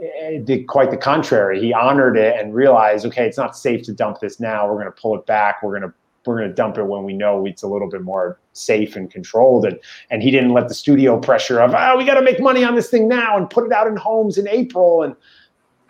Eh, 0.00 0.36
it 0.36 0.44
did 0.44 0.66
quite 0.66 0.90
the 0.90 0.96
contrary. 0.96 1.60
He 1.60 1.72
honored 1.72 2.16
it 2.16 2.38
and 2.38 2.54
realized, 2.54 3.06
okay, 3.06 3.26
it's 3.26 3.38
not 3.38 3.56
safe 3.56 3.82
to 3.84 3.92
dump 3.92 4.20
this 4.20 4.40
now. 4.40 4.66
We're 4.66 4.80
going 4.80 4.86
to 4.86 5.00
pull 5.00 5.16
it 5.16 5.26
back. 5.26 5.62
We're 5.62 5.78
going 5.78 5.90
to 5.90 5.94
we're 6.26 6.38
going 6.38 6.48
to 6.48 6.54
dump 6.54 6.78
it 6.78 6.84
when 6.84 7.04
we 7.04 7.12
know 7.12 7.44
it's 7.44 7.62
a 7.62 7.68
little 7.68 7.90
bit 7.90 8.00
more 8.00 8.40
safe 8.54 8.96
and 8.96 9.10
controlled. 9.10 9.66
And 9.66 9.78
and 10.10 10.22
he 10.22 10.30
didn't 10.30 10.52
let 10.52 10.68
the 10.68 10.74
studio 10.74 11.18
pressure 11.18 11.60
of, 11.60 11.74
oh, 11.76 11.98
we 11.98 12.04
got 12.04 12.14
to 12.14 12.22
make 12.22 12.40
money 12.40 12.64
on 12.64 12.74
this 12.74 12.88
thing 12.88 13.08
now 13.08 13.36
and 13.36 13.48
put 13.50 13.66
it 13.66 13.72
out 13.72 13.86
in 13.86 13.96
homes 13.96 14.38
in 14.38 14.48
April. 14.48 15.02
And 15.02 15.14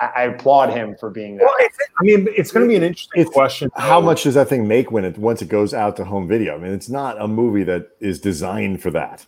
I, 0.00 0.06
I 0.06 0.22
applaud 0.24 0.70
him 0.70 0.96
for 0.98 1.10
being 1.10 1.36
that. 1.36 1.44
Well, 1.44 1.54
I 2.00 2.02
mean, 2.02 2.28
it's 2.36 2.50
going 2.50 2.66
to 2.66 2.68
be 2.68 2.76
an 2.76 2.82
interesting 2.82 3.22
it's, 3.22 3.30
question. 3.30 3.70
How 3.76 4.00
much 4.00 4.24
does 4.24 4.34
that 4.34 4.48
thing 4.48 4.66
make 4.66 4.90
when 4.90 5.04
it 5.04 5.18
once 5.18 5.42
it 5.42 5.48
goes 5.48 5.72
out 5.72 5.96
to 5.96 6.04
home 6.04 6.26
video? 6.26 6.54
I 6.54 6.58
mean, 6.58 6.72
it's 6.72 6.88
not 6.88 7.20
a 7.20 7.28
movie 7.28 7.64
that 7.64 7.90
is 8.00 8.20
designed 8.20 8.82
for 8.82 8.90
that. 8.90 9.26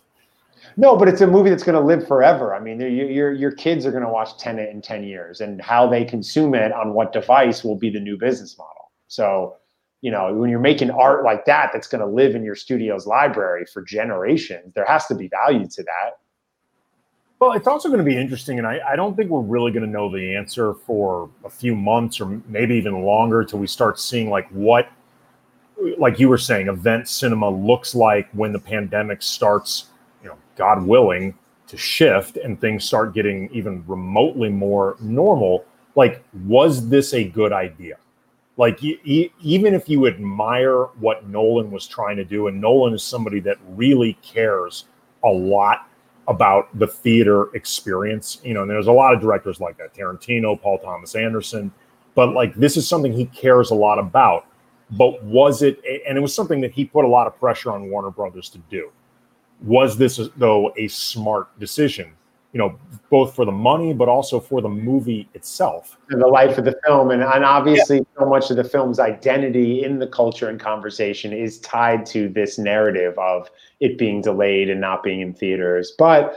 No, 0.79 0.95
but 0.95 1.07
it's 1.07 1.21
a 1.21 1.27
movie 1.27 1.49
that's 1.49 1.63
going 1.63 1.79
to 1.79 1.85
live 1.85 2.07
forever. 2.07 2.53
I 2.53 2.59
mean, 2.59 2.79
your 2.79 3.31
your 3.33 3.51
kids 3.51 3.85
are 3.85 3.91
going 3.91 4.03
to 4.03 4.09
watch 4.09 4.37
Tenet 4.37 4.69
in 4.69 4.81
ten 4.81 5.03
years, 5.03 5.41
and 5.41 5.59
how 5.61 5.87
they 5.87 6.05
consume 6.05 6.53
it 6.53 6.71
on 6.71 6.93
what 6.93 7.13
device 7.13 7.63
will 7.63 7.77
be 7.77 7.89
the 7.89 7.99
new 7.99 8.17
business 8.17 8.57
model. 8.57 8.91
So, 9.07 9.55
you 10.01 10.11
know, 10.11 10.31
when 10.33 10.51
you're 10.51 10.59
making 10.59 10.91
art 10.91 11.23
like 11.23 11.45
that, 11.45 11.71
that's 11.73 11.87
going 11.87 12.01
to 12.01 12.07
live 12.07 12.35
in 12.35 12.43
your 12.43 12.55
studio's 12.55 13.07
library 13.07 13.65
for 13.65 13.81
generations, 13.81 14.73
there 14.75 14.85
has 14.85 15.07
to 15.07 15.15
be 15.15 15.29
value 15.29 15.67
to 15.67 15.83
that. 15.83 16.19
Well, 17.39 17.51
it's 17.51 17.67
also 17.67 17.89
going 17.89 17.99
to 17.99 18.05
be 18.05 18.17
interesting, 18.17 18.57
and 18.57 18.65
I, 18.65 18.79
I 18.89 18.95
don't 18.95 19.15
think 19.15 19.29
we're 19.29 19.41
really 19.41 19.71
going 19.71 19.85
to 19.85 19.89
know 19.89 20.11
the 20.11 20.35
answer 20.35 20.73
for 20.73 21.29
a 21.45 21.49
few 21.49 21.75
months 21.75 22.19
or 22.19 22.41
maybe 22.47 22.75
even 22.75 23.03
longer 23.03 23.43
till 23.43 23.59
we 23.59 23.67
start 23.67 23.99
seeing 23.99 24.31
like 24.31 24.47
what, 24.49 24.89
like 25.99 26.19
you 26.19 26.29
were 26.29 26.39
saying, 26.39 26.67
event 26.67 27.07
cinema 27.07 27.47
looks 27.47 27.93
like 27.93 28.27
when 28.31 28.51
the 28.51 28.59
pandemic 28.59 29.21
starts, 29.21 29.91
you 30.23 30.29
know, 30.29 30.37
God 30.55 30.83
willing, 30.83 31.37
to 31.67 31.77
shift 31.77 32.37
and 32.37 32.59
things 32.59 32.85
start 32.85 33.13
getting 33.13 33.49
even 33.51 33.83
remotely 33.85 34.49
more 34.49 34.95
normal. 34.99 35.65
Like, 35.95 36.23
was 36.45 36.89
this 36.89 37.13
a 37.13 37.23
good 37.23 37.53
idea? 37.53 37.97
Like, 38.55 38.81
even 38.81 39.75
if 39.75 39.87
you 39.87 40.07
admire 40.07 40.85
what 40.99 41.27
Nolan 41.27 41.69
was 41.69 41.85
trying 41.85 42.15
to 42.17 42.25
do, 42.25 42.47
and 42.47 42.59
Nolan 42.59 42.95
is 42.95 43.03
somebody 43.03 43.39
that 43.41 43.57
really 43.67 44.13
cares 44.23 44.85
a 45.23 45.29
lot 45.29 45.87
about 46.27 46.77
the 46.77 46.87
theater 46.87 47.55
experience. 47.55 48.39
You 48.43 48.53
know, 48.53 48.61
and 48.61 48.69
there's 48.69 48.87
a 48.87 48.91
lot 48.91 49.13
of 49.13 49.21
directors 49.21 49.59
like 49.59 49.77
that 49.77 49.93
Tarantino, 49.93 50.61
Paul 50.61 50.79
Thomas 50.79 51.15
Anderson, 51.15 51.71
but 52.15 52.33
like 52.33 52.55
this 52.55 52.77
is 52.77 52.87
something 52.87 53.13
he 53.13 53.25
cares 53.25 53.71
a 53.71 53.75
lot 53.75 53.99
about. 53.99 54.45
But 54.91 55.21
was 55.23 55.63
it, 55.63 55.81
and 56.07 56.17
it 56.17 56.21
was 56.21 56.33
something 56.33 56.61
that 56.61 56.71
he 56.71 56.85
put 56.85 57.03
a 57.03 57.07
lot 57.07 57.27
of 57.27 57.37
pressure 57.37 57.71
on 57.71 57.89
Warner 57.89 58.11
Brothers 58.11 58.49
to 58.49 58.57
do. 58.69 58.89
Was 59.61 59.97
this, 59.97 60.19
though, 60.37 60.71
a 60.77 60.87
smart 60.87 61.57
decision? 61.59 62.13
You 62.53 62.59
know, 62.59 62.77
both 63.09 63.35
for 63.35 63.45
the 63.45 63.51
money, 63.51 63.93
but 63.93 64.09
also 64.09 64.39
for 64.39 64.61
the 64.61 64.69
movie 64.69 65.29
itself. 65.33 65.97
And 66.09 66.21
the 66.21 66.27
life 66.27 66.57
of 66.57 66.65
the 66.65 66.77
film. 66.85 67.11
And, 67.11 67.21
and 67.21 67.45
obviously, 67.45 67.97
yeah. 67.97 68.03
so 68.19 68.25
much 68.25 68.49
of 68.49 68.57
the 68.57 68.63
film's 68.63 68.99
identity 68.99 69.83
in 69.83 69.99
the 69.99 70.07
culture 70.07 70.49
and 70.49 70.59
conversation 70.59 71.33
is 71.33 71.59
tied 71.59 72.05
to 72.07 72.29
this 72.29 72.57
narrative 72.57 73.17
of 73.17 73.49
it 73.79 73.97
being 73.97 74.21
delayed 74.21 74.69
and 74.69 74.81
not 74.81 75.03
being 75.03 75.21
in 75.21 75.33
theaters. 75.33 75.93
But, 75.97 76.35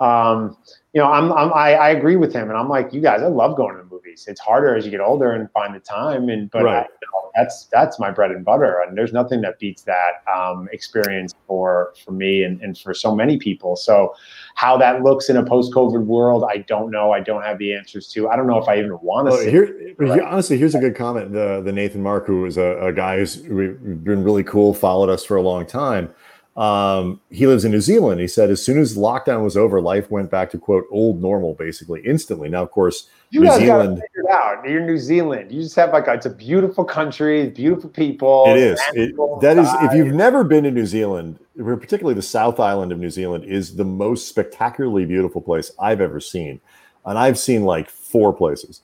um, 0.00 0.56
you 0.92 1.00
know, 1.00 1.10
I'm, 1.10 1.32
I'm 1.32 1.52
I, 1.52 1.74
I, 1.74 1.90
agree 1.90 2.16
with 2.16 2.32
him, 2.32 2.48
and 2.48 2.56
I'm 2.56 2.68
like, 2.68 2.92
you 2.92 3.00
guys, 3.00 3.20
I 3.20 3.26
love 3.26 3.56
going 3.56 3.76
to 3.76 3.82
movies. 4.18 4.28
It's 4.28 4.40
harder 4.40 4.74
as 4.74 4.84
you 4.84 4.90
get 4.90 5.00
older 5.00 5.32
and 5.32 5.50
find 5.52 5.74
the 5.74 5.80
time, 5.80 6.28
and 6.28 6.50
but 6.50 6.64
right. 6.64 6.76
I, 6.76 6.80
you 6.82 7.08
know, 7.12 7.30
that's 7.34 7.68
that's 7.72 7.98
my 7.98 8.10
bread 8.10 8.30
and 8.30 8.44
butter, 8.44 8.80
and 8.86 8.96
there's 8.96 9.12
nothing 9.12 9.40
that 9.42 9.58
beats 9.58 9.82
that 9.82 10.22
um, 10.32 10.68
experience 10.72 11.34
for 11.46 11.94
for 12.04 12.12
me 12.12 12.42
and, 12.42 12.60
and 12.60 12.76
for 12.76 12.94
so 12.94 13.14
many 13.14 13.38
people. 13.38 13.76
So, 13.76 14.14
how 14.54 14.76
that 14.78 15.02
looks 15.02 15.28
in 15.28 15.36
a 15.36 15.44
post-COVID 15.44 16.04
world, 16.04 16.44
I 16.48 16.58
don't 16.58 16.90
know. 16.90 17.12
I 17.12 17.20
don't 17.20 17.42
have 17.42 17.58
the 17.58 17.74
answers 17.74 18.08
to. 18.12 18.28
I 18.28 18.36
don't 18.36 18.46
know 18.46 18.58
if 18.58 18.68
I 18.68 18.78
even 18.78 18.98
want 19.02 19.28
to. 19.28 19.32
Well, 19.32 19.44
here, 19.44 19.94
right? 19.98 20.20
honestly, 20.20 20.58
here's 20.58 20.74
a 20.74 20.80
good 20.80 20.96
comment. 20.96 21.32
The 21.32 21.62
the 21.64 21.72
Nathan 21.72 22.02
Mark, 22.02 22.26
who 22.26 22.44
is 22.46 22.56
a, 22.56 22.78
a 22.80 22.92
guy 22.92 23.18
who's 23.18 23.36
been 23.36 24.24
really 24.24 24.44
cool, 24.44 24.74
followed 24.74 25.08
us 25.10 25.24
for 25.24 25.36
a 25.36 25.42
long 25.42 25.66
time. 25.66 26.12
Um, 26.58 27.20
he 27.30 27.46
lives 27.46 27.64
in 27.64 27.70
New 27.70 27.80
Zealand. 27.80 28.20
He 28.20 28.26
said 28.26 28.50
as 28.50 28.60
soon 28.60 28.80
as 28.80 28.96
lockdown 28.96 29.44
was 29.44 29.56
over, 29.56 29.80
life 29.80 30.10
went 30.10 30.28
back 30.28 30.50
to 30.50 30.58
quote 30.58 30.86
old 30.90 31.22
normal, 31.22 31.54
basically 31.54 32.00
instantly. 32.04 32.48
Now, 32.48 32.64
of 32.64 32.72
course, 32.72 33.08
you 33.30 33.42
New 33.42 33.46
guys 33.46 33.60
Zealand 33.60 34.02
figured 34.02 34.32
out. 34.32 34.68
You're 34.68 34.84
New 34.84 34.98
Zealand. 34.98 35.52
You 35.52 35.62
just 35.62 35.76
have 35.76 35.92
like 35.92 36.08
a, 36.08 36.14
it's 36.14 36.26
a 36.26 36.30
beautiful 36.30 36.84
country, 36.84 37.48
beautiful 37.50 37.88
people. 37.88 38.46
It 38.48 38.56
is. 38.56 38.80
It, 38.94 39.14
that 39.40 39.56
is. 39.56 39.68
If 39.82 39.94
you've 39.94 40.12
never 40.12 40.42
been 40.42 40.64
to 40.64 40.72
New 40.72 40.86
Zealand, 40.86 41.38
particularly 41.56 42.14
the 42.14 42.22
South 42.22 42.58
Island 42.58 42.90
of 42.90 42.98
New 42.98 43.10
Zealand, 43.10 43.44
is 43.44 43.76
the 43.76 43.84
most 43.84 44.26
spectacularly 44.26 45.04
beautiful 45.04 45.40
place 45.40 45.70
I've 45.78 46.00
ever 46.00 46.18
seen, 46.18 46.60
and 47.06 47.16
I've 47.16 47.38
seen 47.38 47.62
like 47.62 47.88
four 47.88 48.32
places. 48.32 48.82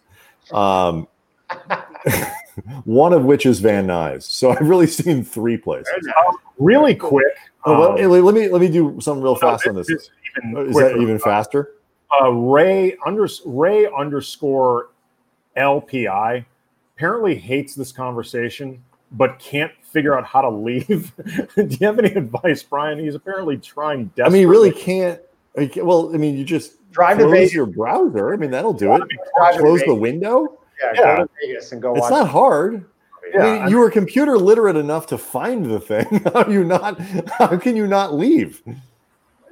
Um, 0.53 1.09
one 2.85 3.13
of 3.13 3.25
which 3.25 3.47
is 3.47 3.61
Van 3.61 3.87
Nuys. 3.87 4.23
So 4.23 4.51
I've 4.51 4.69
really 4.69 4.87
seen 4.87 5.25
three 5.25 5.57
places. 5.57 5.93
Really 6.59 6.95
quick. 6.95 7.37
Oh, 7.65 7.93
um, 7.93 8.11
let, 8.11 8.23
let, 8.23 8.35
me 8.35 8.49
let 8.49 8.61
me 8.61 8.69
do 8.69 8.99
something 9.01 9.23
real 9.23 9.37
fast 9.37 9.67
on 9.67 9.75
this. 9.75 9.89
Is, 9.89 10.11
is 10.69 10.77
that 10.77 10.97
even 11.01 11.19
faster? 11.19 11.73
Uh, 12.21 12.31
Ray 12.31 12.97
under 13.07 13.27
Ray 13.45 13.87
underscore 13.87 14.91
LPI 15.57 16.45
apparently 16.97 17.35
hates 17.35 17.75
this 17.75 17.93
conversation, 17.93 18.83
but 19.13 19.39
can't 19.39 19.73
figure 19.83 20.17
out 20.17 20.25
how 20.25 20.43
to 20.43 20.51
leave. 20.51 21.13
do 21.57 21.67
you 21.69 21.87
have 21.87 21.99
any 21.99 22.13
advice, 22.13 22.63
Brian? 22.63 22.99
He's 22.99 23.15
apparently 23.15 23.57
trying. 23.57 24.11
I 24.23 24.29
mean, 24.29 24.41
he 24.41 24.47
really 24.47 24.73
can't. 24.73 25.21
Well, 25.77 26.13
I 26.15 26.19
mean, 26.19 26.37
you 26.37 26.45
just 26.45 26.91
drive 26.91 27.19
close 27.19 27.53
your 27.53 27.67
browser. 27.67 28.35
I 28.35 28.37
mean, 28.37 28.51
that'll 28.51 28.73
do 28.73 28.95
it. 28.95 29.03
Close 29.59 29.83
the 29.83 29.95
window. 29.95 30.59
Yeah, 30.83 30.93
yeah. 30.95 31.17
go 31.17 31.25
to 31.25 31.31
Vegas 31.41 31.73
and 31.73 31.83
go. 31.83 31.95
It's 31.97 32.11
not 32.11 32.29
hard. 32.29 32.85
Yeah, 33.33 33.41
I 33.41 33.61
mean, 33.61 33.69
you 33.71 33.79
were 33.79 33.91
computer 33.91 34.39
literate 34.39 34.77
enough 34.77 35.07
to 35.09 35.19
find 35.19 35.65
the 35.65 35.81
thing. 35.81 36.05
How 36.25 36.43
are 36.43 36.51
you 36.51 36.65
not? 36.65 37.01
How 37.31 37.57
can 37.57 37.75
you 37.77 37.87
not 37.87 38.15
leave? 38.15 38.63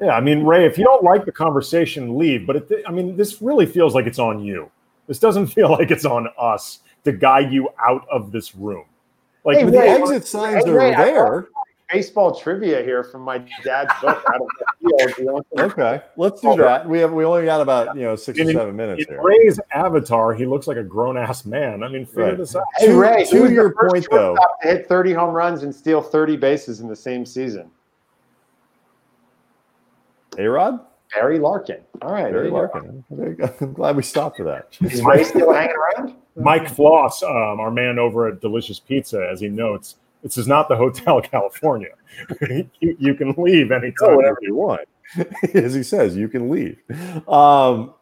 Yeah, 0.00 0.10
I 0.10 0.20
mean, 0.20 0.44
Ray, 0.44 0.66
if 0.66 0.76
you 0.76 0.84
don't 0.84 1.04
like 1.04 1.24
the 1.24 1.32
conversation, 1.32 2.18
leave. 2.18 2.46
But 2.46 2.56
it, 2.56 2.82
I 2.86 2.92
mean, 2.92 3.16
this 3.16 3.40
really 3.40 3.66
feels 3.66 3.94
like 3.94 4.06
it's 4.06 4.18
on 4.18 4.44
you. 4.44 4.70
This 5.06 5.18
doesn't 5.18 5.46
feel 5.54 5.70
like 5.70 5.90
it's 5.90 6.04
on 6.04 6.28
us 6.38 6.80
to 7.04 7.12
guide 7.12 7.52
you 7.52 7.68
out 7.84 8.06
of 8.10 8.32
this 8.32 8.54
room. 8.54 8.84
Like 9.44 9.58
hey, 9.58 9.70
the 9.70 9.78
exit 9.78 10.26
signs 10.26 10.64
hey, 10.64 10.70
are 10.70 10.78
Ray, 10.78 10.94
there 10.94 11.48
baseball 11.92 12.34
trivia 12.34 12.82
here 12.82 13.04
from 13.04 13.22
my 13.22 13.38
dad's 13.64 13.92
book. 14.00 14.22
Out 14.28 14.40
of 14.40 14.48
the 14.80 15.14
field. 15.16 15.46
okay, 15.58 16.02
let's 16.16 16.40
do 16.40 16.56
that. 16.56 16.88
We 16.88 16.98
have 16.98 17.12
we 17.12 17.24
only 17.24 17.44
got 17.44 17.60
about 17.60 17.96
you 17.96 18.02
know 18.02 18.16
six 18.16 18.38
in, 18.38 18.48
or 18.48 18.52
seven 18.52 18.76
minutes 18.76 19.04
in 19.06 19.14
here. 19.14 19.22
Ray's 19.22 19.60
avatar, 19.74 20.34
he 20.34 20.46
looks 20.46 20.66
like 20.66 20.76
a 20.76 20.82
grown 20.82 21.16
ass 21.16 21.44
man. 21.44 21.82
I 21.82 21.88
mean, 21.88 22.06
figure 22.06 22.24
right. 22.24 22.38
this 22.38 22.56
out. 22.56 22.64
Hey 22.76 22.86
to, 22.86 22.98
Ray, 22.98 23.24
to 23.26 23.52
your 23.52 23.74
point 23.74 24.06
though, 24.10 24.34
to 24.34 24.68
hit 24.68 24.88
thirty 24.88 25.12
home 25.12 25.34
runs 25.34 25.62
and 25.62 25.74
steal 25.74 26.00
thirty 26.00 26.36
bases 26.36 26.80
in 26.80 26.88
the 26.88 26.96
same 26.96 27.26
season. 27.26 27.70
A 30.38 30.46
Rod. 30.46 30.80
Barry 31.14 31.38
Larkin. 31.38 31.80
All 32.00 32.12
right, 32.12 32.32
Barry 32.32 32.50
Larkin. 32.50 33.04
I'm 33.60 33.72
glad 33.74 33.96
we 33.96 34.02
stopped 34.02 34.38
for 34.38 34.44
that. 34.44 34.68
Is 34.80 35.02
Ray 35.02 35.24
still 35.24 35.52
hanging 35.52 35.76
around? 35.76 36.14
Mike 36.36 36.70
Floss, 36.70 37.22
um, 37.22 37.60
our 37.60 37.70
man 37.70 37.98
over 37.98 38.28
at 38.28 38.40
Delicious 38.40 38.80
Pizza, 38.80 39.28
as 39.30 39.40
he 39.40 39.48
notes, 39.48 39.96
this 40.22 40.38
is 40.38 40.46
not 40.46 40.68
the 40.68 40.76
Hotel 40.76 41.20
California. 41.22 41.90
you, 42.80 42.96
you, 42.98 43.14
can 43.14 43.34
leave 43.36 43.70
anytime. 43.70 44.16
whenever 44.16 44.38
you 44.42 44.54
want. 44.54 44.88
As 45.54 45.74
he 45.74 45.82
says, 45.82 46.16
you 46.16 46.28
can 46.28 46.48
leave. 46.48 46.78
Um, 47.28 47.94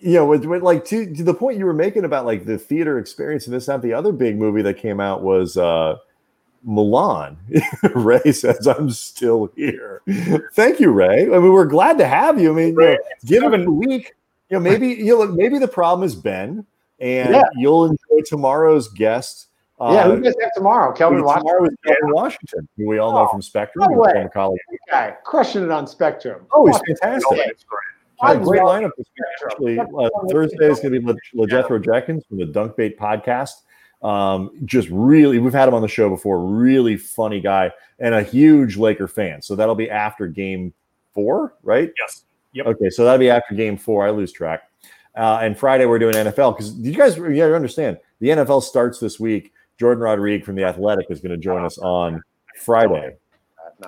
you 0.00 0.14
know, 0.14 0.26
with, 0.26 0.44
with 0.44 0.62
like 0.62 0.84
to, 0.86 1.12
to, 1.14 1.22
the 1.22 1.34
point 1.34 1.58
you 1.58 1.64
were 1.64 1.72
making 1.72 2.04
about 2.04 2.26
like 2.26 2.44
the 2.44 2.58
theater 2.58 2.98
experience 2.98 3.46
and 3.46 3.54
this, 3.54 3.66
that, 3.66 3.82
the 3.82 3.92
other 3.92 4.12
big 4.12 4.38
movie 4.38 4.62
that 4.62 4.76
came 4.76 5.00
out 5.00 5.22
was 5.22 5.56
uh, 5.56 5.96
Mulan. 6.66 7.36
Ray 7.94 8.32
says, 8.32 8.66
I'm 8.66 8.90
still 8.90 9.50
here. 9.56 10.02
Thank 10.54 10.80
you, 10.80 10.90
Ray. 10.90 11.22
I 11.22 11.38
mean, 11.38 11.52
we're 11.52 11.66
glad 11.66 11.98
to 11.98 12.06
have 12.06 12.40
you. 12.40 12.52
I 12.52 12.54
mean, 12.54 12.68
you 12.68 12.80
know, 12.80 12.96
given 13.24 13.66
a 13.66 13.70
week, 13.70 14.14
you 14.50 14.56
know, 14.56 14.60
maybe 14.60 14.88
you 14.88 15.18
know, 15.18 15.26
maybe 15.26 15.58
the 15.58 15.68
problem 15.68 16.06
is 16.06 16.14
Ben, 16.14 16.66
and 16.98 17.34
yeah. 17.34 17.44
you'll 17.56 17.86
enjoy 17.86 18.22
tomorrow's 18.26 18.88
guest 18.88 19.48
yeah, 19.80 20.04
who 20.04 20.12
uh, 20.12 20.16
does 20.16 20.36
have 20.40 20.50
tomorrow? 20.54 20.92
Kelvin 20.92 21.24
Washington. 21.24 21.48
Tomorrow 21.48 21.64
is 21.64 21.76
Kelvin 21.84 22.14
Washington, 22.14 22.68
who 22.76 22.88
we 22.88 22.98
all 22.98 23.12
know 23.12 23.26
oh, 23.26 23.28
from 23.28 23.42
Spectrum. 23.42 23.86
No 23.90 23.98
way. 23.98 24.28
College. 24.32 24.60
guy 24.90 25.16
crushing 25.24 25.64
it 25.64 25.70
on 25.70 25.86
Spectrum. 25.86 26.46
Oh, 26.52 26.66
he's 26.66 26.78
fantastic. 26.86 27.30
No 27.30 27.36
great. 27.36 27.56
Uh, 28.20 28.36
great 28.36 28.62
lineup 28.62 28.90
this 28.96 29.06
week. 29.58 29.78
Actually, 29.78 29.78
uh, 29.80 30.08
Thursday 30.30 30.66
is 30.66 30.80
going 30.80 30.94
to 30.94 31.00
be 31.00 31.06
Le- 31.06 31.46
LeJethro 31.46 31.84
Jenkins 31.84 32.24
from 32.26 32.38
the 32.38 32.46
Dunkbait 32.46 32.96
podcast. 32.96 33.62
Um, 34.06 34.50
just 34.64 34.88
really, 34.90 35.38
we've 35.38 35.52
had 35.52 35.66
him 35.66 35.74
on 35.74 35.82
the 35.82 35.88
show 35.88 36.08
before. 36.08 36.44
Really 36.44 36.96
funny 36.96 37.40
guy 37.40 37.72
and 37.98 38.14
a 38.14 38.22
huge 38.22 38.76
Laker 38.76 39.08
fan. 39.08 39.42
So 39.42 39.56
that'll 39.56 39.74
be 39.74 39.90
after 39.90 40.28
game 40.28 40.72
four, 41.12 41.54
right? 41.62 41.92
Yes. 41.98 42.24
Yep. 42.52 42.66
Okay, 42.66 42.90
so 42.90 43.04
that'll 43.04 43.18
be 43.18 43.30
after 43.30 43.54
game 43.54 43.76
four. 43.76 44.06
I 44.06 44.10
lose 44.10 44.30
track. 44.30 44.70
Uh, 45.16 45.38
and 45.42 45.58
Friday 45.58 45.86
we're 45.86 45.98
doing 45.98 46.14
NFL 46.14 46.56
because 46.56 46.74
you 46.76 46.92
guys, 46.92 47.16
you 47.16 47.36
gotta 47.36 47.54
understand 47.54 47.98
the 48.20 48.28
NFL 48.28 48.62
starts 48.62 48.98
this 48.98 49.18
week 49.18 49.52
Jordan 49.78 50.02
Rodriguez 50.02 50.44
from 50.44 50.56
The 50.56 50.64
Athletic 50.64 51.06
is 51.10 51.20
going 51.20 51.32
to 51.32 51.38
join 51.38 51.64
us 51.64 51.78
on 51.78 52.22
Friday. 52.56 53.16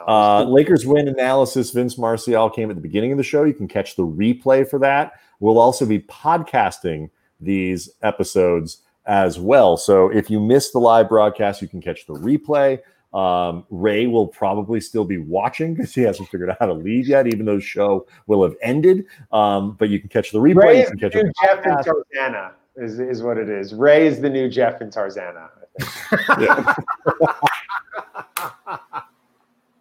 Uh, 0.07 0.45
Lakers 0.45 0.85
win 0.85 1.09
analysis. 1.09 1.71
Vince 1.71 1.97
Marcial 1.97 2.51
came 2.51 2.71
at 2.71 2.77
the 2.77 2.83
beginning 2.83 3.13
of 3.13 3.19
the 3.19 3.25
show. 3.25 3.45
You 3.45 3.55
can 3.55 3.69
catch 3.69 3.97
the 3.97 4.03
replay 4.03 4.69
for 4.69 4.79
that. 4.81 5.13
We'll 5.41 5.59
also 5.59 5.87
be 5.87 6.01
podcasting 6.01 7.11
these 7.41 7.91
episodes 8.03 8.83
as 9.07 9.39
well. 9.39 9.77
So 9.77 10.09
if 10.11 10.31
you 10.31 10.41
missed 10.41 10.73
the 10.73 10.81
live 10.81 11.09
broadcast, 11.09 11.63
you 11.63 11.69
can 11.69 11.81
catch 11.81 12.07
the 12.07 12.15
replay. 12.15 12.81
Um, 13.15 13.65
Ray 13.71 14.07
will 14.07 14.27
probably 14.27 14.81
still 14.81 15.05
be 15.05 15.19
watching 15.19 15.75
because 15.75 15.95
he 15.95 16.03
hasn't 16.03 16.29
figured 16.29 16.51
out 16.51 16.57
how 16.59 16.67
to 16.67 16.75
leave 16.75 17.07
yet, 17.07 17.27
even 17.27 17.47
though 17.47 17.57
the 17.57 17.63
show 17.63 18.07
will 18.27 18.43
have 18.43 18.57
ended. 18.61 19.07
Um, 19.33 19.77
but 19.79 19.89
you 19.89 20.01
can 20.01 20.09
catch 20.09 20.33
the 20.33 20.41
replay. 20.41 20.65
Ray 20.65 20.81
you 20.81 20.87
can 20.87 20.99
catch 20.99 21.13
Jeff 21.13 21.65
and 21.65 21.79
Tarzana 21.79 22.53
is, 22.77 22.99
is 22.99 23.23
what 23.23 23.39
it 23.39 23.49
is. 23.49 23.73
Ray 23.73 24.07
is 24.07 24.21
the 24.21 24.29
new 24.29 24.51
Jeff 24.51 24.81
and 24.81 24.93
Tarzana. 24.93 25.49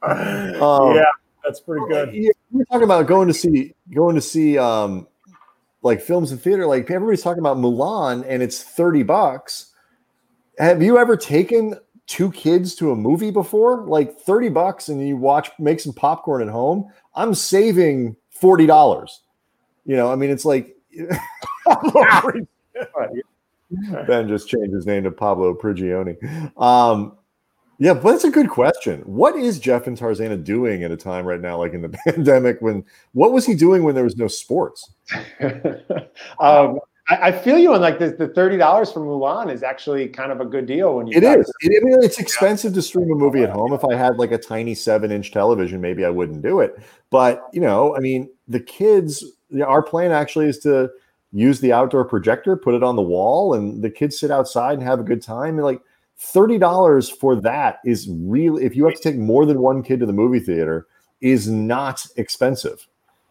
Um, 0.02 0.96
yeah. 0.96 1.06
That's 1.43 1.60
pretty 1.60 1.86
good. 1.88 2.14
Yeah, 2.14 2.32
We're 2.52 2.66
talking 2.66 2.84
about 2.84 3.06
going 3.08 3.28
to 3.28 3.34
see 3.34 3.76
going 3.93 4.16
to 4.16 4.22
see 4.22 4.58
um 4.58 5.08
like 5.84 6.02
films 6.02 6.32
and 6.32 6.41
theater. 6.41 6.66
Like 6.66 6.89
everybody's 6.89 7.22
talking 7.22 7.39
about 7.39 7.58
Mulan, 7.58 8.26
and 8.28 8.41
it's 8.41 8.64
thirty 8.64 9.04
bucks. 9.04 9.72
Have 10.58 10.82
you 10.82 10.98
ever 10.98 11.16
taken 11.16 11.76
two 12.08 12.32
kids 12.32 12.74
to 12.76 12.91
a 12.91 12.96
movie 12.96 13.30
before? 13.32 13.86
Like 13.86 14.20
thirty 14.20 14.50
bucks, 14.50 14.89
and 14.89 15.08
you 15.08 15.18
watch 15.18 15.52
make 15.60 15.80
some 15.80 15.93
popcorn 15.93 16.41
at 16.41 16.50
home. 16.50 16.91
I'm 17.14 17.36
saving 17.36 18.16
forty 18.32 18.66
dollars. 18.66 19.22
You 19.86 19.96
know, 19.96 20.12
I 20.12 20.16
mean, 20.16 20.32
it's 20.32 20.46
like 20.46 20.76
Ben 24.07 24.28
just 24.28 24.47
changed 24.47 24.73
his 24.73 24.86
name 24.86 25.03
to 25.03 25.11
Pablo 25.11 25.53
Prigioni. 25.53 26.15
Um, 26.59 27.17
yeah, 27.78 27.93
but 27.93 28.11
that's 28.11 28.23
a 28.23 28.32
good 28.32 28.49
question. 28.49 29.01
What 29.01 29.36
is 29.36 29.59
Jeff 29.59 29.88
and 29.88 29.97
Tarzana 29.97 30.41
doing 30.41 30.84
at 30.84 30.91
a 30.91 30.97
time 30.97 31.26
right 31.26 31.41
now, 31.41 31.57
like 31.57 31.73
in 31.73 31.82
the 31.82 31.89
pandemic? 32.07 32.61
When 32.61 32.86
what 33.11 33.34
was 33.34 33.45
he 33.45 33.53
doing 33.53 33.84
when 33.84 33.95
there 33.95 34.03
was 34.03 34.15
no 34.15 34.28
sports? 34.28 34.93
um, 36.39 36.80
I, 37.07 37.17
I 37.28 37.32
feel 37.32 37.57
you 37.57 37.73
on 37.73 37.82
like 37.82 37.99
the, 37.99 38.11
the 38.11 38.30
thirty 38.30 38.57
dollars 38.57 38.91
for 38.91 39.01
Mulan 39.01 39.51
is 39.51 39.61
actually 39.61 40.07
kind 40.07 40.32
of 40.32 40.39
a 40.39 40.45
good 40.45 40.65
deal 40.65 40.95
when 40.95 41.07
you. 41.07 41.17
It 41.17 41.23
is. 41.23 41.51
It, 41.61 41.82
I 41.82 41.86
mean, 41.86 42.01
it's 42.01 42.17
expensive 42.17 42.73
to 42.73 42.82
stream 42.82 43.11
a 43.11 43.15
movie 43.15 43.43
at 43.43 43.49
home. 43.49 43.73
If 43.73 43.84
I 43.84 43.95
had 43.95 44.17
like 44.17 44.32
a 44.32 44.38
tiny 44.38 44.73
seven-inch 44.73 45.32
television, 45.32 45.82
maybe 45.82 46.05
I 46.05 46.09
wouldn't 46.09 46.41
do 46.41 46.61
it. 46.61 46.82
But 47.09 47.45
you 47.51 47.61
know, 47.61 47.95
I 47.95 47.99
mean, 47.99 48.30
the 48.47 48.59
kids. 48.59 49.23
Our 49.63 49.84
plan 49.84 50.11
actually 50.11 50.47
is 50.47 50.59
to 50.59 50.89
use 51.36 51.59
the 51.59 51.73
outdoor 51.73 52.05
projector, 52.05 52.55
put 52.55 52.73
it 52.73 52.81
on 52.81 52.95
the 52.95 53.01
wall, 53.01 53.53
and 53.53 53.83
the 53.83 53.89
kids 53.89 54.17
sit 54.17 54.31
outside 54.31 54.73
and 54.73 54.83
have 54.83 54.99
a 54.99 55.03
good 55.03 55.21
time. 55.21 55.55
And 55.55 55.63
like 55.63 55.81
thirty 56.17 56.57
dollars 56.57 57.09
for 57.09 57.36
that 57.41 57.79
is 57.86 58.07
really. 58.09 58.63
If 58.63 58.75
you 58.75 58.86
have 58.86 58.95
to 58.95 59.01
take 59.01 59.17
more 59.17 59.45
than 59.45 59.59
one 59.59 59.83
kid 59.83 59.99
to 59.99 60.05
the 60.05 60.13
movie 60.13 60.39
theater, 60.39 60.88
is 61.21 61.49
not 61.49 62.05
expensive. 62.15 62.88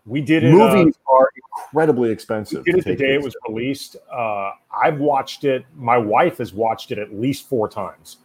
We 0.07 0.21
did 0.21 0.45
it. 0.45 0.53
Movies 0.53 0.95
uh, 1.09 1.15
are 1.15 1.31
incredibly 1.57 2.11
expensive. 2.11 2.63
we 2.67 2.73
did 2.73 2.81
it 2.81 2.85
the 2.85 2.97
day 2.97 3.15
it 3.15 3.23
was 3.23 3.33
to. 3.33 3.41
released. 3.49 3.97
Uh, 4.13 4.51
I've 4.83 4.99
watched 4.99 5.45
it. 5.45 5.65
My 5.75 5.97
wife 5.97 6.39
has 6.39 6.53
watched 6.53 6.93
it 6.93 6.99
at 6.99 7.15
least 7.15 7.49
four 7.49 7.71
times, 7.71 8.19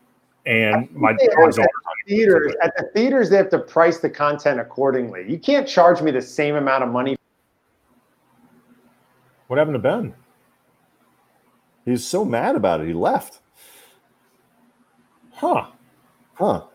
and 0.45 0.91
my 0.91 1.15
think 1.15 1.31
they 1.31 1.35
daughter's 1.35 1.55
have 1.55 1.67
older. 1.67 1.71
theaters 2.05 2.53
at 2.61 2.75
the 2.75 2.89
theaters 2.93 3.29
they 3.29 3.37
have 3.37 3.49
to 3.51 3.59
price 3.59 3.99
the 3.99 4.09
content 4.09 4.59
accordingly. 4.59 5.25
You 5.29 5.39
can't 5.39 5.65
charge 5.65 6.01
me 6.01 6.11
the 6.11 6.21
same 6.21 6.55
amount 6.55 6.83
of 6.83 6.89
money. 6.89 7.15
What 9.49 9.57
happened 9.57 9.73
to 9.73 9.79
Ben? 9.79 10.13
He's 11.83 12.05
so 12.05 12.23
mad 12.23 12.55
about 12.55 12.81
it. 12.81 12.87
He 12.87 12.93
left. 12.93 13.39
Huh? 15.33 15.65
Huh. 16.35 16.65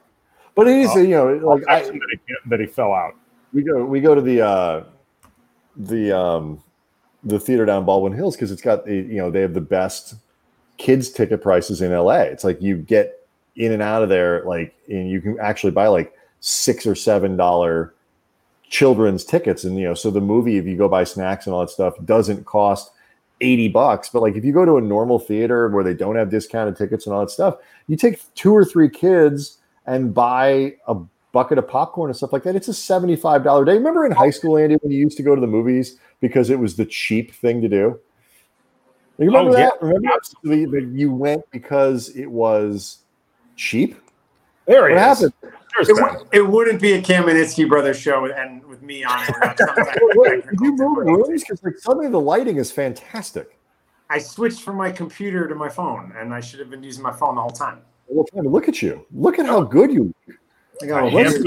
But 0.57 0.67
it 0.67 0.79
is, 0.79 0.91
Oh. 0.93 0.99
you 0.99 1.09
know, 1.11 1.27
like 1.47 1.63
I, 1.69 1.83
that, 1.83 1.93
he, 2.27 2.35
that 2.51 2.59
he 2.59 2.67
fell 2.67 2.93
out. 2.93 3.15
we 3.53 3.63
go 3.63 3.85
we 3.85 4.01
go 4.01 4.13
to 4.17 4.21
the 4.21 4.41
uh 4.45 4.85
the 5.77 6.17
um 6.19 6.61
the 7.23 7.39
theater 7.39 7.65
down 7.65 7.85
Baldwin 7.85 8.13
Hills 8.13 8.35
because 8.35 8.51
it's 8.51 8.61
got 8.63 8.85
the 8.85 8.95
you 8.97 9.19
know 9.19 9.31
they 9.31 9.41
have 9.41 9.55
the 9.55 9.61
best 9.61 10.17
kids 10.77 11.11
ticket 11.11 11.41
prices 11.41 11.81
in 11.81 11.93
LA. 11.93 12.23
It's 12.23 12.43
like 12.43 12.61
you 12.61 12.77
get 12.77 13.25
in 13.55 13.71
and 13.71 13.83
out 13.83 14.03
of 14.03 14.09
there 14.09 14.43
like 14.45 14.75
and 14.89 15.09
you 15.09 15.21
can 15.21 15.39
actually 15.39 15.71
buy 15.71 15.87
like 15.87 16.13
six 16.41 16.87
or 16.89 16.97
seven 16.97 17.37
dollar 17.37 17.94
children's 18.75 19.25
tickets. 19.25 19.63
And 19.63 19.79
you 19.79 19.85
know 19.85 19.95
so 19.95 20.11
the 20.11 20.21
movie 20.21 20.57
if 20.59 20.67
you 20.67 20.77
go 20.77 20.89
buy 20.89 21.05
snacks 21.05 21.47
and 21.47 21.55
all 21.55 21.61
that 21.61 21.71
stuff 21.71 21.95
doesn't 22.05 22.45
cost 22.45 22.91
80 23.41 23.69
bucks. 23.69 24.09
But 24.13 24.23
like 24.23 24.35
if 24.35 24.45
you 24.45 24.53
go 24.53 24.65
to 24.65 24.79
a 24.79 24.81
normal 24.81 25.21
theater 25.21 25.69
where 25.69 25.85
they 25.85 25.95
don't 25.95 26.17
have 26.17 26.29
discounted 26.29 26.77
tickets 26.77 27.07
and 27.07 27.15
all 27.15 27.21
that 27.21 27.31
stuff 27.31 27.57
you 27.87 27.97
take 27.97 28.19
two 28.35 28.53
or 28.53 28.65
three 28.65 28.89
kids 28.89 29.59
and 29.87 30.13
buy 30.13 30.75
a 30.89 30.97
bucket 31.31 31.59
of 31.59 31.69
popcorn 31.69 32.09
and 32.11 32.17
stuff 32.17 32.33
like 32.33 32.43
that. 32.45 32.57
It's 32.57 32.69
a 32.69 32.73
$75 32.73 33.67
day. 33.67 33.75
Remember 33.75 34.07
in 34.07 34.13
high 34.13 34.31
school 34.31 34.57
andy 34.57 34.77
when 34.77 34.91
you 34.93 34.99
used 34.99 35.17
to 35.19 35.23
go 35.23 35.35
to 35.35 35.41
the 35.41 35.47
movies 35.47 35.99
because 36.21 36.49
it 36.49 36.59
was 36.59 36.77
the 36.77 36.87
cheap 36.87 37.33
thing 37.35 37.61
to 37.61 37.69
do? 37.69 38.01
You 39.19 39.27
remember 39.27 39.51
Oh, 39.51 39.59
yeah. 39.59 39.67
that? 39.67 39.83
Remember 39.83 40.09
that 40.09 40.71
that 40.73 40.89
you 40.93 41.13
went 41.13 41.43
because 41.51 42.09
it 42.17 42.27
was 42.27 42.99
cheap? 43.57 43.97
There 44.67 44.89
he 44.89 44.95
what 44.95 45.03
is. 45.03 45.07
happened 45.21 45.33
It, 45.81 45.89
w- 45.97 46.27
it 46.33 46.47
wouldn't 46.47 46.81
be 46.81 46.93
a 46.93 47.03
Kamenetsky 47.03 47.69
Brothers 47.69 47.99
show 47.99 48.27
and 48.27 48.65
with 48.65 48.81
me 48.83 49.03
on 49.05 49.23
it. 49.25 49.29
without 49.35 49.59
some 49.59 49.69
type 49.75 49.97
of 49.97 50.01
Wait, 50.15 50.45
you 50.61 50.77
move 50.77 50.79
difficulty. 50.79 51.11
rooms? 51.31 51.43
Because 51.43 51.63
like 51.65 51.79
suddenly 51.79 52.09
the 52.09 52.21
lighting 52.21 52.57
is 52.59 52.71
fantastic. 52.71 53.59
I 54.11 54.19
switched 54.19 54.63
from 54.63 54.77
my 54.77 54.93
computer 54.93 55.49
to 55.49 55.55
my 55.55 55.69
phone, 55.69 56.13
and 56.17 56.33
I 56.33 56.41
should 56.41 56.61
have 56.61 56.71
been 56.71 56.83
using 56.83 57.03
my 57.03 57.13
phone 57.13 57.35
the 57.35 57.41
whole 57.41 57.51
time. 57.51 57.81
Well, 58.07 58.25
time 58.27 58.45
to 58.45 58.49
look 58.51 58.69
at 58.69 58.83
you. 58.83 59.05
Look 59.13 59.39
at 59.39 59.47
how 59.47 59.63
good 59.63 59.91
you. 59.93 60.15
I 60.83 60.87
got 60.87 61.05
a 61.05 61.07
Let's- 61.09 61.39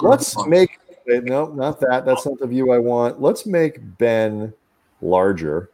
Let's 0.00 0.46
make 0.46 0.78
wait, 1.06 1.24
no, 1.24 1.46
not 1.46 1.80
that. 1.80 2.04
That's 2.04 2.26
not 2.26 2.38
the 2.38 2.46
view 2.46 2.72
I 2.72 2.78
want. 2.78 3.20
Let's 3.20 3.46
make 3.46 3.78
Ben 3.98 4.52
larger. 5.00 5.70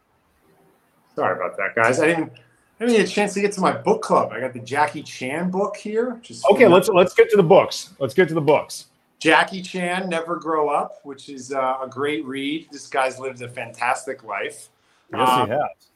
Sorry 1.15 1.35
about 1.35 1.57
that, 1.57 1.75
guys. 1.75 1.99
I 1.99 2.07
didn't. 2.07 2.31
I 2.79 2.85
didn't 2.85 2.97
get 2.97 3.09
a 3.09 3.11
chance 3.11 3.33
to 3.33 3.41
get 3.41 3.51
to 3.53 3.61
my 3.61 3.73
book 3.73 4.01
club. 4.01 4.31
I 4.31 4.39
got 4.39 4.53
the 4.53 4.59
Jackie 4.59 5.03
Chan 5.03 5.51
book 5.51 5.75
here. 5.75 6.21
Okay, 6.51 6.67
let's 6.67 6.87
let's 6.89 7.13
get 7.13 7.29
to 7.31 7.37
the 7.37 7.43
books. 7.43 7.93
Let's 7.99 8.13
get 8.13 8.27
to 8.29 8.33
the 8.33 8.41
books. 8.41 8.85
Jackie 9.19 9.61
Chan, 9.61 10.07
Never 10.07 10.37
Grow 10.37 10.69
Up, 10.69 10.99
which 11.03 11.27
is 11.27 11.51
uh, 11.51 11.77
a 11.81 11.87
great 11.89 12.25
read. 12.25 12.67
This 12.71 12.87
guy's 12.87 13.19
lived 13.19 13.41
a 13.41 13.49
fantastic 13.49 14.23
life. 14.23 14.69
Yes, 15.13 15.29
Um, 15.29 15.47
he 15.49 15.53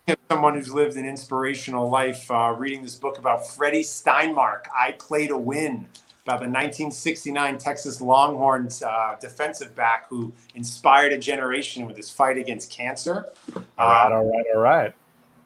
has. 0.09 0.17
someone 0.29 0.55
who's 0.55 0.73
lived 0.73 0.97
an 0.97 1.05
inspirational 1.05 1.89
life 1.89 2.29
uh, 2.29 2.53
reading 2.57 2.84
this 2.84 2.95
book 2.95 3.17
about 3.17 3.47
Freddie 3.47 3.84
Steinmark, 3.84 4.63
I 4.77 4.91
Play 4.99 5.27
to 5.27 5.38
Win, 5.38 5.88
about 6.25 6.39
the 6.41 6.47
1969 6.49 7.57
Texas 7.59 8.01
Longhorns 8.01 8.84
uh, 8.84 9.15
defensive 9.21 9.73
back 9.73 10.07
who 10.09 10.34
inspired 10.55 11.13
a 11.13 11.17
generation 11.17 11.86
with 11.86 11.95
his 11.95 12.09
fight 12.09 12.38
against 12.38 12.71
cancer. 12.71 13.27
All 13.55 13.63
right, 13.88 14.11
Uh, 14.11 14.15
all 14.15 14.25
right, 14.31 14.45
all 14.53 14.61
right. 14.61 14.93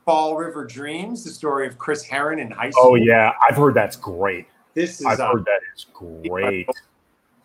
Fall 0.07 0.37
River 0.37 0.63
Dreams, 0.63 1.25
the 1.25 1.29
story 1.29 1.67
of 1.67 1.77
Chris 1.77 2.01
Herren 2.01 2.39
in 2.39 2.49
high 2.49 2.69
school. 2.69 2.91
Oh 2.91 2.95
yeah, 2.95 3.33
I've 3.47 3.57
heard 3.57 3.73
that's 3.73 3.97
great. 3.97 4.47
This 4.73 5.01
is 5.01 5.05
I've 5.05 5.19
heard 5.19 5.43
that 5.43 5.59
is 5.75 5.85
great. 5.93 6.69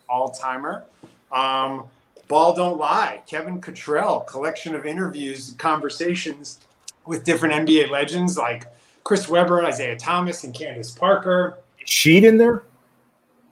all 0.07 0.31
timer. 0.31 0.85
Um, 1.33 1.83
Ball 2.29 2.55
Don't 2.55 2.77
Lie, 2.77 3.21
Kevin 3.27 3.59
Cottrell, 3.59 4.21
collection 4.21 4.75
of 4.75 4.85
interviews, 4.85 5.53
conversations 5.57 6.59
with 7.05 7.25
different 7.25 7.67
NBA 7.67 7.89
legends 7.89 8.37
like 8.37 8.67
Chris 9.03 9.27
Webber, 9.27 9.65
Isaiah 9.65 9.97
Thomas, 9.97 10.45
and 10.45 10.53
Candace 10.53 10.91
Parker. 10.91 11.57
Is 11.81 11.89
Sheet 11.89 12.23
in 12.23 12.37
there? 12.37 12.63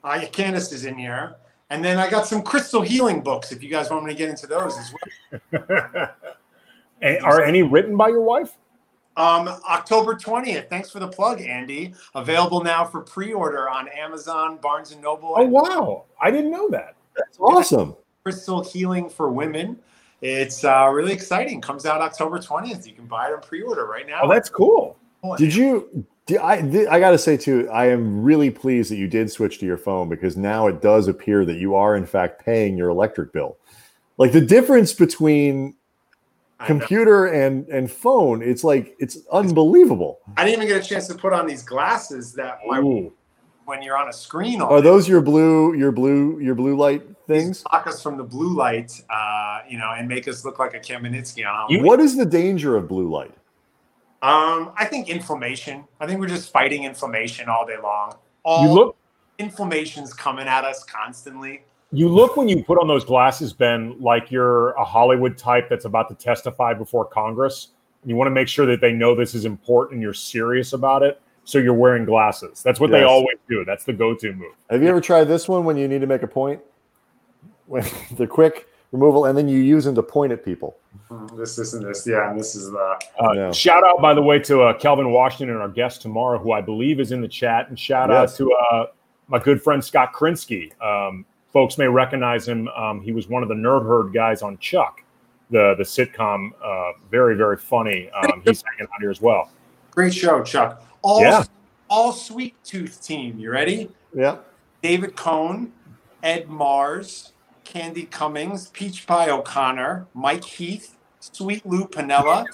Uh, 0.05 0.19
yeah, 0.21 0.29
Candace 0.29 0.71
is 0.71 0.85
in 0.85 0.97
here. 0.97 1.35
And 1.69 1.83
then 1.83 1.97
I 1.97 2.09
got 2.09 2.27
some 2.27 2.41
crystal 2.41 2.81
healing 2.81 3.19
books 3.19 3.51
if 3.51 3.61
you 3.61 3.67
guys 3.67 3.89
want 3.89 4.05
me 4.05 4.13
to 4.13 4.17
get 4.17 4.29
into 4.29 4.47
those 4.47 4.77
as 4.77 4.93
well. 5.51 6.09
Are 7.23 7.43
any 7.43 7.61
written 7.61 7.97
by 7.97 8.07
your 8.07 8.21
wife? 8.21 8.55
Um, 9.17 9.47
October 9.69 10.15
20th. 10.15 10.69
Thanks 10.69 10.89
for 10.89 10.99
the 10.99 11.07
plug, 11.07 11.41
Andy. 11.41 11.93
Available 12.15 12.63
now 12.63 12.85
for 12.85 13.01
pre-order 13.01 13.69
on 13.69 13.87
Amazon, 13.89 14.57
Barnes 14.61 14.91
and 14.91 15.01
Noble, 15.01 15.33
Oh 15.35 15.43
wow, 15.43 16.05
I 16.21 16.31
didn't 16.31 16.51
know 16.51 16.69
that. 16.69 16.95
That's 17.15 17.37
awesome. 17.39 17.95
Crystal 18.23 18.63
Healing 18.63 19.09
for 19.09 19.29
Women. 19.29 19.77
It's 20.21 20.63
uh, 20.63 20.87
really 20.93 21.13
exciting. 21.13 21.61
Comes 21.61 21.85
out 21.85 21.99
October 21.99 22.37
20th. 22.37 22.87
You 22.87 22.93
can 22.93 23.07
buy 23.07 23.27
it 23.27 23.33
on 23.33 23.41
pre-order 23.41 23.85
right 23.85 24.07
now. 24.07 24.21
Oh, 24.23 24.29
that's 24.29 24.49
cool. 24.49 24.97
Did 25.37 25.53
you? 25.53 26.05
Did, 26.27 26.37
I 26.37 26.61
did, 26.61 26.87
I 26.87 26.99
got 26.99 27.11
to 27.11 27.17
say 27.17 27.35
too, 27.35 27.67
I 27.69 27.87
am 27.87 28.23
really 28.23 28.51
pleased 28.51 28.91
that 28.91 28.97
you 28.97 29.07
did 29.07 29.31
switch 29.31 29.59
to 29.59 29.65
your 29.65 29.77
phone 29.77 30.07
because 30.07 30.37
now 30.37 30.67
it 30.67 30.81
does 30.81 31.07
appear 31.07 31.45
that 31.45 31.55
you 31.55 31.75
are 31.75 31.95
in 31.95 32.05
fact 32.05 32.45
paying 32.45 32.77
your 32.77 32.89
electric 32.89 33.33
bill. 33.33 33.57
Like 34.17 34.31
the 34.31 34.41
difference 34.41 34.93
between. 34.93 35.75
Computer 36.65 37.27
and 37.27 37.67
and 37.69 37.91
phone, 37.91 38.41
it's 38.41 38.63
like 38.63 38.95
it's 38.99 39.19
unbelievable. 39.31 40.19
I 40.37 40.45
didn't 40.45 40.63
even 40.63 40.75
get 40.75 40.85
a 40.85 40.87
chance 40.87 41.07
to 41.07 41.15
put 41.15 41.33
on 41.33 41.47
these 41.47 41.63
glasses 41.63 42.33
that 42.33 42.59
my, 42.67 42.79
Ooh. 42.79 43.13
when 43.65 43.81
you're 43.81 43.97
on 43.97 44.09
a 44.09 44.13
screen. 44.13 44.61
All 44.61 44.71
Are 44.73 44.81
day, 44.81 44.87
those 44.87 45.07
your 45.07 45.21
blue 45.21 45.75
your 45.75 45.91
blue 45.91 46.39
your 46.39 46.55
blue 46.55 46.75
light 46.75 47.03
things? 47.27 47.63
block 47.63 47.87
us 47.87 48.01
from 48.01 48.17
the 48.17 48.23
blue 48.23 48.55
light, 48.55 49.01
uh, 49.09 49.61
you 49.69 49.77
know, 49.77 49.91
and 49.97 50.07
make 50.07 50.27
us 50.27 50.45
look 50.45 50.59
like 50.59 50.73
a 50.73 50.79
Kamenetsky 50.79 51.47
on 51.47 51.53
Halloween. 51.53 51.83
What 51.83 51.99
is 51.99 52.15
the 52.15 52.25
danger 52.25 52.75
of 52.75 52.87
blue 52.87 53.09
light? 53.09 53.33
Um, 54.23 54.71
I 54.77 54.85
think 54.85 55.09
inflammation. 55.09 55.85
I 55.99 56.05
think 56.05 56.19
we're 56.19 56.27
just 56.27 56.51
fighting 56.51 56.83
inflammation 56.83 57.49
all 57.49 57.65
day 57.65 57.77
long. 57.81 58.17
All 58.43 58.63
You 58.63 58.71
look 58.71 58.95
inflammation's 59.41 60.13
coming 60.13 60.47
at 60.47 60.63
us 60.63 60.83
constantly. 60.83 61.63
You 61.91 62.07
look 62.07 62.37
when 62.37 62.47
you 62.47 62.63
put 62.63 62.79
on 62.79 62.87
those 62.87 63.03
glasses, 63.03 63.51
Ben, 63.53 63.95
like 63.99 64.31
you're 64.31 64.69
a 64.71 64.83
Hollywood 64.83 65.37
type 65.37 65.67
that's 65.69 65.85
about 65.85 66.07
to 66.09 66.15
testify 66.15 66.73
before 66.73 67.05
Congress. 67.05 67.69
You 68.05 68.15
want 68.15 68.27
to 68.27 68.31
make 68.31 68.47
sure 68.47 68.65
that 68.65 68.81
they 68.81 68.93
know 68.93 69.13
this 69.13 69.35
is 69.35 69.45
important 69.45 69.95
and 69.95 70.01
you're 70.01 70.13
serious 70.13 70.73
about 70.73 71.03
it. 71.03 71.21
So 71.43 71.57
you're 71.57 71.73
wearing 71.73 72.05
glasses. 72.05 72.61
That's 72.63 72.79
what 72.79 72.91
they 72.91 73.03
always 73.03 73.37
do. 73.49 73.65
That's 73.65 73.83
the 73.83 73.93
go-to 73.93 74.31
move. 74.33 74.53
Have 74.69 74.83
you 74.83 74.89
ever 74.89 75.01
tried 75.01 75.23
this 75.25 75.47
one 75.49 75.65
when 75.65 75.75
you 75.75 75.87
need 75.87 76.01
to 76.01 76.07
make 76.07 76.21
a 76.23 76.27
point? 76.27 76.61
When 77.65 77.83
the 78.15 78.27
quick 78.27 78.67
removal, 78.91 79.25
and 79.25 79.37
then 79.37 79.47
you 79.47 79.57
use 79.57 79.85
them 79.85 79.95
to 79.95 80.03
point 80.03 80.31
at 80.31 80.45
people. 80.45 80.77
Mm, 81.09 81.35
This, 81.37 81.55
this, 81.55 81.73
and 81.73 81.83
this. 81.85 82.05
Yeah, 82.07 82.29
and 82.29 82.39
this 82.39 82.55
is 82.55 82.69
the. 82.71 82.97
Uh, 83.19 83.33
Yeah. 83.33 83.51
Shout 83.51 83.83
out, 83.83 84.01
by 84.01 84.13
the 84.13 84.21
way, 84.21 84.37
to 84.39 84.61
uh, 84.61 84.73
Kelvin 84.77 85.11
Washington, 85.11 85.49
and 85.55 85.61
our 85.61 85.69
guest 85.69 86.01
tomorrow, 86.01 86.37
who 86.37 86.51
I 86.51 86.61
believe 86.61 86.99
is 86.99 87.11
in 87.11 87.21
the 87.21 87.27
chat, 87.27 87.69
and 87.69 87.77
shout 87.77 88.09
Yes. 88.09 88.33
out 88.33 88.37
to 88.37 88.53
uh, 88.53 88.85
my 89.27 89.39
good 89.39 89.61
friend 89.61 89.83
Scott 89.83 90.13
Krinsky. 90.13 90.71
Um, 90.81 91.25
folks 91.53 91.77
may 91.77 91.87
recognize 91.87 92.47
him. 92.47 92.67
Um, 92.69 93.01
he 93.01 93.11
was 93.11 93.27
one 93.27 93.43
of 93.43 93.49
the 93.49 93.55
nerd 93.55 93.83
herd 93.83 94.13
guys 94.13 94.41
on 94.41 94.57
Chuck, 94.59 95.03
the 95.49 95.75
the 95.77 95.83
sitcom. 95.83 96.51
Uh, 96.63 96.93
very 97.09 97.35
very 97.35 97.57
funny. 97.57 98.09
Um, 98.11 98.41
he's 98.45 98.63
hanging 98.63 98.91
out 98.93 98.99
here 99.01 99.11
as 99.11 99.21
well. 99.21 99.51
Great 99.91 100.13
show, 100.13 100.41
Chuck. 100.43 100.83
All 101.01 101.21
Yeah. 101.21 101.43
all 101.89 102.11
sweet 102.11 102.55
tooth 102.63 103.03
team. 103.03 103.37
You 103.39 103.51
ready? 103.51 103.89
Yeah. 104.13 104.37
David 104.81 105.15
Cone, 105.15 105.71
Ed 106.23 106.47
Mars, 106.49 107.33
Candy 107.63 108.03
Cummings, 108.05 108.67
Peach 108.69 109.05
Pie 109.05 109.29
O'Connor, 109.29 110.07
Mike 110.13 110.43
Heath, 110.43 110.97
Sweet 111.19 111.65
Lou 111.65 111.85
Piniella. 111.85 112.45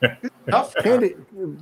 Good. 0.00 0.30
Candy 0.82 1.10
P- 1.10 1.14
Ca- 1.24 1.56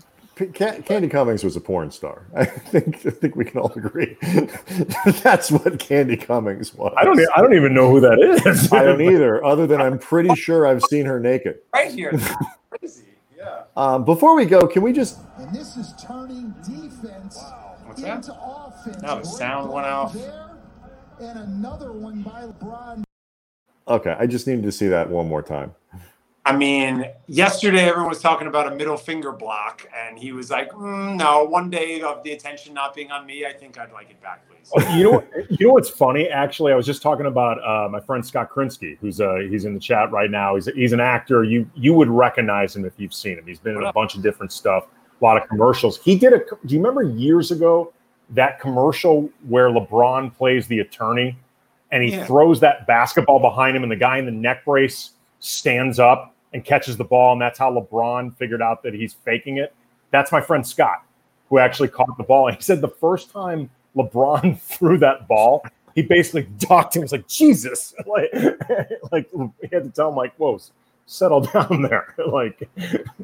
Candy 0.47 1.09
Cummings 1.09 1.43
was 1.45 1.57
a 1.57 1.61
porn 1.61 1.91
star. 1.91 2.27
I 2.37 2.45
think 2.45 3.05
I 3.07 3.11
think 3.11 3.37
we 3.37 3.45
can 3.45 3.61
all 3.61 3.73
agree. 3.75 4.17
That's 5.23 5.51
what 5.51 5.79
Candy 5.79 6.17
Cummings 6.17 6.75
was. 6.75 6.95
I 6.97 7.05
don't. 7.05 7.19
I 7.37 7.41
don't 7.41 7.55
even 7.55 7.75
know 7.75 7.91
who 7.91 8.01
that 8.01 8.19
is. 8.47 8.73
I 8.73 8.85
don't 8.85 9.01
either. 9.01 9.45
Other 9.45 9.67
than 9.67 9.81
I'm 9.81 9.99
pretty 9.99 10.35
sure 10.35 10.67
I've 10.67 10.83
seen 10.85 11.07
her 11.07 11.19
naked. 11.21 11.59
Right 11.75 11.93
here. 11.93 12.13
Crazy. 12.71 13.05
Yeah. 13.37 13.63
Um, 13.77 14.05
before 14.05 14.35
we 14.37 14.45
go, 14.47 14.67
can 14.67 14.83
we 14.83 14.93
just 14.93 15.19
And 15.39 15.55
this 15.55 15.77
is 15.77 15.95
turning 16.03 16.55
defense 16.65 17.39
What's 17.85 18.03
that? 18.03 18.17
into 18.17 18.35
offense. 18.41 19.01
No, 19.03 19.19
the 19.21 19.25
sound 19.25 19.73
went 19.73 19.85
play 19.87 19.93
off. 19.93 20.13
there, 20.13 20.51
And 21.21 21.39
another 21.39 21.93
one 21.93 22.23
by 22.23 22.43
LeBron. 22.43 23.05
okay? 23.87 24.17
I 24.19 24.27
just 24.27 24.47
needed 24.47 24.65
to 24.65 24.73
see 24.73 24.89
that 24.89 25.09
one 25.09 25.29
more 25.29 25.43
time. 25.43 25.75
I 26.49 26.57
mean, 26.57 27.05
yesterday 27.27 27.81
everyone 27.91 28.09
was 28.09 28.21
talking 28.23 28.47
about 28.47 28.73
a 28.73 28.75
middle 28.75 28.97
finger 28.97 29.33
block, 29.33 29.87
and 29.95 30.19
he 30.19 30.33
was 30.33 30.51
like, 30.51 30.71
mm, 30.73 31.15
"No, 31.15 31.45
one 31.45 31.69
day 31.69 32.01
of 32.01 32.23
the 32.23 32.33
attention 32.33 32.73
not 32.73 32.95
being 32.95 33.11
on 33.11 33.27
me, 33.27 33.45
I 33.45 33.53
think 33.53 33.79
I'd 33.79 33.93
like 33.93 34.09
it 34.09 34.19
back, 34.23 34.45
please." 34.49 34.73
you 34.97 35.05
know, 35.05 35.25
you 35.51 35.67
know 35.67 35.75
what's 35.75 35.91
funny? 35.91 36.27
Actually, 36.31 36.73
I 36.73 36.77
was 36.77 36.87
just 36.87 37.03
talking 37.03 37.27
about 37.27 37.63
uh, 37.63 37.91
my 37.91 38.01
friend 38.01 38.25
Scott 38.25 38.49
Krinsky, 38.51 38.97
who's 38.99 39.21
uh, 39.21 39.41
he's 39.51 39.67
in 39.67 39.75
the 39.75 39.81
chat 39.81 40.11
right 40.11 40.31
now. 40.31 40.55
He's 40.55 40.65
he's 40.69 40.93
an 40.95 41.01
actor. 41.01 41.45
You 41.45 41.71
you 41.75 41.93
would 41.93 42.09
recognize 42.09 42.75
him 42.75 42.87
if 42.87 42.95
you've 42.97 43.13
seen 43.13 43.37
him. 43.37 43.47
He's 43.47 43.59
been 43.59 43.75
in 43.75 43.83
What 43.83 43.91
a 43.91 43.93
bunch 43.93 44.15
of 44.15 44.23
different 44.23 44.51
stuff, 44.51 44.87
a 45.21 45.25
lot 45.25 45.37
of 45.37 45.47
commercials. 45.51 45.99
He 45.99 46.17
did 46.17 46.33
a. 46.33 46.39
Do 46.39 46.75
you 46.75 46.79
remember 46.79 47.03
years 47.03 47.51
ago 47.51 47.93
that 48.31 48.59
commercial 48.59 49.29
where 49.47 49.69
LeBron 49.69 50.35
plays 50.35 50.67
the 50.67 50.79
attorney, 50.79 51.37
and 51.93 52.03
he 52.03 52.13
Yeah. 52.13 52.25
throws 52.25 52.59
that 52.61 52.87
basketball 52.87 53.39
behind 53.39 53.77
him, 53.77 53.83
and 53.83 53.93
the 53.93 53.97
guy 53.97 54.17
in 54.17 54.25
the 54.25 54.33
neck 54.33 54.65
brace 54.65 55.11
stands 55.41 55.99
up 55.99 56.35
and 56.53 56.65
catches 56.65 56.97
the 56.97 57.05
ball, 57.05 57.33
and 57.33 57.41
that's 57.41 57.59
how 57.59 57.73
LeBron 57.73 58.37
figured 58.37 58.63
out 58.63 58.83
that 58.83 58.95
he's 58.95 59.15
faking 59.15 59.59
it. 59.59 59.75
That's 60.11 60.33
my 60.33 60.41
friend 60.41 60.67
Scott, 60.67 61.05
who 61.49 61.59
actually 61.59 61.89
caught 61.89 62.17
the 62.17 62.25
ball. 62.25 62.49
And 62.49 62.57
he 62.59 62.63
said 62.63 62.81
the 62.81 62.89
first 62.89 63.31
time 63.31 63.71
LeBron 63.97 64.59
threw 64.61 64.99
that 64.99 65.29
ball, 65.29 65.65
he 65.95 66.03
basically 66.03 66.49
docked 66.59 66.97
him. 66.97 67.01
He 67.01 67.05
was 67.05 67.13
like, 67.13 67.29
Jesus. 67.29 67.95
Like, 68.07 68.33
like 69.13 69.31
he 69.61 69.69
had 69.71 69.85
to 69.85 69.91
tell 69.91 70.09
him, 70.09 70.17
like, 70.17 70.35
whoa, 70.37 70.59
settle 71.07 71.41
down 71.41 71.83
there. 71.83 72.15
like, 72.27 72.69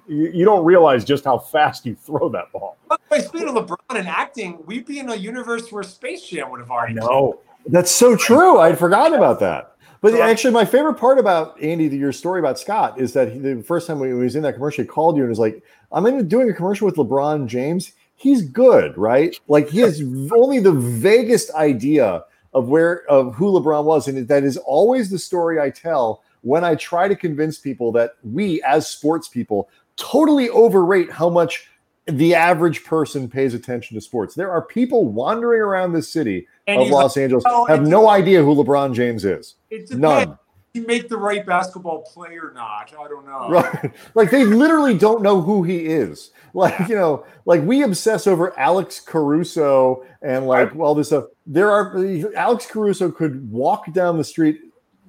you, 0.06 0.30
you 0.32 0.44
don't 0.44 0.64
realize 0.64 1.04
just 1.04 1.24
how 1.24 1.38
fast 1.38 1.86
you 1.86 1.94
throw 1.94 2.28
that 2.30 2.52
ball. 2.52 2.76
By 2.88 2.96
the 2.96 3.02
way, 3.10 3.20
speaking 3.22 3.48
of 3.48 3.54
LeBron 3.54 3.98
and 3.98 4.08
acting, 4.08 4.58
we'd 4.66 4.86
be 4.86 4.98
in 4.98 5.08
a 5.08 5.14
universe 5.14 5.70
where 5.72 5.82
Space 5.82 6.26
Jam 6.26 6.50
would 6.50 6.60
have 6.60 6.70
already. 6.70 6.94
No. 6.94 7.40
That's 7.66 7.90
so 7.90 8.14
true. 8.14 8.58
I'd 8.58 8.78
forgotten 8.78 9.14
about 9.14 9.40
that. 9.40 9.73
But 10.04 10.12
So- 10.12 10.20
actually, 10.20 10.52
my 10.52 10.66
favorite 10.66 10.98
part 10.98 11.18
about 11.18 11.58
Andy, 11.62 11.86
your 11.86 12.12
story 12.12 12.38
about 12.38 12.58
Scott, 12.58 13.00
is 13.00 13.14
that 13.14 13.32
he, 13.32 13.38
the 13.38 13.62
first 13.62 13.86
time 13.86 13.98
when 13.98 14.10
he 14.10 14.14
was 14.14 14.36
in 14.36 14.42
that 14.42 14.52
commercial, 14.52 14.84
he 14.84 14.86
called 14.86 15.16
you 15.16 15.22
and 15.22 15.30
was 15.30 15.38
like, 15.38 15.62
"I'm 15.92 16.04
in 16.04 16.28
doing 16.28 16.50
a 16.50 16.52
commercial 16.52 16.84
with 16.84 16.96
LeBron 16.96 17.46
James. 17.46 17.92
He's 18.14 18.42
good, 18.42 18.98
right? 18.98 19.34
Like 19.48 19.70
he 19.70 19.80
has 19.80 20.02
only 20.30 20.58
the 20.58 20.72
vaguest 20.72 21.50
idea 21.54 22.22
of 22.52 22.68
where 22.68 23.04
of 23.08 23.34
who 23.34 23.50
LeBron 23.58 23.84
was, 23.84 24.06
and 24.06 24.28
that 24.28 24.44
is 24.44 24.58
always 24.58 25.08
the 25.08 25.18
story 25.18 25.58
I 25.58 25.70
tell 25.70 26.20
when 26.42 26.64
I 26.64 26.74
try 26.74 27.08
to 27.08 27.16
convince 27.16 27.56
people 27.58 27.90
that 27.92 28.16
we, 28.30 28.60
as 28.60 28.86
sports 28.86 29.28
people, 29.28 29.70
totally 29.96 30.50
overrate 30.50 31.10
how 31.10 31.30
much 31.30 31.66
the 32.06 32.34
average 32.34 32.84
person 32.84 33.28
pays 33.28 33.54
attention 33.54 33.94
to 33.94 34.00
sports. 34.02 34.34
There 34.34 34.50
are 34.52 34.60
people 34.60 35.06
wandering 35.06 35.62
around 35.62 35.94
this 35.94 36.08
city 36.10 36.46
And 36.66 36.78
of 36.78 36.84
he's 36.84 36.92
like, 36.92 37.02
Los 37.04 37.16
Angeles 37.16 37.44
"Oh, 37.46 37.64
have 37.64 37.86
no 37.86 38.10
idea 38.10 38.42
who 38.42 38.54
LeBron 38.54 38.92
James 38.92 39.24
is. 39.24 39.54
It 39.74 39.86
depends. 39.88 40.00
None. 40.00 40.38
You 40.74 40.84
make 40.86 41.08
the 41.08 41.16
right 41.16 41.46
basketball 41.46 42.02
play 42.02 42.36
or 42.36 42.52
not? 42.52 42.92
I 42.98 43.06
don't 43.08 43.26
know. 43.26 43.48
Right. 43.48 43.92
Like 44.14 44.30
they 44.30 44.44
literally 44.44 44.98
don't 44.98 45.22
know 45.22 45.40
who 45.40 45.62
he 45.62 45.86
is. 45.86 46.30
Like, 46.52 46.88
you 46.88 46.96
know, 46.96 47.26
like 47.46 47.62
we 47.62 47.82
obsess 47.82 48.26
over 48.26 48.58
Alex 48.58 49.00
Caruso 49.00 50.04
and 50.22 50.46
like 50.46 50.74
all 50.76 50.94
this 50.94 51.08
stuff. 51.08 51.26
There 51.46 51.70
are 51.70 51.96
Alex 52.36 52.66
Caruso 52.66 53.10
could 53.10 53.50
walk 53.50 53.92
down 53.92 54.18
the 54.18 54.24
street 54.24 54.60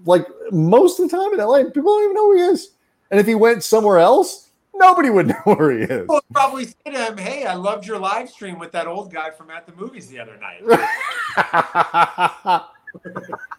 like 0.06 0.28
most 0.52 1.00
of 1.00 1.10
the 1.10 1.18
time 1.18 1.34
in 1.34 1.40
LA, 1.40 1.64
people 1.64 1.84
don't 1.84 2.04
even 2.04 2.16
know 2.16 2.32
who 2.32 2.38
he 2.38 2.44
is. 2.44 2.72
And 3.12 3.20
if 3.20 3.26
he 3.26 3.36
went 3.36 3.64
somewhere 3.64 4.00
else, 4.00 4.50
nobody 4.74 5.10
would 5.10 5.28
know 5.46 5.56
where 5.56 5.72
he 5.72 5.84
is. 5.84 6.02
People 6.02 6.16
would 6.16 6.24
probably 6.34 6.66
say 6.66 6.92
to 6.92 7.06
him, 7.06 7.18
"Hey, 7.18 7.46
I 7.46 7.56
loved 7.56 7.86
your 7.86 8.00
live 8.00 8.30
stream 8.30 8.60
with 8.60 8.72
that 8.72 8.88
old 8.88 9.12
guy 9.12 9.32
from 9.32 9.50
at 9.52 9.66
the 9.66 9.74
movies 9.76 10.08
the 10.08 10.20
other 10.20 10.38
night." 10.38 10.62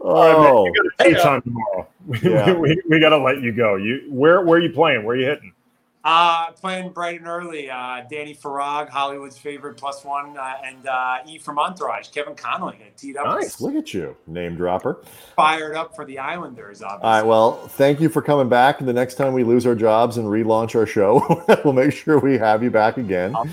oh, 0.00 0.66
You 0.66 0.72
got 0.98 1.06
a 1.06 1.14
tea 1.14 1.20
time 1.20 1.42
tomorrow. 1.42 1.88
Yeah. 2.22 2.52
we, 2.52 2.78
we 2.90 3.00
got 3.00 3.10
to 3.10 3.18
let 3.18 3.40
you 3.40 3.50
go. 3.50 3.76
You 3.76 4.02
where 4.10 4.42
where 4.42 4.58
are 4.58 4.62
you 4.62 4.70
playing? 4.70 5.04
Where 5.04 5.16
are 5.16 5.18
you 5.18 5.24
hitting? 5.24 5.54
Uh, 6.04 6.50
playing 6.52 6.90
bright 6.90 7.18
and 7.18 7.26
early. 7.26 7.70
Uh, 7.70 8.02
Danny 8.10 8.34
Farag, 8.34 8.90
Hollywood's 8.90 9.38
favorite 9.38 9.78
plus 9.78 10.04
one, 10.04 10.36
uh, 10.36 10.56
and 10.62 10.86
uh, 10.86 11.18
E 11.26 11.38
from 11.38 11.58
Entourage, 11.58 12.08
Kevin 12.08 12.34
Connolly, 12.34 12.76
teed 12.94 13.16
up. 13.16 13.24
Nice. 13.24 13.58
look 13.62 13.74
at 13.74 13.94
you, 13.94 14.14
name 14.26 14.54
dropper. 14.54 15.02
Fired 15.34 15.74
up 15.76 15.96
for 15.96 16.04
the 16.04 16.18
Islanders, 16.18 16.82
obviously. 16.82 17.08
All 17.08 17.14
right. 17.14 17.26
Well, 17.26 17.68
thank 17.68 18.02
you 18.02 18.10
for 18.10 18.20
coming 18.20 18.50
back. 18.50 18.80
And 18.80 18.88
the 18.88 18.92
next 18.92 19.14
time 19.14 19.32
we 19.32 19.44
lose 19.44 19.64
our 19.64 19.74
jobs 19.74 20.18
and 20.18 20.26
relaunch 20.26 20.74
our 20.74 20.84
show, 20.84 21.42
we'll 21.64 21.72
make 21.72 21.94
sure 21.94 22.18
we 22.18 22.36
have 22.36 22.62
you 22.62 22.70
back 22.70 22.98
again. 22.98 23.34
I'm 23.34 23.50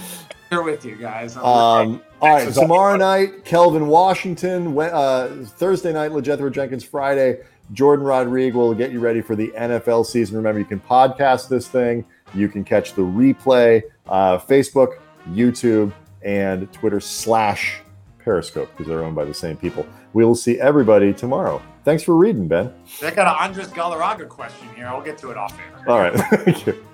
here 0.52 0.62
with 0.62 0.84
you 0.86 0.98
guys. 0.98 1.38
Um, 1.38 1.44
all 1.44 2.02
right. 2.22 2.44
Thanks. 2.44 2.58
Tomorrow 2.58 2.98
night, 2.98 3.46
Kelvin 3.46 3.88
Washington. 3.88 4.78
Uh, 4.78 5.46
Thursday 5.46 5.94
night, 5.94 6.12
LeJethro 6.12 6.52
Jenkins. 6.52 6.84
Friday, 6.84 7.40
Jordan 7.72 8.06
Rodriguez 8.06 8.54
will 8.54 8.74
get 8.74 8.92
you 8.92 9.00
ready 9.00 9.22
for 9.22 9.36
the 9.36 9.48
NFL 9.56 10.06
season. 10.06 10.36
Remember, 10.36 10.60
you 10.60 10.66
can 10.66 10.82
podcast 10.82 11.48
this 11.48 11.70
thing. 11.70 12.04
You 12.34 12.50
can 12.50 12.66
catch 12.66 12.94
the 12.94 13.02
replay, 13.02 13.82
uh, 14.08 14.38
Facebook, 14.40 15.00
YouTube, 15.30 15.94
and 16.22 16.72
Twitter 16.74 17.00
slash 17.00 17.80
Periscope 18.20 18.70
because 18.72 18.88
they're 18.88 19.04
owned 19.04 19.16
by 19.16 19.26
the 19.26 19.34
same 19.34 19.56
people. 19.56 19.86
We 20.12 20.26
will 20.26 20.36
see 20.36 20.60
everybody 20.60 21.14
tomorrow. 21.14 21.62
Thanks 21.86 22.04
for 22.04 22.16
reading, 22.16 22.50
Ben. 22.50 22.74
I 23.02 23.12
got 23.12 23.28
an 23.28 23.48
Andres 23.48 23.70
Galarraga 23.70 24.28
question 24.28 24.68
here. 24.76 24.88
I'll 24.88 25.02
get 25.02 25.18
to 25.20 25.32
it 25.32 25.38
off 25.38 25.58
air. 25.58 25.84
All 25.88 26.00
right. 26.00 26.14
Thank 26.44 26.68
you. 26.68 26.86